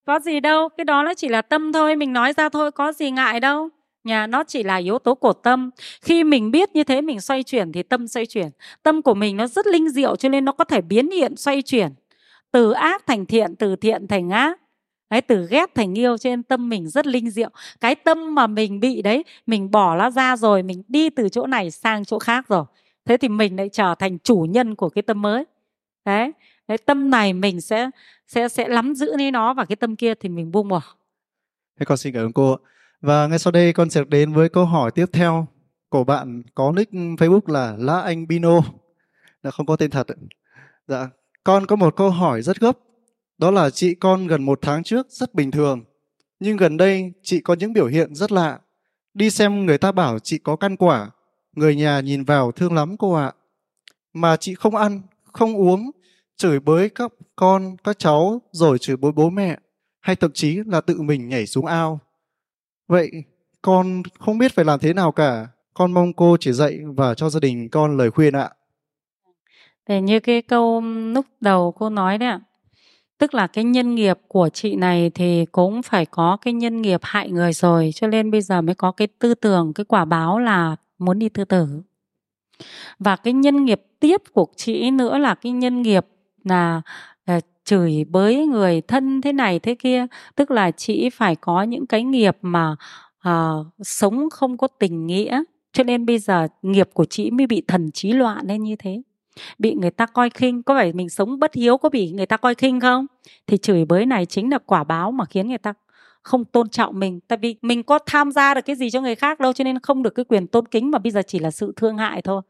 Có 0.06 0.20
gì 0.20 0.40
đâu, 0.40 0.70
cái 0.70 0.86
đó 0.86 1.04
nó 1.04 1.14
chỉ 1.14 1.30
là 1.30 1.42
tâm 1.42 1.74
thôi, 1.74 1.96
mình 1.96 2.14
nói 2.14 2.34
ra 2.34 2.50
thôi, 2.50 2.72
có 2.72 2.92
gì 2.92 3.12
ngại 3.12 3.40
đâu. 3.40 3.70
Nhà 4.04 4.28
nó 4.28 4.44
chỉ 4.44 4.64
là 4.64 4.76
yếu 4.76 5.00
tố 5.00 5.16
của 5.16 5.34
tâm. 5.34 5.70
Khi 6.02 6.24
mình 6.24 6.52
biết 6.52 6.70
như 6.74 6.84
thế 6.84 7.02
mình 7.02 7.22
xoay 7.22 7.44
chuyển 7.44 7.72
thì 7.72 7.84
tâm 7.84 8.08
xoay 8.08 8.26
chuyển. 8.26 8.50
Tâm 8.84 9.02
của 9.02 9.14
mình 9.14 9.38
nó 9.38 9.48
rất 9.48 9.68
linh 9.68 9.90
diệu 9.90 10.16
cho 10.16 10.30
nên 10.30 10.46
nó 10.46 10.52
có 10.52 10.64
thể 10.64 10.82
biến 10.82 11.12
hiện, 11.12 11.36
xoay 11.36 11.62
chuyển. 11.62 11.92
Từ 12.52 12.72
ác 12.72 13.08
thành 13.08 13.26
thiện, 13.26 13.56
từ 13.56 13.76
thiện 13.76 14.08
thành 14.08 14.30
ác 14.30 14.61
đấy 15.12 15.22
từ 15.22 15.48
ghét 15.48 15.76
thành 15.76 15.98
yêu 15.98 16.18
cho 16.18 16.30
nên 16.30 16.44
tâm 16.44 16.70
mình 16.70 16.88
rất 16.88 17.08
linh 17.08 17.30
diệu 17.30 17.50
cái 17.82 17.96
tâm 17.96 18.36
mà 18.36 18.48
mình 18.48 18.80
bị 18.80 19.02
đấy 19.02 19.24
mình 19.46 19.72
bỏ 19.72 19.96
nó 19.96 20.12
ra 20.12 20.38
rồi 20.38 20.64
mình 20.64 20.84
đi 20.88 21.10
từ 21.10 21.30
chỗ 21.30 21.48
này 21.48 21.72
sang 21.72 22.06
chỗ 22.06 22.20
khác 22.20 22.48
rồi 22.48 22.66
thế 23.06 23.18
thì 23.18 23.30
mình 23.30 23.56
lại 23.56 23.70
trở 23.70 23.96
thành 24.00 24.20
chủ 24.20 24.48
nhân 24.50 24.76
của 24.76 24.90
cái 24.90 25.02
tâm 25.02 25.22
mới 25.22 25.46
đấy 26.06 26.32
cái 26.68 26.78
tâm 26.78 27.10
này 27.10 27.34
mình 27.34 27.62
sẽ 27.62 27.90
sẽ 28.28 28.50
sẽ 28.50 28.68
nắm 28.68 28.96
giữ 28.96 29.18
lấy 29.18 29.32
nó 29.32 29.54
và 29.54 29.66
cái 29.66 29.76
tâm 29.76 29.96
kia 29.96 30.14
thì 30.16 30.30
mình 30.30 30.52
buông 30.52 30.68
bỏ 30.68 30.82
Thế 31.82 31.86
con 31.86 31.98
xin 31.98 32.14
cảm 32.14 32.26
ơn 32.26 32.34
cô. 32.34 32.58
Và 33.02 33.28
ngay 33.28 33.40
sau 33.40 33.52
đây 33.52 33.74
con 33.74 33.90
sẽ 33.90 34.04
đến 34.08 34.34
với 34.34 34.50
câu 34.50 34.66
hỏi 34.66 34.92
tiếp 34.92 35.06
theo 35.14 35.48
của 35.90 36.04
bạn 36.04 36.44
có 36.56 36.72
nick 36.72 36.94
Facebook 36.94 37.42
là 37.48 37.76
lá 37.78 38.02
Anh 38.02 38.28
Bino. 38.28 38.56
Là 38.56 38.62
dạ, 39.44 39.52
không 39.52 39.66
có 39.66 39.76
tên 39.76 39.90
thật. 39.90 40.08
Dạ, 40.88 41.10
con 41.44 41.66
có 41.66 41.76
một 41.76 41.96
câu 41.96 42.10
hỏi 42.10 42.42
rất 42.42 42.60
gấp. 42.60 42.78
Đó 43.42 43.52
là 43.52 43.70
chị 43.70 43.96
con 43.96 44.28
gần 44.28 44.44
một 44.44 44.60
tháng 44.62 44.84
trước 44.84 45.08
rất 45.10 45.34
bình 45.34 45.52
thường. 45.52 45.84
Nhưng 46.40 46.58
gần 46.58 46.78
đây 46.78 47.14
chị 47.24 47.40
có 47.40 47.54
những 47.54 47.74
biểu 47.74 47.88
hiện 47.88 48.16
rất 48.16 48.32
lạ. 48.32 48.60
Đi 49.14 49.30
xem 49.30 49.66
người 49.66 49.78
ta 49.78 49.92
bảo 49.92 50.20
chị 50.20 50.38
có 50.38 50.56
căn 50.56 50.76
quả. 50.76 51.10
Người 51.54 51.76
nhà 51.76 52.00
nhìn 52.00 52.24
vào 52.24 52.52
thương 52.52 52.74
lắm 52.74 52.98
cô 52.98 53.14
ạ. 53.14 53.32
Mà 54.14 54.38
chị 54.38 54.56
không 54.56 54.76
ăn, 54.76 55.02
không 55.24 55.56
uống, 55.56 55.92
chửi 56.38 56.60
bới 56.60 56.90
các 56.90 57.12
con, 57.36 57.76
các 57.84 58.00
cháu, 58.00 58.42
rồi 58.52 58.78
chửi 58.78 58.98
bới 58.98 59.12
bố 59.12 59.30
mẹ, 59.30 59.60
hay 60.00 60.16
thậm 60.16 60.32
chí 60.34 60.60
là 60.66 60.82
tự 60.82 61.02
mình 61.02 61.30
nhảy 61.30 61.48
xuống 61.48 61.66
ao. 61.66 62.00
Vậy 62.88 63.12
con 63.62 64.04
không 64.20 64.38
biết 64.38 64.52
phải 64.56 64.66
làm 64.66 64.80
thế 64.80 64.94
nào 64.94 65.12
cả. 65.12 65.48
Con 65.74 65.92
mong 65.92 66.14
cô 66.14 66.38
chỉ 66.40 66.52
dạy 66.52 66.80
và 66.96 67.16
cho 67.16 67.30
gia 67.30 67.40
đình 67.40 67.70
con 67.70 67.98
lời 67.98 68.12
khuyên 68.12 68.34
ạ. 68.34 68.50
Để 69.88 70.02
như 70.02 70.20
cái 70.20 70.42
câu 70.42 70.82
lúc 71.14 71.26
đầu 71.40 71.72
cô 71.78 71.90
nói 71.90 72.18
đấy 72.18 72.30
ạ. 72.30 72.40
Tức 73.22 73.34
là 73.34 73.48
cái 73.48 73.64
nhân 73.64 73.96
nghiệp 73.96 74.20
của 74.28 74.50
chị 74.50 74.76
này 74.76 75.10
thì 75.10 75.46
cũng 75.46 75.82
phải 75.82 76.06
có 76.06 76.38
cái 76.42 76.54
nhân 76.54 76.82
nghiệp 76.82 77.00
hại 77.04 77.32
người 77.32 77.54
rồi. 77.54 77.92
Cho 77.96 78.08
nên 78.08 78.32
bây 78.32 78.42
giờ 78.42 78.62
mới 78.62 78.76
có 78.76 78.92
cái 78.92 79.08
tư 79.08 79.34
tưởng, 79.34 79.74
cái 79.74 79.86
quả 79.86 80.06
báo 80.06 80.40
là 80.40 80.76
muốn 81.00 81.20
đi 81.20 81.30
tư 81.30 81.46
tử. 81.46 81.68
Và 83.00 83.16
cái 83.16 83.34
nhân 83.34 83.66
nghiệp 83.66 83.82
tiếp 84.00 84.22
của 84.34 84.48
chị 84.56 84.92
nữa 84.92 85.18
là 85.18 85.36
cái 85.36 85.52
nhân 85.52 85.82
nghiệp 85.82 86.06
là 86.44 86.82
ờ, 87.26 87.40
chửi 87.66 88.06
bới 88.10 88.46
người 88.46 88.82
thân 88.82 89.22
thế 89.22 89.34
này 89.34 89.60
thế 89.60 89.76
kia 89.76 90.06
tức 90.36 90.52
là 90.52 90.72
chị 90.72 91.10
phải 91.10 91.36
có 91.36 91.64
những 91.64 91.86
cái 91.86 92.04
nghiệp 92.04 92.38
mà 92.42 92.76
uh, 93.30 93.68
sống 93.82 94.30
không 94.30 94.58
có 94.58 94.68
tình 94.68 95.08
nghĩa 95.08 95.44
cho 95.74 95.84
nên 95.84 96.06
bây 96.06 96.20
giờ 96.20 96.48
nghiệp 96.62 96.90
của 96.94 97.06
chị 97.06 97.32
mới 97.32 97.48
bị 97.48 97.62
thần 97.68 97.92
trí 97.92 98.12
loạn 98.12 98.48
lên 98.48 98.64
như 98.64 98.76
thế 98.76 99.02
bị 99.60 99.74
người 99.74 99.92
ta 99.92 100.06
coi 100.06 100.30
khinh 100.30 100.64
có 100.64 100.76
phải 100.76 100.94
mình 100.94 101.10
sống 101.10 101.40
bất 101.40 101.54
hiếu 101.54 101.78
có 101.78 101.90
bị 101.90 102.12
người 102.12 102.26
ta 102.26 102.38
coi 102.38 102.56
khinh 102.56 102.80
không 102.80 103.08
thì 103.48 103.58
chửi 103.58 103.86
bới 103.86 104.06
này 104.06 104.26
chính 104.26 104.50
là 104.52 104.58
quả 104.58 104.84
báo 104.84 105.12
mà 105.12 105.26
khiến 105.26 105.48
người 105.50 105.58
ta 105.58 105.74
không 106.24 106.46
tôn 106.46 106.70
trọng 106.70 107.00
mình 107.00 107.20
tại 107.28 107.38
vì 107.42 107.56
mình 107.62 107.84
có 107.84 108.00
tham 108.06 108.32
gia 108.32 108.54
được 108.54 108.62
cái 108.66 108.76
gì 108.76 108.90
cho 108.90 109.02
người 109.02 109.16
khác 109.16 109.40
đâu 109.40 109.54
cho 109.54 109.64
nên 109.64 109.80
không 109.80 110.04
được 110.04 110.16
cái 110.16 110.26
quyền 110.26 110.48
tôn 110.48 110.68
kính 110.68 110.92
mà 110.92 111.00
bây 111.00 111.12
giờ 111.12 111.22
chỉ 111.28 111.40
là 111.40 111.52
sự 111.52 111.74
thương 111.76 111.98
hại 111.98 112.22
thôi 112.22 112.42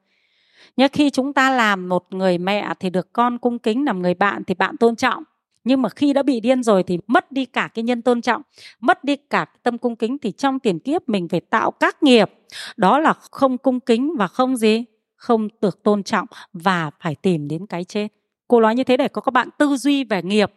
Nhớ 0.77 0.87
khi 0.93 1.09
chúng 1.09 1.33
ta 1.33 1.49
làm 1.49 1.89
một 1.89 2.05
người 2.09 2.37
mẹ 2.37 2.73
thì 2.79 2.89
được 2.89 3.13
con 3.13 3.37
cung 3.37 3.59
kính 3.59 3.85
làm 3.85 4.01
người 4.01 4.13
bạn 4.13 4.43
thì 4.43 4.53
bạn 4.53 4.77
tôn 4.77 4.95
trọng. 4.95 5.23
Nhưng 5.63 5.81
mà 5.81 5.89
khi 5.89 6.13
đã 6.13 6.23
bị 6.23 6.39
điên 6.39 6.63
rồi 6.63 6.83
thì 6.83 6.99
mất 7.07 7.31
đi 7.31 7.45
cả 7.45 7.69
cái 7.73 7.83
nhân 7.83 8.01
tôn 8.01 8.21
trọng, 8.21 8.41
mất 8.79 9.03
đi 9.03 9.15
cả 9.15 9.45
cái 9.45 9.55
tâm 9.63 9.77
cung 9.77 9.95
kính 9.95 10.17
thì 10.17 10.31
trong 10.31 10.59
tiền 10.59 10.79
kiếp 10.79 11.09
mình 11.09 11.27
phải 11.27 11.39
tạo 11.39 11.71
các 11.71 12.03
nghiệp. 12.03 12.31
Đó 12.77 12.99
là 12.99 13.13
không 13.13 13.57
cung 13.57 13.79
kính 13.79 14.13
và 14.17 14.27
không 14.27 14.57
gì? 14.57 14.85
Không 15.21 15.47
được 15.62 15.84
tôn 15.84 16.03
trọng 16.03 16.27
và 16.53 16.91
phải 16.99 17.15
tìm 17.15 17.47
đến 17.47 17.65
cái 17.65 17.84
chết. 17.84 18.07
Cô 18.47 18.62
nói 18.62 18.75
như 18.75 18.84
thế 18.84 18.97
để 18.97 19.07
có 19.07 19.21
các 19.21 19.31
bạn 19.31 19.49
tư 19.57 19.75
duy 19.75 20.03
về 20.03 20.21
nghiệp. 20.23 20.51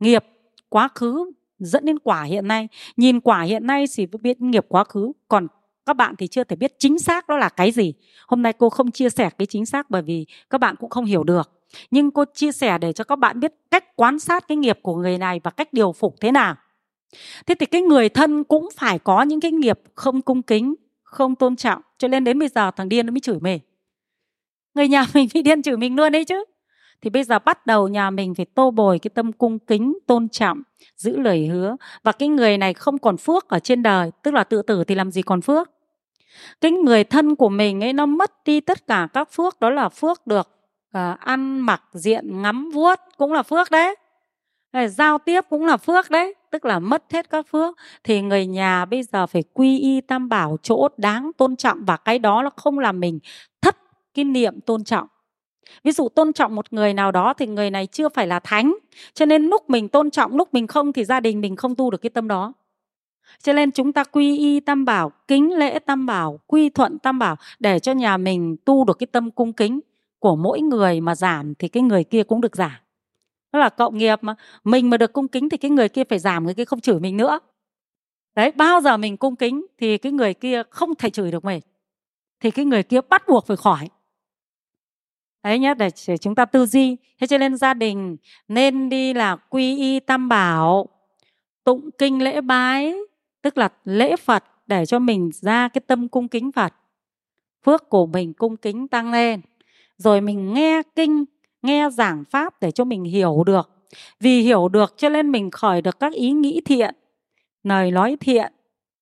Nghiệp, 0.00 0.24
quá 0.68 0.88
khứ 0.94 1.32
dẫn 1.58 1.84
đến 1.84 1.98
quả 1.98 2.22
hiện 2.22 2.48
nay. 2.48 2.68
Nhìn 2.96 3.20
quả 3.20 3.42
hiện 3.42 3.66
nay 3.66 3.84
thì 3.96 4.06
biết 4.06 4.40
nghiệp 4.40 4.66
quá 4.68 4.84
khứ. 4.84 5.12
Còn 5.28 5.46
các 5.86 5.96
bạn 5.96 6.14
thì 6.18 6.26
chưa 6.26 6.44
thể 6.44 6.56
biết 6.56 6.74
chính 6.78 6.98
xác 6.98 7.28
đó 7.28 7.36
là 7.36 7.48
cái 7.48 7.70
gì 7.70 7.94
hôm 8.26 8.42
nay 8.42 8.52
cô 8.52 8.68
không 8.68 8.90
chia 8.90 9.10
sẻ 9.10 9.30
cái 9.38 9.46
chính 9.46 9.66
xác 9.66 9.90
bởi 9.90 10.02
vì 10.02 10.26
các 10.50 10.58
bạn 10.58 10.76
cũng 10.76 10.90
không 10.90 11.04
hiểu 11.04 11.24
được 11.24 11.50
nhưng 11.90 12.10
cô 12.10 12.24
chia 12.34 12.52
sẻ 12.52 12.78
để 12.78 12.92
cho 12.92 13.04
các 13.04 13.18
bạn 13.18 13.40
biết 13.40 13.52
cách 13.70 13.96
quan 13.96 14.18
sát 14.18 14.48
cái 14.48 14.56
nghiệp 14.56 14.78
của 14.82 14.96
người 14.96 15.18
này 15.18 15.40
và 15.44 15.50
cách 15.50 15.72
điều 15.72 15.92
phục 15.92 16.14
thế 16.20 16.32
nào 16.32 16.54
thế 17.46 17.54
thì 17.54 17.66
cái 17.66 17.80
người 17.80 18.08
thân 18.08 18.44
cũng 18.44 18.68
phải 18.76 18.98
có 18.98 19.22
những 19.22 19.40
cái 19.40 19.52
nghiệp 19.52 19.80
không 19.94 20.22
cung 20.22 20.42
kính, 20.42 20.74
không 21.02 21.34
tôn 21.34 21.56
trọng 21.56 21.82
cho 21.98 22.08
nên 22.08 22.24
đến 22.24 22.38
bây 22.38 22.48
giờ 22.48 22.70
thằng 22.70 22.88
điên 22.88 23.06
nó 23.06 23.10
mới 23.10 23.20
chửi 23.20 23.38
mình 23.40 23.60
người 24.76 24.88
nhà 24.88 25.04
mình 25.14 25.28
bị 25.34 25.42
điên 25.42 25.62
chửi 25.62 25.76
mình 25.76 25.96
luôn 25.96 26.12
đấy 26.12 26.24
chứ. 26.24 26.44
Thì 27.02 27.10
bây 27.10 27.24
giờ 27.24 27.38
bắt 27.38 27.66
đầu 27.66 27.88
nhà 27.88 28.10
mình 28.10 28.34
phải 28.34 28.46
tô 28.54 28.70
bồi 28.70 28.98
cái 28.98 29.10
tâm 29.14 29.32
cung 29.32 29.58
kính 29.58 29.98
tôn 30.06 30.28
trọng 30.28 30.62
giữ 30.96 31.16
lời 31.16 31.46
hứa. 31.46 31.76
Và 32.02 32.12
cái 32.12 32.28
người 32.28 32.58
này 32.58 32.74
không 32.74 32.98
còn 32.98 33.16
phước 33.16 33.48
ở 33.48 33.58
trên 33.58 33.82
đời 33.82 34.10
tức 34.22 34.34
là 34.34 34.44
tự 34.44 34.62
tử 34.62 34.84
thì 34.84 34.94
làm 34.94 35.10
gì 35.10 35.22
còn 35.22 35.40
phước? 35.40 35.70
Cái 36.60 36.70
người 36.70 37.04
thân 37.04 37.34
của 37.34 37.48
mình 37.48 37.84
ấy 37.84 37.92
nó 37.92 38.06
mất 38.06 38.44
đi 38.44 38.60
tất 38.60 38.86
cả 38.86 39.08
các 39.12 39.32
phước 39.32 39.60
đó 39.60 39.70
là 39.70 39.88
phước 39.88 40.26
được 40.26 40.48
uh, 40.98 41.20
ăn 41.20 41.60
mặc 41.60 41.82
diện 41.92 42.42
ngắm 42.42 42.70
vuốt 42.70 43.00
cũng 43.16 43.32
là 43.32 43.42
phước 43.42 43.70
đấy. 43.70 43.96
Ờ, 44.72 44.88
giao 44.88 45.18
tiếp 45.18 45.44
cũng 45.50 45.66
là 45.66 45.76
phước 45.76 46.10
đấy 46.10 46.34
tức 46.50 46.64
là 46.64 46.78
mất 46.78 47.04
hết 47.12 47.30
các 47.30 47.46
phước. 47.48 47.76
Thì 48.04 48.22
người 48.22 48.46
nhà 48.46 48.84
bây 48.84 49.02
giờ 49.02 49.26
phải 49.26 49.42
quy 49.52 49.78
y 49.78 50.00
tam 50.00 50.28
bảo 50.28 50.56
chỗ 50.62 50.88
đáng 50.96 51.30
tôn 51.36 51.56
trọng 51.56 51.84
và 51.84 51.96
cái 51.96 52.18
đó 52.18 52.42
nó 52.42 52.50
không 52.50 52.78
làm 52.78 53.00
mình 53.00 53.18
thất 53.62 53.76
cái 54.16 54.24
niệm 54.24 54.60
tôn 54.60 54.84
trọng 54.84 55.06
ví 55.84 55.92
dụ 55.92 56.08
tôn 56.08 56.32
trọng 56.32 56.54
một 56.54 56.72
người 56.72 56.94
nào 56.94 57.12
đó 57.12 57.34
thì 57.34 57.46
người 57.46 57.70
này 57.70 57.86
chưa 57.86 58.08
phải 58.08 58.26
là 58.26 58.38
thánh 58.38 58.76
cho 59.14 59.26
nên 59.26 59.42
lúc 59.42 59.70
mình 59.70 59.88
tôn 59.88 60.10
trọng 60.10 60.36
lúc 60.36 60.54
mình 60.54 60.66
không 60.66 60.92
thì 60.92 61.04
gia 61.04 61.20
đình 61.20 61.40
mình 61.40 61.56
không 61.56 61.74
tu 61.74 61.90
được 61.90 61.98
cái 61.98 62.10
tâm 62.10 62.28
đó 62.28 62.52
cho 63.42 63.52
nên 63.52 63.72
chúng 63.72 63.92
ta 63.92 64.04
quy 64.04 64.38
y 64.38 64.60
tam 64.60 64.84
bảo, 64.84 65.12
kính 65.28 65.52
lễ 65.52 65.78
tam 65.78 66.06
bảo, 66.06 66.40
quy 66.46 66.68
thuận 66.68 66.98
tam 66.98 67.18
bảo 67.18 67.36
để 67.58 67.78
cho 67.78 67.92
nhà 67.92 68.16
mình 68.16 68.56
tu 68.64 68.84
được 68.84 68.98
cái 68.98 69.06
tâm 69.06 69.30
cung 69.30 69.52
kính 69.52 69.80
của 70.18 70.36
mỗi 70.36 70.60
người 70.60 71.00
mà 71.00 71.14
giảm 71.14 71.54
thì 71.54 71.68
cái 71.68 71.82
người 71.82 72.04
kia 72.04 72.22
cũng 72.22 72.40
được 72.40 72.56
giảm. 72.56 72.72
Đó 73.52 73.58
là 73.58 73.68
cộng 73.68 73.98
nghiệp 73.98 74.18
mà. 74.22 74.34
Mình 74.64 74.90
mà 74.90 74.96
được 74.96 75.12
cung 75.12 75.28
kính 75.28 75.48
thì 75.48 75.56
cái 75.56 75.70
người 75.70 75.88
kia 75.88 76.04
phải 76.04 76.18
giảm, 76.18 76.44
người 76.44 76.54
kia 76.54 76.64
không 76.64 76.80
chửi 76.80 77.00
mình 77.00 77.16
nữa. 77.16 77.38
Đấy, 78.34 78.52
bao 78.52 78.80
giờ 78.80 78.96
mình 78.96 79.16
cung 79.16 79.36
kính 79.36 79.66
thì 79.78 79.98
cái 79.98 80.12
người 80.12 80.34
kia 80.34 80.62
không 80.70 80.94
thể 80.94 81.10
chửi 81.10 81.30
được 81.30 81.44
mình. 81.44 81.60
Thì 82.40 82.50
cái 82.50 82.64
người 82.64 82.82
kia 82.82 83.00
bắt 83.08 83.22
buộc 83.28 83.46
phải 83.46 83.56
khỏi. 83.56 83.88
Đấy 85.46 85.58
nhé, 85.58 85.74
để 85.74 85.90
chúng 86.20 86.34
ta 86.34 86.44
tư 86.44 86.66
duy. 86.66 86.96
Thế 87.20 87.26
cho 87.26 87.38
nên 87.38 87.56
gia 87.56 87.74
đình 87.74 88.16
nên 88.48 88.88
đi 88.88 89.14
là 89.14 89.36
quy 89.36 89.76
y 89.76 90.00
tam 90.00 90.28
bảo, 90.28 90.88
tụng 91.64 91.90
kinh 91.98 92.22
lễ 92.22 92.40
bái, 92.40 92.94
tức 93.42 93.58
là 93.58 93.68
lễ 93.84 94.16
Phật 94.16 94.44
để 94.66 94.86
cho 94.86 94.98
mình 94.98 95.30
ra 95.40 95.68
cái 95.68 95.82
tâm 95.86 96.08
cung 96.08 96.28
kính 96.28 96.52
Phật. 96.52 96.74
Phước 97.64 97.88
của 97.88 98.06
mình 98.06 98.32
cung 98.32 98.56
kính 98.56 98.88
tăng 98.88 99.12
lên. 99.12 99.40
Rồi 99.96 100.20
mình 100.20 100.52
nghe 100.52 100.82
kinh, 100.94 101.24
nghe 101.62 101.90
giảng 101.90 102.24
pháp 102.30 102.60
để 102.60 102.70
cho 102.70 102.84
mình 102.84 103.04
hiểu 103.04 103.44
được. 103.46 103.70
Vì 104.20 104.40
hiểu 104.40 104.68
được 104.68 104.94
cho 104.96 105.08
nên 105.08 105.32
mình 105.32 105.50
khởi 105.50 105.82
được 105.82 106.00
các 106.00 106.12
ý 106.12 106.30
nghĩ 106.30 106.60
thiện, 106.64 106.94
lời 107.62 107.90
nói 107.90 108.16
thiện, 108.20 108.52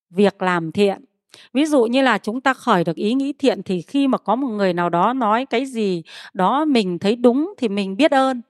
việc 0.09 0.41
làm 0.41 0.71
thiện. 0.71 1.05
Ví 1.53 1.65
dụ 1.65 1.83
như 1.83 2.01
là 2.01 2.17
chúng 2.17 2.41
ta 2.41 2.53
khởi 2.53 2.83
được 2.83 2.95
ý 2.95 3.13
nghĩ 3.13 3.33
thiện 3.33 3.63
thì 3.63 3.81
khi 3.81 4.07
mà 4.07 4.17
có 4.17 4.35
một 4.35 4.47
người 4.47 4.73
nào 4.73 4.89
đó 4.89 5.13
nói 5.13 5.45
cái 5.45 5.65
gì 5.65 6.03
đó 6.33 6.65
mình 6.65 6.99
thấy 6.99 7.15
đúng 7.15 7.53
thì 7.57 7.67
mình 7.69 7.97
biết 7.97 8.11
ơn. 8.11 8.41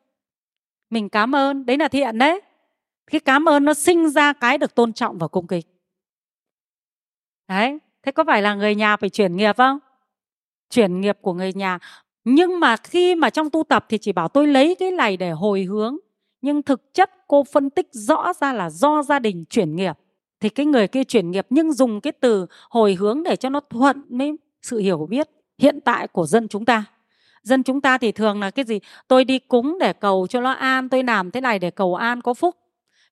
Mình 0.89 1.09
cảm 1.09 1.35
ơn, 1.35 1.65
đấy 1.65 1.77
là 1.77 1.87
thiện 1.87 2.17
đấy. 2.17 2.41
Cái 3.11 3.19
cảm 3.19 3.49
ơn 3.49 3.65
nó 3.65 3.73
sinh 3.73 4.09
ra 4.09 4.33
cái 4.33 4.57
được 4.57 4.75
tôn 4.75 4.93
trọng 4.93 5.17
và 5.17 5.27
cung 5.27 5.47
kính. 5.47 5.65
Đấy, 7.47 7.79
thế 8.03 8.11
có 8.11 8.23
phải 8.27 8.41
là 8.41 8.55
người 8.55 8.75
nhà 8.75 8.97
phải 8.97 9.09
chuyển 9.09 9.35
nghiệp 9.35 9.57
không? 9.57 9.79
Chuyển 10.69 11.01
nghiệp 11.01 11.17
của 11.21 11.33
người 11.33 11.53
nhà 11.53 11.79
nhưng 12.25 12.59
mà 12.59 12.77
khi 12.77 13.15
mà 13.15 13.29
trong 13.29 13.49
tu 13.49 13.63
tập 13.63 13.85
thì 13.89 13.97
chỉ 13.97 14.11
bảo 14.11 14.27
tôi 14.27 14.47
lấy 14.47 14.75
cái 14.79 14.91
này 14.91 15.17
để 15.17 15.31
hồi 15.31 15.63
hướng 15.63 15.97
nhưng 16.41 16.63
thực 16.63 16.93
chất 16.93 17.11
cô 17.27 17.43
phân 17.43 17.69
tích 17.69 17.87
rõ 17.91 18.33
ra 18.33 18.53
là 18.53 18.69
do 18.69 19.03
gia 19.03 19.19
đình 19.19 19.45
chuyển 19.49 19.75
nghiệp 19.75 19.97
thì 20.45 20.49
cái 20.49 20.65
người 20.65 20.87
kia 20.87 21.03
chuyển 21.03 21.31
nghiệp 21.31 21.45
nhưng 21.49 21.73
dùng 21.73 22.01
cái 22.01 22.13
từ 22.13 22.47
hồi 22.69 22.95
hướng 22.95 23.23
để 23.23 23.35
cho 23.35 23.49
nó 23.49 23.59
thuận 23.59 24.01
với 24.09 24.35
sự 24.61 24.77
hiểu 24.77 25.07
biết 25.09 25.29
hiện 25.57 25.79
tại 25.85 26.07
của 26.07 26.25
dân 26.25 26.47
chúng 26.47 26.65
ta. 26.65 26.83
Dân 27.43 27.63
chúng 27.63 27.81
ta 27.81 27.97
thì 27.97 28.11
thường 28.11 28.39
là 28.39 28.51
cái 28.51 28.65
gì? 28.65 28.79
Tôi 29.07 29.25
đi 29.25 29.39
cúng 29.39 29.77
để 29.79 29.93
cầu 29.93 30.27
cho 30.29 30.41
nó 30.41 30.51
an, 30.51 30.89
tôi 30.89 31.03
làm 31.03 31.31
thế 31.31 31.41
này 31.41 31.59
để 31.59 31.71
cầu 31.71 31.95
an 31.95 32.21
có 32.21 32.33
phúc. 32.33 32.55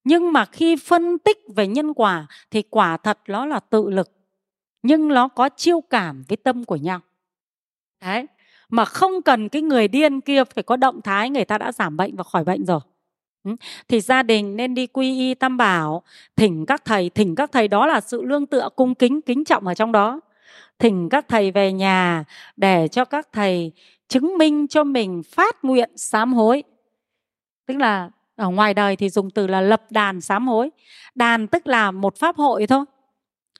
Nhưng 0.04 0.34
mà 0.34 0.46
khi 0.46 0.76
phân 0.76 1.20
tích 1.20 1.38
về 1.56 1.68
nhân 1.68 1.94
quả 1.94 2.28
thì 2.52 2.62
quả 2.62 2.98
thật 2.98 3.20
nó 3.28 3.46
là 3.46 3.60
tự 3.60 3.90
lực, 3.90 4.12
nhưng 4.84 5.08
nó 5.08 5.28
có 5.28 5.50
chiêu 5.50 5.82
cảm 5.82 6.24
với 6.28 6.38
tâm 6.38 6.66
của 6.66 6.76
nhau. 6.76 7.00
Đấy, 8.02 8.26
mà 8.70 8.86
không 8.86 9.22
cần 9.22 9.50
cái 9.50 9.62
người 9.62 9.88
điên 9.88 10.22
kia 10.22 10.44
phải 10.44 10.64
có 10.64 10.76
động 10.76 11.02
thái 11.02 11.30
người 11.30 11.46
ta 11.46 11.58
đã 11.58 11.72
giảm 11.72 11.98
bệnh 11.98 12.16
và 12.16 12.24
khỏi 12.24 12.44
bệnh 12.44 12.66
rồi 12.66 12.80
thì 13.88 14.02
gia 14.02 14.24
đình 14.24 14.56
nên 14.56 14.74
đi 14.74 14.88
quy 14.88 15.20
y 15.20 15.34
tam 15.34 15.58
bảo, 15.58 16.04
thỉnh 16.36 16.66
các 16.66 16.86
thầy, 16.86 17.10
thỉnh 17.10 17.36
các 17.36 17.52
thầy 17.52 17.68
đó 17.68 17.88
là 17.88 18.02
sự 18.02 18.22
lương 18.22 18.46
tựa, 18.46 18.70
cung 18.76 18.96
kính 18.96 19.22
kính 19.22 19.44
trọng 19.44 19.68
ở 19.68 19.74
trong 19.74 19.92
đó. 19.92 20.20
Thỉnh 20.80 21.10
các 21.10 21.28
thầy 21.28 21.52
về 21.52 21.74
nhà 21.74 22.24
để 22.58 22.88
cho 22.88 23.06
các 23.06 23.28
thầy 23.32 23.72
chứng 24.08 24.38
minh 24.38 24.68
cho 24.68 24.84
mình 24.84 25.24
phát 25.24 25.64
nguyện 25.64 25.90
sám 25.96 26.34
hối. 26.34 26.64
Tức 27.66 27.78
là 27.78 28.10
ở 28.36 28.50
ngoài 28.50 28.74
đời 28.74 28.96
thì 28.96 29.10
dùng 29.10 29.30
từ 29.30 29.48
là 29.48 29.62
lập 29.62 29.84
đàn 29.90 30.22
sám 30.22 30.48
hối. 30.48 30.70
Đàn 31.16 31.48
tức 31.48 31.68
là 31.68 31.92
một 31.92 32.18
pháp 32.18 32.36
hội 32.36 32.68
thôi. 32.68 32.86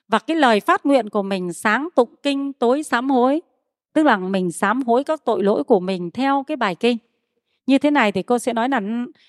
Và 0.08 0.18
cái 0.18 0.36
lời 0.36 0.60
phát 0.60 0.86
nguyện 0.86 1.10
của 1.10 1.22
mình 1.22 1.52
sáng 1.52 1.88
tụng 1.94 2.14
kinh, 2.22 2.52
tối 2.52 2.82
sám 2.82 3.10
hối, 3.10 3.42
tức 3.92 4.02
là 4.02 4.16
mình 4.16 4.52
sám 4.52 4.82
hối 4.82 5.04
các 5.04 5.24
tội 5.24 5.42
lỗi 5.42 5.64
của 5.64 5.80
mình 5.80 6.10
theo 6.10 6.44
cái 6.46 6.56
bài 6.56 6.74
kinh 6.74 6.98
như 7.66 7.78
thế 7.78 7.90
này 7.90 8.12
thì 8.12 8.22
cô 8.22 8.38
sẽ 8.38 8.52
nói 8.52 8.68
là 8.68 8.80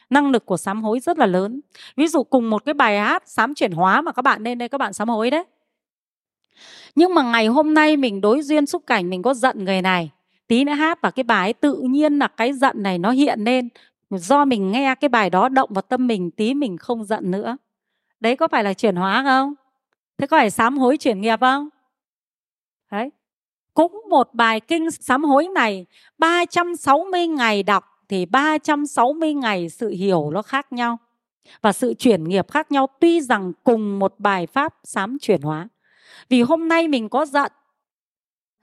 năng 0.10 0.32
lực 0.32 0.46
của 0.46 0.58
sám 0.58 0.84
hối 0.84 1.00
rất 1.00 1.18
là 1.18 1.26
lớn. 1.26 1.62
Ví 1.98 2.08
dụ 2.08 2.24
cùng 2.24 2.50
một 2.50 2.66
cái 2.66 2.74
bài 2.74 3.00
hát 3.00 3.24
sám 3.26 3.54
chuyển 3.56 3.72
hóa 3.72 4.02
mà 4.02 4.12
các 4.12 4.22
bạn 4.22 4.44
nên 4.44 4.58
đây, 4.58 4.70
các 4.70 4.78
bạn 4.78 4.94
sám 4.94 5.10
hối 5.10 5.30
đấy. 5.30 5.44
Nhưng 6.96 7.14
mà 7.14 7.24
ngày 7.24 7.48
hôm 7.48 7.74
nay 7.74 7.98
mình 7.98 8.22
đối 8.22 8.42
duyên 8.42 8.66
xúc 8.66 8.84
cảnh, 8.88 9.10
mình 9.10 9.22
có 9.22 9.34
giận 9.34 9.66
người 9.66 9.82
này, 9.82 10.12
tí 10.48 10.64
nữa 10.64 10.74
hát 10.74 11.02
và 11.02 11.12
cái 11.12 11.24
bài 11.24 11.54
tự 11.54 11.82
nhiên 11.82 12.20
là 12.20 12.28
cái 12.28 12.54
giận 12.54 12.84
này 12.84 12.98
nó 12.98 13.12
hiện 13.12 13.40
lên, 13.40 13.70
do 14.10 14.46
mình 14.46 14.72
nghe 14.72 14.96
cái 14.96 15.10
bài 15.10 15.30
đó 15.30 15.50
động 15.50 15.70
vào 15.74 15.82
tâm 15.82 16.08
mình, 16.08 16.32
tí 16.32 16.54
mình 16.54 16.78
không 16.78 17.06
giận 17.06 17.32
nữa. 17.32 17.58
Đấy, 18.20 18.36
có 18.36 18.48
phải 18.48 18.64
là 18.64 18.74
chuyển 18.74 18.96
hóa 18.96 19.24
không? 19.24 19.54
Thế 20.18 20.28
có 20.28 20.38
phải 20.38 20.50
sám 20.50 20.78
hối 20.78 20.98
chuyển 20.98 21.22
nghiệp 21.22 21.40
không? 21.40 21.70
Đấy. 22.92 23.10
Cũng 23.74 24.02
một 24.10 24.30
bài 24.34 24.60
kinh 24.60 24.92
sám 24.92 25.24
hối 25.24 25.48
này 25.48 25.86
360 26.18 27.28
ngày 27.28 27.64
đọc 27.64 27.95
thì 28.10 28.26
360 28.26 29.34
ngày 29.34 29.70
sự 29.70 29.90
hiểu 29.90 30.30
nó 30.30 30.42
khác 30.42 30.74
nhau. 30.74 30.98
Và 31.62 31.74
sự 31.74 31.94
chuyển 31.94 32.24
nghiệp 32.24 32.52
khác 32.52 32.72
nhau, 32.72 32.88
tuy 33.00 33.22
rằng 33.22 33.52
cùng 33.64 34.00
một 34.00 34.16
bài 34.18 34.48
pháp 34.48 34.76
sám 34.84 35.18
chuyển 35.22 35.42
hóa. 35.42 35.68
Vì 36.30 36.42
hôm 36.42 36.68
nay 36.68 36.88
mình 36.88 37.10
có 37.10 37.26
giận, 37.26 37.52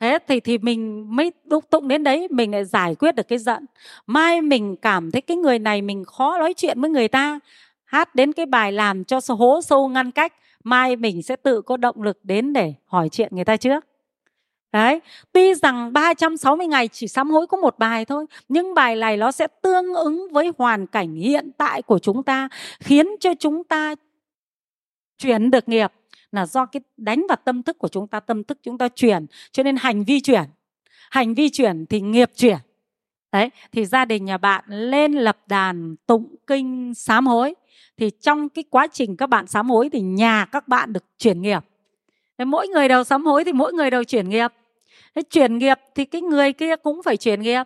thế 0.01 0.19
thì 0.29 0.41
thì 0.41 0.59
mình 0.59 1.07
mới 1.17 1.33
đúc 1.45 1.65
tụng 1.71 1.89
đến 1.89 2.05
đấy, 2.05 2.29
mình 2.31 2.51
lại 2.51 2.65
giải 2.65 2.95
quyết 2.95 3.15
được 3.15 3.29
cái 3.29 3.39
giận. 3.39 3.67
Mai 4.07 4.41
mình 4.41 4.77
cảm 4.77 5.11
thấy 5.11 5.21
cái 5.21 5.37
người 5.37 5.59
này 5.59 5.83
mình 5.83 6.05
khó 6.05 6.39
nói 6.39 6.55
chuyện 6.57 6.81
với 6.81 6.91
người 6.91 7.09
ta, 7.09 7.39
hát 7.85 8.15
đến 8.15 8.33
cái 8.33 8.47
bài 8.47 8.73
làm 8.73 9.05
cho 9.05 9.21
hố 9.29 9.61
sâu 9.65 9.89
ngăn 9.89 10.11
cách, 10.11 10.33
mai 10.65 10.97
mình 10.97 11.23
sẽ 11.23 11.37
tự 11.37 11.63
có 11.63 11.77
động 11.77 12.03
lực 12.03 12.19
đến 12.23 12.53
để 12.53 12.75
hỏi 12.87 13.09
chuyện 13.09 13.37
người 13.37 13.45
ta 13.45 13.57
trước. 13.57 13.85
Đấy, 14.73 15.01
tuy 15.33 15.55
rằng 15.55 15.93
360 15.93 16.67
ngày 16.67 16.89
chỉ 16.89 17.09
sám 17.09 17.31
hối 17.31 17.47
có 17.47 17.57
một 17.57 17.79
bài 17.79 18.05
thôi, 18.05 18.27
nhưng 18.49 18.75
bài 18.75 18.97
này 18.97 19.17
nó 19.17 19.33
sẽ 19.33 19.47
tương 19.63 19.95
ứng 19.95 20.33
với 20.33 20.51
hoàn 20.59 20.87
cảnh 20.87 21.15
hiện 21.15 21.51
tại 21.57 21.83
của 21.83 21.99
chúng 21.99 22.23
ta, 22.23 22.49
khiến 22.81 23.07
cho 23.21 23.35
chúng 23.39 23.65
ta 23.65 23.95
chuyển 25.19 25.51
được 25.51 25.69
nghiệp 25.69 25.93
là 26.33 26.47
do 26.47 26.67
cái 26.67 26.81
đánh 26.97 27.27
vào 27.29 27.37
tâm 27.45 27.63
thức 27.63 27.79
của 27.79 27.89
chúng 27.89 28.07
ta, 28.07 28.21
tâm 28.21 28.45
thức 28.45 28.59
chúng 28.63 28.79
ta 28.79 28.89
chuyển, 28.89 29.27
cho 29.53 29.63
nên 29.63 29.77
hành 29.77 30.05
vi 30.05 30.21
chuyển. 30.21 30.45
Hành 31.11 31.35
vi 31.35 31.49
chuyển 31.49 31.87
thì 31.87 32.01
nghiệp 32.01 32.31
chuyển. 32.37 32.59
Đấy, 33.33 33.51
thì 33.73 33.87
gia 33.87 34.05
đình 34.05 34.25
nhà 34.25 34.39
bạn 34.39 34.65
lên 34.69 35.13
lập 35.13 35.39
đàn 35.47 35.97
tụng 36.07 36.35
kinh 36.47 36.95
sám 36.95 37.27
hối. 37.27 37.55
Thì 37.97 38.11
trong 38.21 38.49
cái 38.49 38.65
quá 38.71 38.87
trình 38.93 39.17
các 39.17 39.27
bạn 39.27 39.47
sám 39.47 39.71
hối 39.71 39.89
thì 39.93 40.01
nhà 40.01 40.45
các 40.45 40.69
bạn 40.69 40.93
được 40.93 41.05
chuyển 41.19 41.43
nghiệp. 41.43 41.65
Thế 42.39 42.45
mỗi 42.45 42.69
người 42.69 42.89
đều 42.89 43.05
sám 43.05 43.27
hối 43.27 43.45
thì 43.45 43.53
mỗi 43.53 43.73
người 43.73 43.91
đều 43.91 44.05
chuyển 44.05 44.29
nghiệp 44.29 44.53
Thế 45.15 45.23
chuyển 45.23 45.59
nghiệp 45.59 45.79
thì 45.95 46.05
cái 46.05 46.23
người 46.23 46.53
kia 46.53 46.77
cũng 46.77 47.03
phải 47.03 47.17
chuyển 47.17 47.43
nghiệp. 47.43 47.63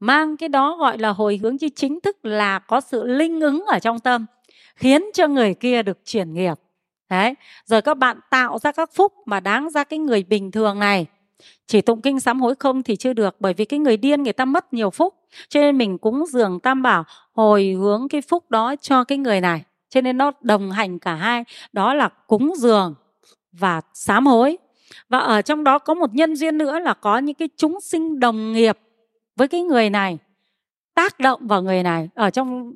Mang 0.00 0.36
cái 0.36 0.48
đó 0.48 0.76
gọi 0.76 0.98
là 0.98 1.08
hồi 1.08 1.40
hướng 1.42 1.58
chứ 1.58 1.68
chính 1.76 2.00
thức 2.00 2.24
là 2.24 2.58
có 2.58 2.80
sự 2.80 3.06
linh 3.06 3.40
ứng 3.40 3.64
ở 3.66 3.78
trong 3.78 3.98
tâm, 3.98 4.26
khiến 4.76 5.04
cho 5.14 5.28
người 5.28 5.54
kia 5.54 5.82
được 5.82 5.98
chuyển 6.04 6.34
nghiệp. 6.34 6.54
Đấy, 7.10 7.34
rồi 7.64 7.82
các 7.82 7.98
bạn 7.98 8.20
tạo 8.30 8.58
ra 8.58 8.72
các 8.72 8.90
phúc 8.94 9.12
mà 9.26 9.40
đáng 9.40 9.70
ra 9.70 9.84
cái 9.84 9.98
người 9.98 10.22
bình 10.22 10.50
thường 10.50 10.78
này. 10.78 11.06
Chỉ 11.66 11.80
tụng 11.80 12.00
kinh 12.00 12.20
sám 12.20 12.40
hối 12.40 12.54
không 12.54 12.82
thì 12.82 12.96
chưa 12.96 13.12
được, 13.12 13.36
bởi 13.40 13.54
vì 13.54 13.64
cái 13.64 13.78
người 13.78 13.96
điên 13.96 14.22
người 14.22 14.32
ta 14.32 14.44
mất 14.44 14.72
nhiều 14.72 14.90
phúc, 14.90 15.14
cho 15.48 15.60
nên 15.60 15.78
mình 15.78 15.98
cúng 15.98 16.24
dường 16.26 16.60
tam 16.60 16.82
bảo 16.82 17.04
hồi 17.32 17.76
hướng 17.80 18.08
cái 18.08 18.22
phúc 18.22 18.50
đó 18.50 18.74
cho 18.80 19.04
cái 19.04 19.18
người 19.18 19.40
này. 19.40 19.62
Cho 19.88 20.00
nên 20.00 20.18
nó 20.18 20.32
đồng 20.40 20.70
hành 20.70 20.98
cả 20.98 21.14
hai, 21.14 21.44
đó 21.72 21.94
là 21.94 22.08
cúng 22.26 22.52
dường 22.56 22.94
và 23.52 23.80
sám 23.94 24.26
hối 24.26 24.58
và 25.08 25.18
ở 25.18 25.42
trong 25.42 25.64
đó 25.64 25.78
có 25.78 25.94
một 25.94 26.14
nhân 26.14 26.36
duyên 26.36 26.58
nữa 26.58 26.78
là 26.78 26.94
có 26.94 27.18
những 27.18 27.34
cái 27.34 27.48
chúng 27.56 27.80
sinh 27.80 28.20
đồng 28.20 28.52
nghiệp 28.52 28.78
với 29.36 29.48
cái 29.48 29.62
người 29.62 29.90
này, 29.90 30.18
tác 30.94 31.20
động 31.20 31.46
vào 31.46 31.62
người 31.62 31.82
này. 31.82 32.08
Ở 32.14 32.30
trong 32.30 32.72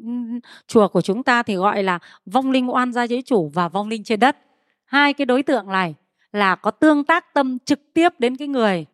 chùa 0.66 0.88
của 0.88 1.00
chúng 1.00 1.22
ta 1.22 1.42
thì 1.42 1.56
gọi 1.56 1.82
là 1.82 1.98
vong 2.26 2.50
linh 2.50 2.70
oan 2.70 2.92
gia 2.92 3.04
giới 3.04 3.22
chủ 3.22 3.50
và 3.54 3.68
vong 3.68 3.88
linh 3.88 4.04
trên 4.04 4.20
đất. 4.20 4.36
Hai 4.84 5.12
cái 5.12 5.26
đối 5.26 5.42
tượng 5.42 5.66
này 5.66 5.94
là 6.32 6.54
có 6.54 6.70
tương 6.70 7.04
tác 7.04 7.34
tâm 7.34 7.58
trực 7.58 7.80
tiếp 7.94 8.08
đến 8.18 8.36
cái 8.36 8.48
người 8.48 8.86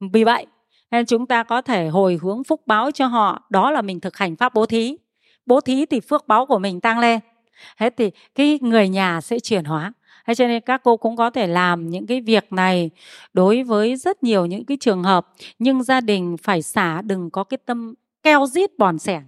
vì 0.00 0.24
vậy 0.24 0.46
nên 0.90 1.06
chúng 1.06 1.26
ta 1.26 1.42
có 1.42 1.62
thể 1.62 1.88
hồi 1.88 2.18
hướng 2.22 2.44
phúc 2.44 2.62
báo 2.66 2.90
cho 2.90 3.06
họ. 3.06 3.46
Đó 3.50 3.70
là 3.70 3.82
mình 3.82 4.00
thực 4.00 4.16
hành 4.16 4.36
pháp 4.36 4.54
bố 4.54 4.66
thí. 4.66 4.96
Bố 5.46 5.60
thí 5.60 5.86
thì 5.86 6.00
phước 6.00 6.28
báo 6.28 6.46
của 6.46 6.58
mình 6.58 6.80
tăng 6.80 6.98
lên. 6.98 7.20
Thế 7.78 7.90
thì 7.90 8.10
cái 8.34 8.58
người 8.62 8.88
nhà 8.88 9.20
sẽ 9.20 9.38
chuyển 9.38 9.64
hóa. 9.64 9.92
Thế 10.26 10.34
cho 10.34 10.46
nên 10.46 10.60
các 10.60 10.80
cô 10.84 10.96
cũng 10.96 11.16
có 11.16 11.30
thể 11.30 11.46
làm 11.46 11.90
những 11.90 12.06
cái 12.06 12.20
việc 12.20 12.52
này 12.52 12.90
đối 13.32 13.62
với 13.62 13.96
rất 13.96 14.22
nhiều 14.22 14.46
những 14.46 14.64
cái 14.64 14.76
trường 14.80 15.02
hợp 15.02 15.26
nhưng 15.58 15.82
gia 15.82 16.00
đình 16.00 16.36
phải 16.42 16.62
xả 16.62 17.02
đừng 17.02 17.30
có 17.30 17.44
cái 17.44 17.58
tâm 17.66 17.94
keo 18.22 18.46
rít 18.46 18.78
bòn 18.78 18.98
sẻn. 18.98 19.22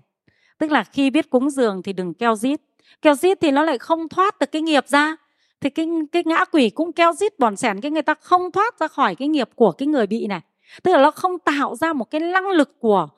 Tức 0.58 0.70
là 0.70 0.84
khi 0.84 1.10
biết 1.10 1.30
cúng 1.30 1.50
dường 1.50 1.82
thì 1.82 1.92
đừng 1.92 2.14
keo 2.14 2.36
rít. 2.36 2.60
Keo 3.02 3.14
rít 3.14 3.38
thì 3.40 3.50
nó 3.50 3.62
lại 3.62 3.78
không 3.78 4.08
thoát 4.08 4.38
được 4.38 4.52
cái 4.52 4.62
nghiệp 4.62 4.88
ra. 4.88 5.16
Thì 5.60 5.70
cái 5.70 5.88
cái 6.12 6.22
ngã 6.26 6.44
quỷ 6.44 6.70
cũng 6.70 6.92
keo 6.92 7.12
rít 7.12 7.38
bòn 7.38 7.56
sẻn 7.56 7.80
cái 7.80 7.90
người 7.90 8.02
ta 8.02 8.14
không 8.14 8.50
thoát 8.50 8.78
ra 8.80 8.88
khỏi 8.88 9.14
cái 9.14 9.28
nghiệp 9.28 9.48
của 9.54 9.72
cái 9.72 9.86
người 9.86 10.06
bị 10.06 10.26
này. 10.26 10.40
Tức 10.82 10.92
là 10.92 11.02
nó 11.02 11.10
không 11.10 11.38
tạo 11.38 11.76
ra 11.76 11.92
một 11.92 12.10
cái 12.10 12.20
năng 12.20 12.48
lực 12.48 12.80
của 12.80 13.08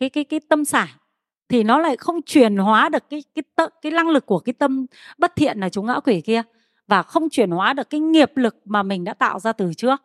cái 0.00 0.10
cái 0.10 0.24
cái 0.24 0.40
tâm 0.48 0.64
xả 0.64 0.86
thì 1.48 1.62
nó 1.62 1.78
lại 1.78 1.96
không 1.96 2.22
chuyển 2.22 2.56
hóa 2.56 2.88
được 2.88 3.10
cái 3.10 3.24
cái 3.34 3.42
cái, 3.56 3.66
cái 3.82 3.92
năng 3.92 4.08
lực 4.08 4.26
của 4.26 4.38
cái 4.38 4.52
tâm 4.52 4.86
bất 5.18 5.36
thiện 5.36 5.60
là 5.60 5.68
chúng 5.68 5.86
ngã 5.86 6.00
quỷ 6.00 6.20
kia 6.20 6.42
và 6.90 7.02
không 7.02 7.28
chuyển 7.30 7.50
hóa 7.50 7.72
được 7.72 7.90
cái 7.90 8.00
nghiệp 8.00 8.36
lực 8.36 8.56
mà 8.64 8.82
mình 8.82 9.04
đã 9.04 9.14
tạo 9.14 9.40
ra 9.40 9.52
từ 9.52 9.74
trước. 9.76 10.02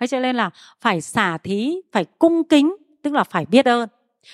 Thế 0.00 0.06
cho 0.06 0.20
nên 0.20 0.36
là 0.36 0.50
phải 0.80 1.00
xả 1.00 1.38
thí, 1.38 1.80
phải 1.92 2.04
cung 2.04 2.44
kính, 2.44 2.76
tức 3.02 3.14
là 3.14 3.24
phải 3.24 3.46
biết 3.46 3.64
ơn. 3.64 3.88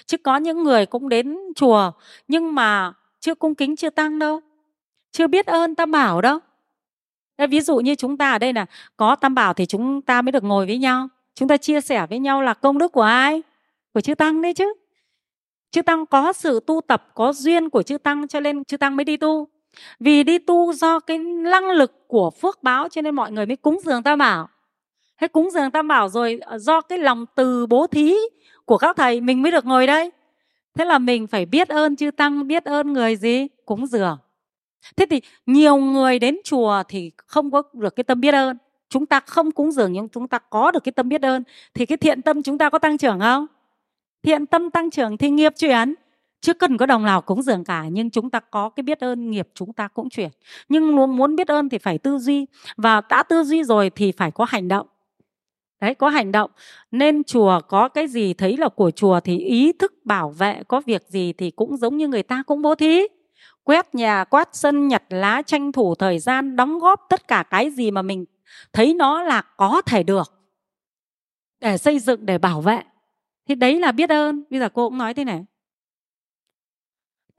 Chứ 0.06 0.16
có 0.16 0.36
những 0.36 0.62
người 0.62 0.86
cũng 0.86 1.08
đến 1.08 1.38
chùa, 1.56 1.92
nhưng 2.28 2.54
mà 2.54 2.92
chưa 3.20 3.34
cung 3.34 3.54
kính, 3.54 3.76
chưa 3.76 3.90
tăng 3.90 4.18
đâu, 4.18 4.40
chưa 5.12 5.26
biết 5.26 5.46
ơn 5.46 5.74
tam 5.74 5.90
bảo 5.90 6.20
đâu. 6.20 6.38
Ví 7.50 7.60
dụ 7.60 7.76
như 7.76 7.94
chúng 7.94 8.16
ta 8.16 8.32
ở 8.32 8.38
đây 8.38 8.52
là 8.52 8.66
có 8.96 9.16
tam 9.16 9.34
bảo 9.34 9.54
thì 9.54 9.66
chúng 9.66 10.02
ta 10.02 10.22
mới 10.22 10.32
được 10.32 10.44
ngồi 10.44 10.66
với 10.66 10.78
nhau. 10.78 11.08
Chúng 11.34 11.48
ta 11.48 11.56
chia 11.56 11.80
sẻ 11.80 12.06
với 12.10 12.18
nhau 12.18 12.42
là 12.42 12.54
công 12.54 12.78
đức 12.78 12.92
của 12.92 13.02
ai? 13.02 13.42
Của 13.94 14.00
chư 14.00 14.14
tăng 14.14 14.42
đấy 14.42 14.54
chứ. 14.54 14.74
Chư 15.70 15.82
tăng 15.82 16.06
có 16.06 16.32
sự 16.32 16.60
tu 16.66 16.80
tập, 16.80 17.08
có 17.14 17.32
duyên 17.32 17.70
của 17.70 17.82
chư 17.82 17.98
tăng, 17.98 18.28
cho 18.28 18.40
nên 18.40 18.64
chư 18.64 18.76
tăng 18.76 18.96
mới 18.96 19.04
đi 19.04 19.16
tu 19.16 19.48
vì 20.00 20.22
đi 20.22 20.38
tu 20.38 20.72
do 20.72 21.00
cái 21.00 21.18
năng 21.18 21.70
lực 21.70 22.08
của 22.08 22.30
phước 22.30 22.62
báo 22.62 22.88
cho 22.88 23.02
nên 23.02 23.14
mọi 23.14 23.32
người 23.32 23.46
mới 23.46 23.56
cúng 23.56 23.80
dường 23.84 24.02
tam 24.02 24.18
bảo. 24.18 24.48
Thế 25.20 25.28
cúng 25.28 25.50
dường 25.50 25.70
tam 25.70 25.88
bảo 25.88 26.08
rồi 26.08 26.38
ờ, 26.42 26.58
do 26.58 26.80
cái 26.80 26.98
lòng 26.98 27.26
từ 27.34 27.66
bố 27.66 27.86
thí 27.86 28.14
của 28.64 28.78
các 28.78 28.96
thầy, 28.96 29.20
mình 29.20 29.42
mới 29.42 29.52
được 29.52 29.66
ngồi 29.66 29.86
đây. 29.86 30.10
Thế 30.74 30.84
là 30.84 30.98
mình 30.98 31.26
phải 31.26 31.46
biết 31.46 31.68
ơn 31.68 31.96
chư 31.96 32.10
tăng, 32.10 32.46
biết 32.46 32.64
ơn 32.64 32.92
người 32.92 33.16
gì? 33.16 33.46
Cúng 33.64 33.86
dường. 33.86 34.18
Thế 34.96 35.06
thì 35.10 35.20
nhiều 35.46 35.76
người 35.76 36.18
đến 36.18 36.36
chùa 36.44 36.82
thì 36.88 37.10
không 37.16 37.50
có 37.50 37.62
được 37.72 37.96
cái 37.96 38.04
tâm 38.04 38.20
biết 38.20 38.34
ơn. 38.34 38.56
Chúng 38.88 39.06
ta 39.06 39.20
không 39.20 39.50
cúng 39.50 39.72
dường 39.72 39.92
nhưng 39.92 40.08
chúng 40.08 40.28
ta 40.28 40.38
có 40.38 40.70
được 40.70 40.84
cái 40.84 40.92
tâm 40.92 41.08
biết 41.08 41.22
ơn. 41.22 41.42
Thì 41.74 41.86
cái 41.86 41.96
thiện 41.96 42.22
tâm 42.22 42.42
chúng 42.42 42.58
ta 42.58 42.70
có 42.70 42.78
tăng 42.78 42.98
trưởng 42.98 43.20
không? 43.20 43.46
Thiện 44.22 44.46
tâm 44.46 44.70
tăng 44.70 44.90
trưởng 44.90 45.16
thì 45.16 45.30
nghiệp 45.30 45.52
chuyển 45.58 45.94
chứ 46.44 46.54
cần 46.54 46.76
có 46.76 46.86
đồng 46.86 47.02
nào 47.04 47.20
cúng 47.20 47.42
dường 47.42 47.64
cả, 47.64 47.84
nhưng 47.92 48.10
chúng 48.10 48.30
ta 48.30 48.40
có 48.40 48.68
cái 48.68 48.82
biết 48.82 49.00
ơn, 49.00 49.30
nghiệp 49.30 49.48
chúng 49.54 49.72
ta 49.72 49.88
cũng 49.88 50.10
chuyển. 50.10 50.30
Nhưng 50.68 50.96
muốn 51.16 51.36
biết 51.36 51.48
ơn 51.48 51.68
thì 51.68 51.78
phải 51.78 51.98
tư 51.98 52.18
duy, 52.18 52.46
và 52.76 53.00
đã 53.10 53.22
tư 53.22 53.44
duy 53.44 53.64
rồi 53.64 53.90
thì 53.90 54.12
phải 54.12 54.30
có 54.30 54.44
hành 54.48 54.68
động. 54.68 54.86
Đấy, 55.80 55.94
có 55.94 56.08
hành 56.08 56.32
động. 56.32 56.50
Nên 56.90 57.24
chùa 57.24 57.60
có 57.68 57.88
cái 57.88 58.08
gì 58.08 58.34
thấy 58.34 58.56
là 58.56 58.68
của 58.68 58.90
chùa 58.90 59.20
thì 59.20 59.38
ý 59.38 59.72
thức 59.72 59.92
bảo 60.04 60.30
vệ 60.30 60.62
có 60.68 60.80
việc 60.86 61.02
gì 61.08 61.32
thì 61.32 61.50
cũng 61.50 61.76
giống 61.76 61.96
như 61.96 62.08
người 62.08 62.22
ta 62.22 62.42
cũng 62.46 62.62
bố 62.62 62.74
thí. 62.74 63.02
Quét 63.62 63.94
nhà 63.94 64.24
quát 64.24 64.48
sân, 64.52 64.88
nhặt 64.88 65.02
lá, 65.08 65.42
tranh 65.46 65.72
thủ 65.72 65.94
thời 65.94 66.18
gian 66.18 66.56
đóng 66.56 66.78
góp 66.78 67.00
tất 67.08 67.28
cả 67.28 67.42
cái 67.50 67.70
gì 67.70 67.90
mà 67.90 68.02
mình 68.02 68.24
thấy 68.72 68.94
nó 68.94 69.22
là 69.22 69.42
có 69.56 69.82
thể 69.86 70.02
được 70.02 70.32
để 71.60 71.78
xây 71.78 71.98
dựng, 71.98 72.26
để 72.26 72.38
bảo 72.38 72.60
vệ. 72.60 72.80
Thì 73.48 73.54
đấy 73.54 73.80
là 73.80 73.92
biết 73.92 74.10
ơn. 74.10 74.44
Bây 74.50 74.60
giờ 74.60 74.68
cô 74.68 74.88
cũng 74.88 74.98
nói 74.98 75.14
thế 75.14 75.24
này 75.24 75.44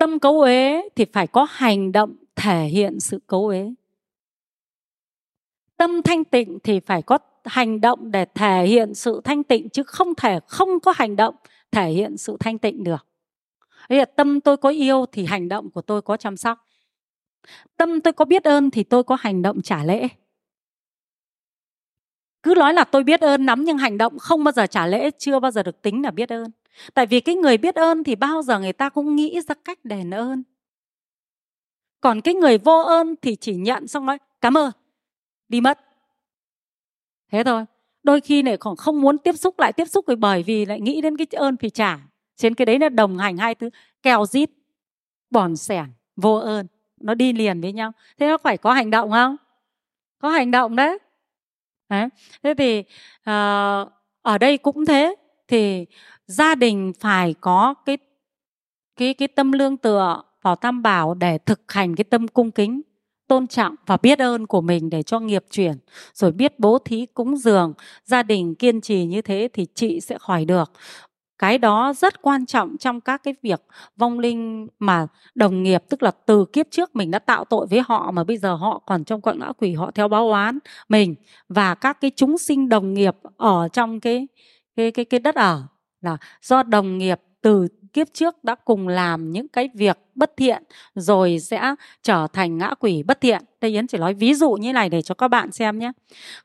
tâm 0.06 0.20
cấu 0.20 0.41
uế 0.41 0.89
thì 0.96 1.06
phải 1.13 1.28
có 1.28 1.48
hành 1.50 1.91
động 1.91 2.15
thể 2.36 2.65
hiện 2.65 3.00
sự 3.00 3.20
cấu 3.28 3.48
uế. 3.48 3.74
Tâm 5.78 6.02
thanh 6.02 6.24
tịnh 6.24 6.60
thì 6.63 6.80
phải 6.80 7.02
có 7.02 7.18
hành 7.46 7.82
động 7.82 8.12
để 8.12 8.26
thể 8.26 8.65
hiện 8.65 8.94
sự 8.94 9.22
thanh 9.24 9.44
tịnh 9.44 9.70
chứ 9.70 9.84
không 9.84 10.15
thể, 10.15 10.39
không 10.48 10.80
có 10.80 10.94
hành 10.96 11.15
động 11.15 11.36
thể 11.72 11.89
hiện 11.89 12.18
sự 12.18 12.38
thanh 12.39 12.58
tịnh 12.58 12.84
được. 12.84 13.08
Đấy 13.89 14.00
là 14.00 14.06
tâm 14.06 14.41
tôi 14.41 14.58
có 14.58 14.70
yêu 14.70 15.06
thì 15.12 15.26
hành 15.26 15.50
động 15.50 15.70
của 15.70 15.82
tôi 15.82 16.02
có 16.02 16.18
chăm 16.18 16.38
sóc. 16.38 16.68
Tâm 17.78 18.02
tôi 18.02 18.13
có 18.13 18.26
biết 18.26 18.44
ơn 18.44 18.72
thì 18.72 18.84
tôi 18.84 19.04
có 19.04 19.18
hành 19.20 19.41
động 19.41 19.62
trả 19.62 19.84
lễ. 19.84 20.08
Cứ 22.44 22.54
nói 22.58 22.74
là 22.74 22.84
tôi 22.84 23.04
biết 23.04 23.22
ơn 23.22 23.46
lắm 23.46 23.63
nhưng 23.63 23.78
hành 23.78 23.98
động 23.98 24.20
không 24.20 24.44
bao 24.44 24.52
giờ 24.52 24.68
trả 24.68 24.88
lễ, 24.88 25.12
chưa 25.18 25.39
bao 25.39 25.52
giờ 25.52 25.63
được 25.63 25.82
tính 25.82 26.02
là 26.02 26.12
biết 26.12 26.30
ơn 26.30 26.52
tại 26.94 27.06
vì 27.06 27.20
cái 27.20 27.36
người 27.36 27.58
biết 27.58 27.76
ơn 27.76 28.04
thì 28.04 28.16
bao 28.16 28.42
giờ 28.42 28.60
người 28.60 28.74
ta 28.74 28.90
cũng 28.90 29.16
nghĩ 29.16 29.42
ra 29.42 29.56
cách 29.66 29.80
đền 29.84 30.14
ơn. 30.14 30.44
Còn 32.02 32.22
cái 32.22 32.34
người 32.34 32.58
vô 32.58 32.80
ơn 32.80 33.16
thì 33.22 33.36
chỉ 33.36 33.56
nhận 33.56 33.88
xong 33.88 34.06
nói 34.06 34.18
cảm 34.42 34.58
ơn 34.58 34.72
đi 35.50 35.62
mất. 35.62 35.80
Thế 37.32 37.44
thôi. 37.44 37.66
Đôi 38.04 38.22
khi 38.22 38.44
lại 38.44 38.58
còn 38.58 38.76
không 38.76 39.02
muốn 39.02 39.18
tiếp 39.18 39.38
xúc 39.38 39.60
lại 39.60 39.74
tiếp 39.74 39.86
xúc 39.86 40.08
rồi 40.08 40.16
bởi 40.16 40.44
vì 40.44 40.66
lại 40.66 40.82
nghĩ 40.82 41.02
đến 41.02 41.18
cái 41.18 41.28
ơn 41.32 41.58
thì 41.58 41.70
trả 41.70 42.00
trên 42.36 42.56
cái 42.56 42.66
đấy 42.66 42.80
là 42.80 42.90
đồng 42.90 43.18
hành 43.18 43.38
hai 43.38 43.56
thứ 43.56 43.70
kèo 44.04 44.26
rít 44.26 44.50
bòn 45.30 45.56
sẻn 45.56 45.86
vô 46.16 46.36
ơn. 46.36 46.68
Nó 46.98 47.14
đi 47.16 47.34
liền 47.34 47.62
với 47.62 47.74
nhau. 47.74 47.92
Thế 48.18 48.28
nó 48.28 48.38
phải 48.38 48.58
có 48.58 48.74
hành 48.74 48.90
động 48.90 49.12
không? 49.12 49.38
Có 50.20 50.30
hành 50.30 50.52
động 50.52 50.76
đấy. 50.76 51.00
Đấy. 51.90 52.08
Thế 52.44 52.54
thì 52.58 52.80
uh, 52.80 53.92
ở 54.22 54.38
đây 54.40 54.58
cũng 54.58 54.86
thế 54.86 55.16
thì 55.47 55.86
gia 56.27 56.55
đình 56.55 56.93
phải 56.99 57.36
có 57.41 57.73
cái 57.86 57.97
cái 58.95 59.13
cái 59.13 59.27
tâm 59.27 59.51
lương 59.51 59.77
tựa 59.77 60.23
vào 60.41 60.55
tam 60.55 60.81
bảo 60.81 61.13
để 61.13 61.38
thực 61.38 61.71
hành 61.71 61.95
cái 61.95 62.03
tâm 62.03 62.27
cung 62.27 62.51
kính, 62.51 62.81
tôn 63.27 63.47
trọng 63.47 63.75
và 63.86 63.97
biết 63.97 64.19
ơn 64.19 64.47
của 64.47 64.62
mình 64.62 64.89
để 64.89 65.03
cho 65.03 65.19
nghiệp 65.19 65.45
chuyển. 65.51 65.73
Rồi 66.13 66.31
biết 66.31 66.60
bố 66.60 66.77
thí 66.79 67.05
cúng 67.05 67.38
dường, 67.38 67.73
gia 68.05 68.23
đình 68.23 68.55
kiên 68.55 68.81
trì 68.81 69.05
như 69.05 69.21
thế 69.21 69.49
thì 69.53 69.67
chị 69.75 70.01
sẽ 70.01 70.17
khỏi 70.17 70.45
được. 70.45 70.71
Cái 71.39 71.58
đó 71.58 71.93
rất 71.93 72.21
quan 72.21 72.45
trọng 72.45 72.77
trong 72.77 73.01
các 73.01 73.23
cái 73.23 73.36
việc 73.41 73.62
vong 73.97 74.19
linh 74.19 74.67
mà 74.79 75.08
đồng 75.36 75.63
nghiệp, 75.63 75.84
tức 75.89 76.03
là 76.03 76.12
từ 76.25 76.45
kiếp 76.53 76.65
trước 76.71 76.95
mình 76.95 77.12
đã 77.12 77.19
tạo 77.19 77.45
tội 77.45 77.67
với 77.67 77.81
họ 77.88 78.12
mà 78.12 78.23
bây 78.23 78.38
giờ 78.38 78.55
họ 78.55 78.79
còn 78.86 79.03
trong 79.03 79.21
quận 79.21 79.39
ngã 79.39 79.51
quỷ, 79.58 79.73
họ 79.73 79.91
theo 79.91 80.08
báo 80.08 80.29
oán 80.29 80.60
mình 80.89 81.15
và 81.49 81.75
các 81.75 82.01
cái 82.01 82.12
chúng 82.15 82.38
sinh 82.38 82.69
đồng 82.69 82.93
nghiệp 82.93 83.15
ở 83.38 83.67
trong 83.73 83.99
cái 83.99 84.27
cái 84.76 84.92
cái 84.92 85.06
cái 85.06 85.20
đất 85.20 85.36
ở 85.36 85.64
là 86.02 86.18
do 86.42 86.64
đồng 86.64 86.98
nghiệp 86.98 87.20
từ 87.42 87.68
kiếp 87.94 88.08
trước 88.14 88.44
đã 88.44 88.56
cùng 88.56 88.88
làm 88.88 89.32
những 89.32 89.48
cái 89.48 89.70
việc 89.74 89.98
bất 90.16 90.38
thiện 90.38 90.64
rồi 90.96 91.40
sẽ 91.40 91.76
trở 92.04 92.28
thành 92.34 92.58
ngã 92.58 92.74
quỷ 92.80 93.04
bất 93.04 93.22
thiện. 93.22 93.42
Đây 93.62 93.72
Yến 93.72 93.88
chỉ 93.88 93.98
nói 93.98 94.14
ví 94.14 94.34
dụ 94.34 94.52
như 94.52 94.74
này 94.74 94.90
để 94.90 95.02
cho 95.02 95.16
các 95.16 95.28
bạn 95.28 95.52
xem 95.52 95.80
nhé. 95.80 95.92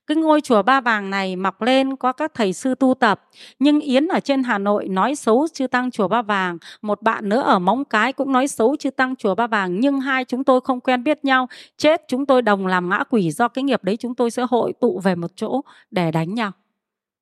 Cái 0.07 0.17
ngôi 0.17 0.41
chùa 0.41 0.63
Ba 0.63 0.81
Vàng 0.81 1.11
này 1.11 1.37
mọc 1.37 1.63
lên 1.63 1.97
có 1.97 2.13
các 2.13 2.35
thầy 2.35 2.53
sư 2.53 2.75
tu 2.75 2.95
tập. 2.95 3.23
Nhưng 3.59 3.81
Yến 3.81 4.09
ở 4.09 4.21
trên 4.21 4.43
Hà 4.43 4.59
Nội 4.59 4.89
nói 4.89 5.15
xấu 5.15 5.49
chư 5.53 5.67
Tăng 5.67 5.91
chùa 5.91 6.09
Ba 6.09 6.23
Vàng. 6.23 6.59
Một 6.83 7.03
bạn 7.03 7.29
nữa 7.29 7.43
ở 7.43 7.59
Móng 7.59 7.85
Cái 7.85 8.13
cũng 8.13 8.33
nói 8.33 8.49
xấu 8.49 8.77
chư 8.77 8.91
Tăng 8.91 9.17
chùa 9.17 9.35
Ba 9.35 9.47
Vàng. 9.47 9.81
Nhưng 9.81 10.01
hai 10.01 10.25
chúng 10.25 10.45
tôi 10.45 10.61
không 10.61 10.81
quen 10.81 11.05
biết 11.05 11.25
nhau. 11.25 11.49
Chết 11.77 12.03
chúng 12.09 12.27
tôi 12.27 12.43
đồng 12.43 12.67
làm 12.67 12.89
ngã 12.89 13.05
quỷ, 13.11 13.31
do 13.31 13.49
cái 13.49 13.65
nghiệp 13.65 13.85
đấy 13.85 13.97
chúng 13.97 14.15
tôi 14.15 14.31
sẽ 14.31 14.47
hội 14.51 14.73
tụ 14.81 15.01
về 15.05 15.15
một 15.15 15.31
chỗ 15.37 15.61
để 15.91 16.11
đánh 16.11 16.35
nhau 16.35 16.53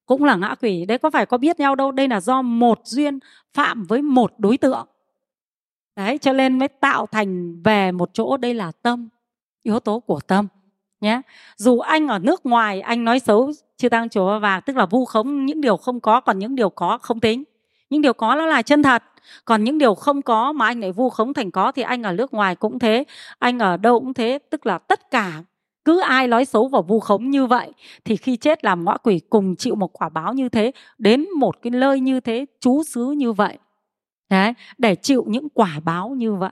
cũng 0.08 0.24
là 0.24 0.36
ngã 0.36 0.54
quỷ. 0.60 0.84
Đấy, 0.84 0.98
có 0.98 1.10
phải 1.10 1.26
có 1.26 1.38
biết 1.38 1.60
nhau 1.60 1.74
đâu. 1.74 1.92
Đây 1.92 2.08
là 2.08 2.20
do 2.20 2.42
một 2.42 2.80
duyên 2.84 3.18
phạm 3.54 3.84
với 3.84 4.02
một 4.02 4.32
đối 4.38 4.58
tượng. 4.58 4.86
Đấy, 5.96 6.18
cho 6.18 6.32
nên 6.32 6.58
mới 6.58 6.68
tạo 6.68 7.06
thành 7.06 7.62
về 7.62 7.92
một 7.92 8.10
chỗ. 8.12 8.36
Đây 8.36 8.54
là 8.54 8.72
tâm, 8.82 9.08
yếu 9.62 9.80
tố 9.80 10.00
của 10.00 10.20
tâm, 10.20 10.48
nhé. 11.00 11.20
Dù 11.56 11.78
anh 11.78 12.08
ở 12.08 12.18
nước 12.18 12.46
ngoài, 12.46 12.80
anh 12.80 13.04
nói 13.04 13.18
xấu 13.18 13.52
chư 13.76 13.88
tăng 13.88 14.08
chùa 14.08 14.38
vàng 14.38 14.62
tức 14.66 14.76
là 14.76 14.86
vu 14.86 15.04
khống, 15.04 15.46
những 15.46 15.60
điều 15.60 15.76
không 15.76 16.00
có, 16.00 16.20
còn 16.20 16.38
những 16.38 16.54
điều 16.54 16.70
có 16.70 16.98
không 16.98 17.20
tính. 17.20 17.44
Những 17.90 18.02
điều 18.02 18.12
có 18.12 18.34
nó 18.34 18.46
là 18.46 18.62
chân 18.62 18.82
thật, 18.82 19.02
còn 19.44 19.64
những 19.64 19.78
điều 19.78 19.94
không 19.94 20.22
có 20.22 20.52
mà 20.52 20.66
anh 20.66 20.80
lại 20.80 20.92
vu 20.92 21.10
khống 21.10 21.34
thành 21.34 21.50
có 21.50 21.72
thì 21.72 21.82
anh 21.82 22.02
ở 22.02 22.12
nước 22.12 22.34
ngoài 22.34 22.56
cũng 22.56 22.78
thế, 22.78 23.04
anh 23.38 23.58
ở 23.58 23.76
đâu 23.76 24.00
cũng 24.00 24.14
thế. 24.14 24.38
Tức 24.50 24.66
là 24.66 24.78
tất 24.78 25.10
cả 25.10 25.42
cứ 25.88 26.00
ai 26.00 26.28
nói 26.28 26.44
xấu 26.44 26.68
và 26.68 26.80
vu 26.80 27.00
khống 27.00 27.30
như 27.30 27.46
vậy 27.46 27.72
thì 28.04 28.16
khi 28.16 28.36
chết 28.36 28.64
làm 28.64 28.84
ngõ 28.84 28.96
quỷ 28.96 29.20
cùng 29.30 29.56
chịu 29.56 29.74
một 29.74 29.92
quả 29.92 30.08
báo 30.08 30.32
như 30.32 30.48
thế 30.48 30.72
đến 30.98 31.26
một 31.36 31.62
cái 31.62 31.70
nơi 31.70 32.00
như 32.00 32.20
thế 32.20 32.46
chú 32.60 32.82
xứ 32.84 33.14
như 33.16 33.32
vậy. 33.32 33.58
Đấy 34.30 34.52
để 34.78 34.94
chịu 34.94 35.24
những 35.28 35.48
quả 35.48 35.80
báo 35.84 36.08
như 36.08 36.34
vậy. 36.34 36.50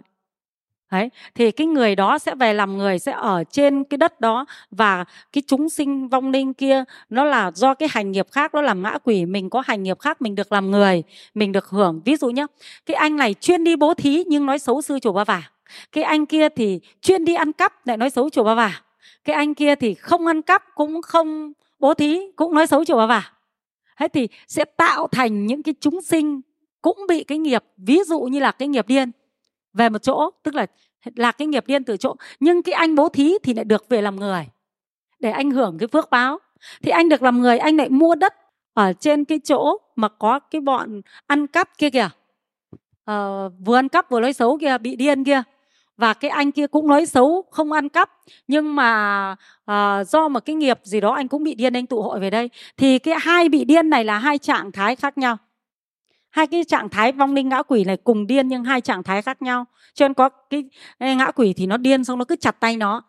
Đấy, 0.91 1.11
thì 1.35 1.51
cái 1.51 1.67
người 1.67 1.95
đó 1.95 2.19
sẽ 2.19 2.35
về 2.35 2.55
làm 2.55 2.77
người 2.77 2.99
sẽ 2.99 3.13
ở 3.13 3.45
trên 3.51 3.85
cái 3.85 3.99
đất 3.99 4.21
đó 4.21 4.47
và 4.71 5.05
cái 5.33 5.43
chúng 5.47 5.69
sinh 5.69 6.09
vong 6.09 6.31
linh 6.31 6.55
kia 6.55 6.85
nó 7.11 7.25
là 7.25 7.51
do 7.55 7.75
cái 7.75 7.89
hành 7.93 8.13
nghiệp 8.13 8.27
khác 8.31 8.55
nó 8.55 8.63
làm 8.63 8.83
ngã 8.83 8.99
quỷ 9.05 9.27
mình 9.27 9.51
có 9.51 9.63
hành 9.67 9.83
nghiệp 9.83 9.99
khác 10.01 10.23
mình 10.23 10.35
được 10.35 10.53
làm 10.53 10.71
người 10.71 11.03
mình 11.35 11.53
được 11.53 11.69
hưởng. 11.69 12.01
Ví 12.05 12.17
dụ 12.17 12.31
nhé 12.31 12.47
cái 12.87 12.95
anh 12.95 13.17
này 13.17 13.35
chuyên 13.35 13.65
đi 13.65 13.77
bố 13.77 13.95
thí 13.95 14.25
nhưng 14.27 14.47
nói 14.47 14.59
xấu 14.59 14.83
sư 14.83 14.99
chùa 15.03 15.13
ba 15.13 15.25
vả. 15.25 15.43
Cái 15.93 16.05
anh 16.05 16.27
kia 16.27 16.49
thì 16.49 16.81
chuyên 17.01 17.25
đi 17.25 17.35
ăn 17.35 17.53
cắp 17.53 17.87
lại 17.87 17.97
nói 17.97 18.11
xấu 18.11 18.31
chùa 18.31 18.45
ba 18.45 18.55
vàng 18.55 18.86
cái 19.25 19.37
anh 19.37 19.55
kia 19.55 19.75
thì 19.75 19.95
không 19.95 20.27
ăn 20.27 20.43
cắp 20.43 20.65
cũng 20.75 21.03
không 21.03 21.53
bố 21.79 21.95
thí 21.95 22.21
cũng 22.37 22.55
nói 22.55 22.67
xấu 22.67 22.85
chùa 22.85 22.97
bà 22.97 23.07
vả 23.07 23.33
thế 23.99 24.09
thì 24.09 24.29
sẽ 24.49 24.65
tạo 24.65 25.09
thành 25.09 25.47
những 25.47 25.63
cái 25.63 25.75
chúng 25.81 26.03
sinh 26.03 26.41
cũng 26.83 26.99
bị 27.09 27.25
cái 27.25 27.39
nghiệp 27.39 27.65
ví 27.77 27.99
dụ 28.07 28.21
như 28.21 28.41
là 28.41 28.53
cái 28.53 28.69
nghiệp 28.69 28.87
điên 28.87 29.11
về 29.73 29.89
một 29.89 30.03
chỗ 30.03 30.31
tức 30.43 30.55
là 30.55 30.67
là 31.15 31.33
cái 31.33 31.49
nghiệp 31.49 31.65
điên 31.67 31.85
từ 31.85 31.97
chỗ. 31.97 32.15
Nhưng 32.41 32.63
cái 32.63 32.73
anh 32.73 32.95
bố 32.95 33.09
thí 33.09 33.35
thì 33.43 33.55
lại 33.55 33.65
được 33.65 33.89
về 33.89 34.03
làm 34.03 34.17
người 34.17 34.49
để 35.19 35.31
anh 35.31 35.51
hưởng 35.51 35.79
cái 35.79 35.89
phước 35.89 36.11
báo. 36.11 36.39
Thì 36.83 36.91
anh 36.91 37.09
được 37.09 37.23
làm 37.23 37.41
người 37.41 37.59
anh 37.59 37.77
lại 37.77 37.89
mua 37.89 38.15
đất 38.15 38.35
ở 38.75 38.93
trên 38.93 39.25
cái 39.25 39.41
chỗ 39.45 39.77
mà 39.97 40.09
có 40.09 40.39
cái 40.39 40.61
bọn 40.61 41.01
ăn 41.27 41.47
cắp 41.47 41.79
kia 41.79 41.91
kìa. 41.91 42.09
Ờ, 43.05 43.49
vừa 43.59 43.77
ăn 43.77 43.89
cắp 43.89 44.11
vừa 44.11 44.21
nói 44.21 44.33
xấu 44.33 44.59
kia 44.59 44.79
bị 44.79 44.97
điên 44.97 45.25
kia 45.25 45.43
và 45.97 46.15
cái 46.15 46.31
anh 46.31 46.53
kia 46.53 46.67
cũng 46.67 46.89
nói 46.89 47.07
xấu 47.07 47.45
không 47.51 47.73
ăn 47.73 47.89
cắp. 47.89 48.11
Nhưng 48.49 48.75
mà 48.77 49.37
à, 49.65 50.05
do 50.05 50.29
một 50.29 50.41
cái 50.45 50.57
nghiệp 50.57 50.79
gì 50.83 51.01
đó 51.01 51.15
anh 51.15 51.29
cũng 51.29 51.43
bị 51.45 51.55
điên 51.55 51.77
anh 51.77 51.87
tụ 51.87 52.03
hội 52.03 52.21
về 52.21 52.31
đây. 52.31 52.51
Thì 52.77 52.99
cái 52.99 53.15
hai 53.21 53.49
bị 53.49 53.65
điên 53.65 53.91
này 53.91 54.05
là 54.05 54.19
hai 54.19 54.39
trạng 54.39 54.73
thái 54.73 54.97
khác 54.97 55.19
nhau. 55.19 55.37
Hai 56.31 56.47
cái 56.47 56.65
trạng 56.65 56.89
thái 56.89 57.13
vong 57.13 57.35
linh 57.35 57.49
ngã 57.49 57.63
quỷ 57.63 57.85
này 57.85 57.97
cùng 57.97 58.27
điên 58.27 58.49
nhưng 58.49 58.65
hai 58.65 58.81
trạng 58.81 59.03
thái 59.03 59.23
khác 59.23 59.43
nhau. 59.43 59.65
Cho 59.95 60.09
nên 60.09 60.15
có 60.15 60.29
cái 60.29 60.65
ngã 60.99 61.31
quỷ 61.31 61.53
thì 61.57 61.67
nó 61.67 61.77
điên 61.77 62.05
xong 62.05 62.19
nó 62.19 62.25
cứ 62.25 62.37
chặt 62.37 62.61
tay 62.61 62.77
nó. 62.77 63.03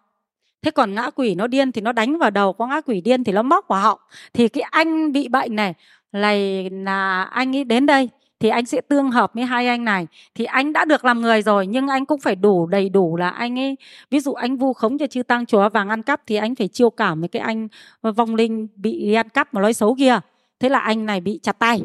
Thế 0.61 0.71
còn 0.71 0.95
ngã 0.95 1.09
quỷ 1.09 1.35
nó 1.35 1.47
điên 1.47 1.71
thì 1.71 1.81
nó 1.81 1.91
đánh 1.91 2.17
vào 2.17 2.29
đầu 2.29 2.53
có 2.53 2.67
ngã 2.67 2.81
quỷ 2.81 3.01
điên 3.01 3.23
thì 3.23 3.31
nó 3.31 3.41
móc 3.41 3.67
vào 3.67 3.81
họng. 3.81 3.99
Thì 4.33 4.47
cái 4.47 4.61
anh 4.61 5.11
bị 5.11 5.27
bệnh 5.27 5.55
này 5.55 5.73
này 6.11 6.69
là 6.69 7.23
anh 7.23 7.55
ấy 7.55 7.63
đến 7.63 7.85
đây 7.85 8.09
thì 8.39 8.49
anh 8.49 8.65
sẽ 8.65 8.81
tương 8.81 9.11
hợp 9.11 9.33
với 9.33 9.43
hai 9.43 9.67
anh 9.67 9.85
này. 9.85 10.07
Thì 10.35 10.45
anh 10.45 10.73
đã 10.73 10.85
được 10.85 11.05
làm 11.05 11.21
người 11.21 11.41
rồi 11.41 11.67
nhưng 11.67 11.87
anh 11.87 12.05
cũng 12.05 12.19
phải 12.19 12.35
đủ 12.35 12.67
đầy 12.67 12.89
đủ 12.89 13.17
là 13.17 13.29
anh 13.29 13.59
ấy. 13.59 13.75
Ví 14.11 14.19
dụ 14.19 14.33
anh 14.33 14.57
vu 14.57 14.73
khống 14.73 14.97
cho 14.97 15.07
chư 15.07 15.23
tăng 15.23 15.45
chùa 15.45 15.69
vàng 15.69 15.89
ăn 15.89 16.03
cắp 16.03 16.21
thì 16.27 16.35
anh 16.35 16.55
phải 16.55 16.67
chiêu 16.67 16.89
cảm 16.89 17.19
với 17.19 17.29
cái 17.29 17.41
anh 17.41 17.67
ờ, 18.01 18.11
vong 18.11 18.35
linh 18.35 18.67
bị 18.75 19.13
ăn 19.13 19.29
cắp 19.29 19.53
mà 19.53 19.61
nói 19.61 19.73
xấu 19.73 19.95
kia. 19.99 20.19
Thế 20.59 20.69
là 20.69 20.79
anh 20.79 21.05
này 21.05 21.21
bị 21.21 21.39
chặt 21.43 21.59
tay. 21.59 21.81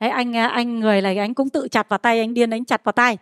Đấy, 0.00 0.10
anh 0.10 0.32
ờ, 0.32 0.46
anh 0.46 0.80
người 0.80 1.02
này 1.02 1.16
anh 1.16 1.34
cũng 1.34 1.50
tự 1.50 1.68
chặt 1.70 1.88
vào 1.88 1.98
tay 1.98 2.18
anh 2.20 2.34
điên 2.34 2.50
anh 2.50 2.64
chặt 2.64 2.84
vào 2.84 2.92
tay. 2.92 3.18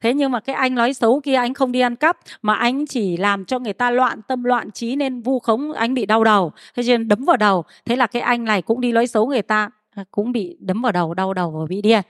Thế 0.00 0.14
nhưng 0.14 0.32
mà 0.32 0.40
cái 0.40 0.56
anh 0.56 0.74
nói 0.74 0.94
xấu 0.94 1.20
kia 1.20 1.34
anh 1.34 1.54
không 1.54 1.72
đi 1.72 1.80
ăn 1.80 1.96
cắp 1.96 2.18
mà 2.42 2.54
anh 2.54 2.86
chỉ 2.86 3.16
làm 3.16 3.44
cho 3.44 3.58
người 3.58 3.72
ta 3.72 3.90
loạn 3.90 4.22
tâm 4.22 4.44
loạn 4.44 4.70
trí 4.70 4.96
nên 4.96 5.20
vu 5.22 5.38
khống 5.38 5.72
anh 5.72 5.94
bị 5.94 6.06
đau 6.06 6.24
đầu. 6.24 6.52
Thế 6.76 6.82
nên 6.86 7.08
đấm 7.08 7.24
vào 7.24 7.36
đầu. 7.36 7.64
Thế 7.84 7.96
là 7.96 8.06
cái 8.06 8.22
anh 8.22 8.44
này 8.44 8.62
cũng 8.62 8.80
đi 8.80 8.92
nói 8.92 9.06
xấu 9.06 9.26
người 9.26 9.42
ta. 9.42 9.70
Ờ, 9.98 10.04
cũng 10.10 10.32
bị 10.32 10.56
đấm 10.60 10.82
vào 10.82 10.92
đầu, 10.92 11.14
đau 11.14 11.34
đầu 11.34 11.50
và 11.50 11.66
bị 11.68 11.82
điên. 11.82 12.02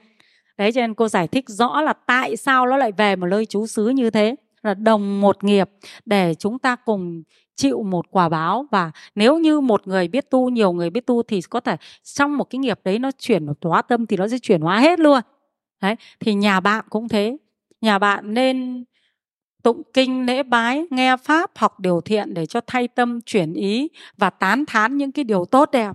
Đấy, 0.59 0.73
cho 0.73 0.81
nên 0.81 0.95
cô 0.95 1.09
giải 1.09 1.29
thích 1.29 1.45
rõ 1.49 1.81
là 1.81 1.93
tại 1.93 2.37
sao 2.37 2.67
nó 2.67 2.77
lại 2.77 2.93
về 2.93 3.17
một 3.17 3.27
nơi 3.27 3.47
trú 3.47 3.67
xứ 3.67 3.89
như 3.89 4.11
thế. 4.11 4.37
Là 4.63 4.75
đồng 4.75 5.21
một 5.21 5.45
nghiệp 5.45 5.71
để 6.05 6.35
chúng 6.39 6.59
ta 6.59 6.77
cùng 6.77 7.23
chịu 7.57 7.83
một 7.83 8.07
quả 8.11 8.29
báo 8.29 8.67
và 8.71 8.91
nếu 9.15 9.39
như 9.39 9.61
một 9.61 9.87
người 9.87 10.09
biết 10.09 10.31
tu, 10.31 10.51
nhiều 10.51 10.73
người 10.73 10.91
biết 10.91 11.07
tu 11.07 11.23
thì 11.23 11.41
có 11.51 11.61
thể 11.61 11.77
trong 12.05 12.37
một 12.37 12.45
cái 12.51 12.59
nghiệp 12.59 12.81
đấy 12.85 12.99
nó 12.99 13.11
chuyển 13.19 13.47
một 13.47 13.59
hóa 13.63 13.83
tâm 13.83 14.07
thì 14.07 14.17
nó 14.17 14.29
sẽ 14.29 14.39
chuyển 14.39 14.61
hóa 14.61 14.79
hết 14.79 15.01
luôn. 15.01 15.21
Đấy, 15.83 15.95
thì 16.21 16.35
nhà 16.35 16.61
bạn 16.61 16.85
cũng 16.91 17.09
thế. 17.09 17.37
Nhà 17.81 17.99
bạn 17.99 18.35
nên 18.35 18.85
tụng 19.63 19.83
kinh, 19.93 20.27
lễ 20.27 20.43
bái, 20.43 20.87
nghe 20.91 21.17
pháp, 21.17 21.51
học 21.59 21.81
điều 21.81 22.01
thiện 22.01 22.35
để 22.35 22.47
cho 22.47 22.61
thay 22.67 22.89
tâm, 22.89 23.21
chuyển 23.21 23.55
ý 23.55 23.89
và 24.17 24.31
tán 24.31 24.65
thán 24.67 24.97
những 24.97 25.13
cái 25.13 25.25
điều 25.25 25.45
tốt 25.45 25.71
đẹp 25.73 25.93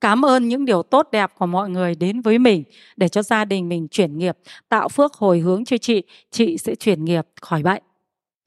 cảm 0.00 0.24
ơn 0.24 0.48
những 0.48 0.64
điều 0.64 0.82
tốt 0.82 1.08
đẹp 1.12 1.30
của 1.38 1.46
mọi 1.46 1.70
người 1.70 1.94
đến 1.94 2.20
với 2.20 2.38
mình. 2.38 2.64
Để 2.96 3.08
cho 3.08 3.22
gia 3.22 3.44
đình 3.44 3.68
mình 3.68 3.88
chuyển 3.88 4.18
nghiệp, 4.18 4.38
tạo 4.68 4.88
phước 4.88 5.14
hồi 5.14 5.38
hướng 5.38 5.64
cho 5.64 5.76
chị 5.76 6.02
chị 6.30 6.58
sẽ 6.58 6.74
chuyển 6.74 7.04
nghiệp 7.04 7.26
khỏi 7.40 7.62
bệnh. 7.62 7.82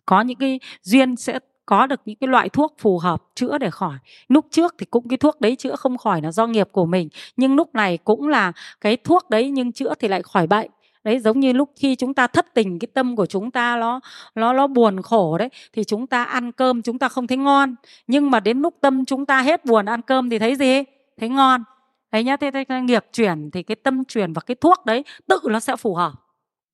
Có 0.06 0.22
những 0.22 0.38
cái 0.38 0.60
duyên 0.82 1.16
sẽ 1.16 1.40
có 1.66 1.88
được 1.88 2.02
những 2.06 2.16
cái 2.16 2.28
loại 2.28 2.50
thuốc 2.50 2.76
phù 2.80 3.00
hợp 3.00 3.24
chữa 3.36 3.58
để 3.58 3.70
khỏi. 3.70 3.98
Lúc 4.28 4.46
trước 4.52 4.76
thì 4.78 4.86
cũng 4.86 5.08
cái 5.08 5.18
thuốc 5.18 5.42
đấy 5.42 5.56
chữa 5.56 5.76
không 5.76 5.98
khỏi 5.98 6.22
là 6.22 6.32
do 6.32 6.48
nghiệp 6.48 6.70
của 6.72 6.86
mình, 6.86 7.10
nhưng 7.38 7.56
lúc 7.56 7.76
này 7.76 7.98
cũng 7.98 8.28
là 8.28 8.52
cái 8.82 8.98
thuốc 8.98 9.30
đấy 9.30 9.50
nhưng 9.50 9.72
chữa 9.72 9.94
thì 10.00 10.08
lại 10.08 10.24
khỏi 10.24 10.48
bệnh. 10.48 10.72
Đấy, 11.04 11.20
giống 11.20 11.40
như 11.40 11.54
lúc 11.54 11.70
khi 11.76 11.96
chúng 11.96 12.14
ta 12.14 12.28
thất 12.28 12.54
tình, 12.54 12.80
cái 12.80 12.88
tâm 12.94 13.16
của 13.16 13.26
chúng 13.26 13.52
ta 13.52 13.78
nó 13.78 14.00
nó 14.36 14.54
nó 14.54 14.68
buồn 14.68 15.02
khổ 15.02 15.38
đấy, 15.38 15.50
thì 15.74 15.84
chúng 15.84 16.08
ta 16.08 16.24
ăn 16.24 16.52
cơm 16.52 16.82
chúng 16.82 17.00
ta 17.00 17.10
không 17.10 17.28
thấy 17.28 17.38
ngon. 17.38 17.76
Nhưng 18.08 18.32
mà 18.32 18.40
đến 18.40 18.62
lúc 18.62 18.76
tâm 18.82 19.06
chúng 19.06 19.26
ta 19.26 19.42
hết 19.42 19.66
buồn 19.66 19.86
ăn 19.86 20.02
cơm 20.02 20.30
thì 20.30 20.40
thấy 20.40 20.56
gì? 20.56 20.84
Thấy 21.18 21.30
ngon. 21.30 21.64
Đấy 22.12 22.24
nhá 22.24 22.38
thế, 22.38 22.52
thế 22.52 22.82
nghiệp 22.82 23.06
chuyển 23.14 23.52
thì 23.52 23.64
cái 23.64 23.76
tâm 23.76 24.06
chuyển 24.06 24.34
và 24.34 24.42
cái 24.46 24.56
thuốc 24.56 24.86
đấy 24.86 25.04
tự 25.28 25.40
nó 25.50 25.60
sẽ 25.60 25.76
phù 25.76 25.96
hợp. 25.96 26.12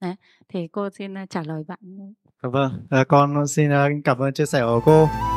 Đấy 0.01 0.15
thì 0.49 0.67
cô 0.67 0.89
xin 0.89 1.17
à, 1.17 1.25
trả 1.25 1.41
lời 1.43 1.63
bạn. 1.67 1.79
Vâng, 2.41 2.51
vâng. 2.51 2.87
à, 2.89 3.03
con 3.03 3.47
xin 3.47 3.71
à, 3.71 3.87
cảm 4.03 4.19
ơn 4.19 4.33
chia 4.33 4.45
sẻ 4.45 4.61
của 4.61 4.81
cô. 4.85 5.28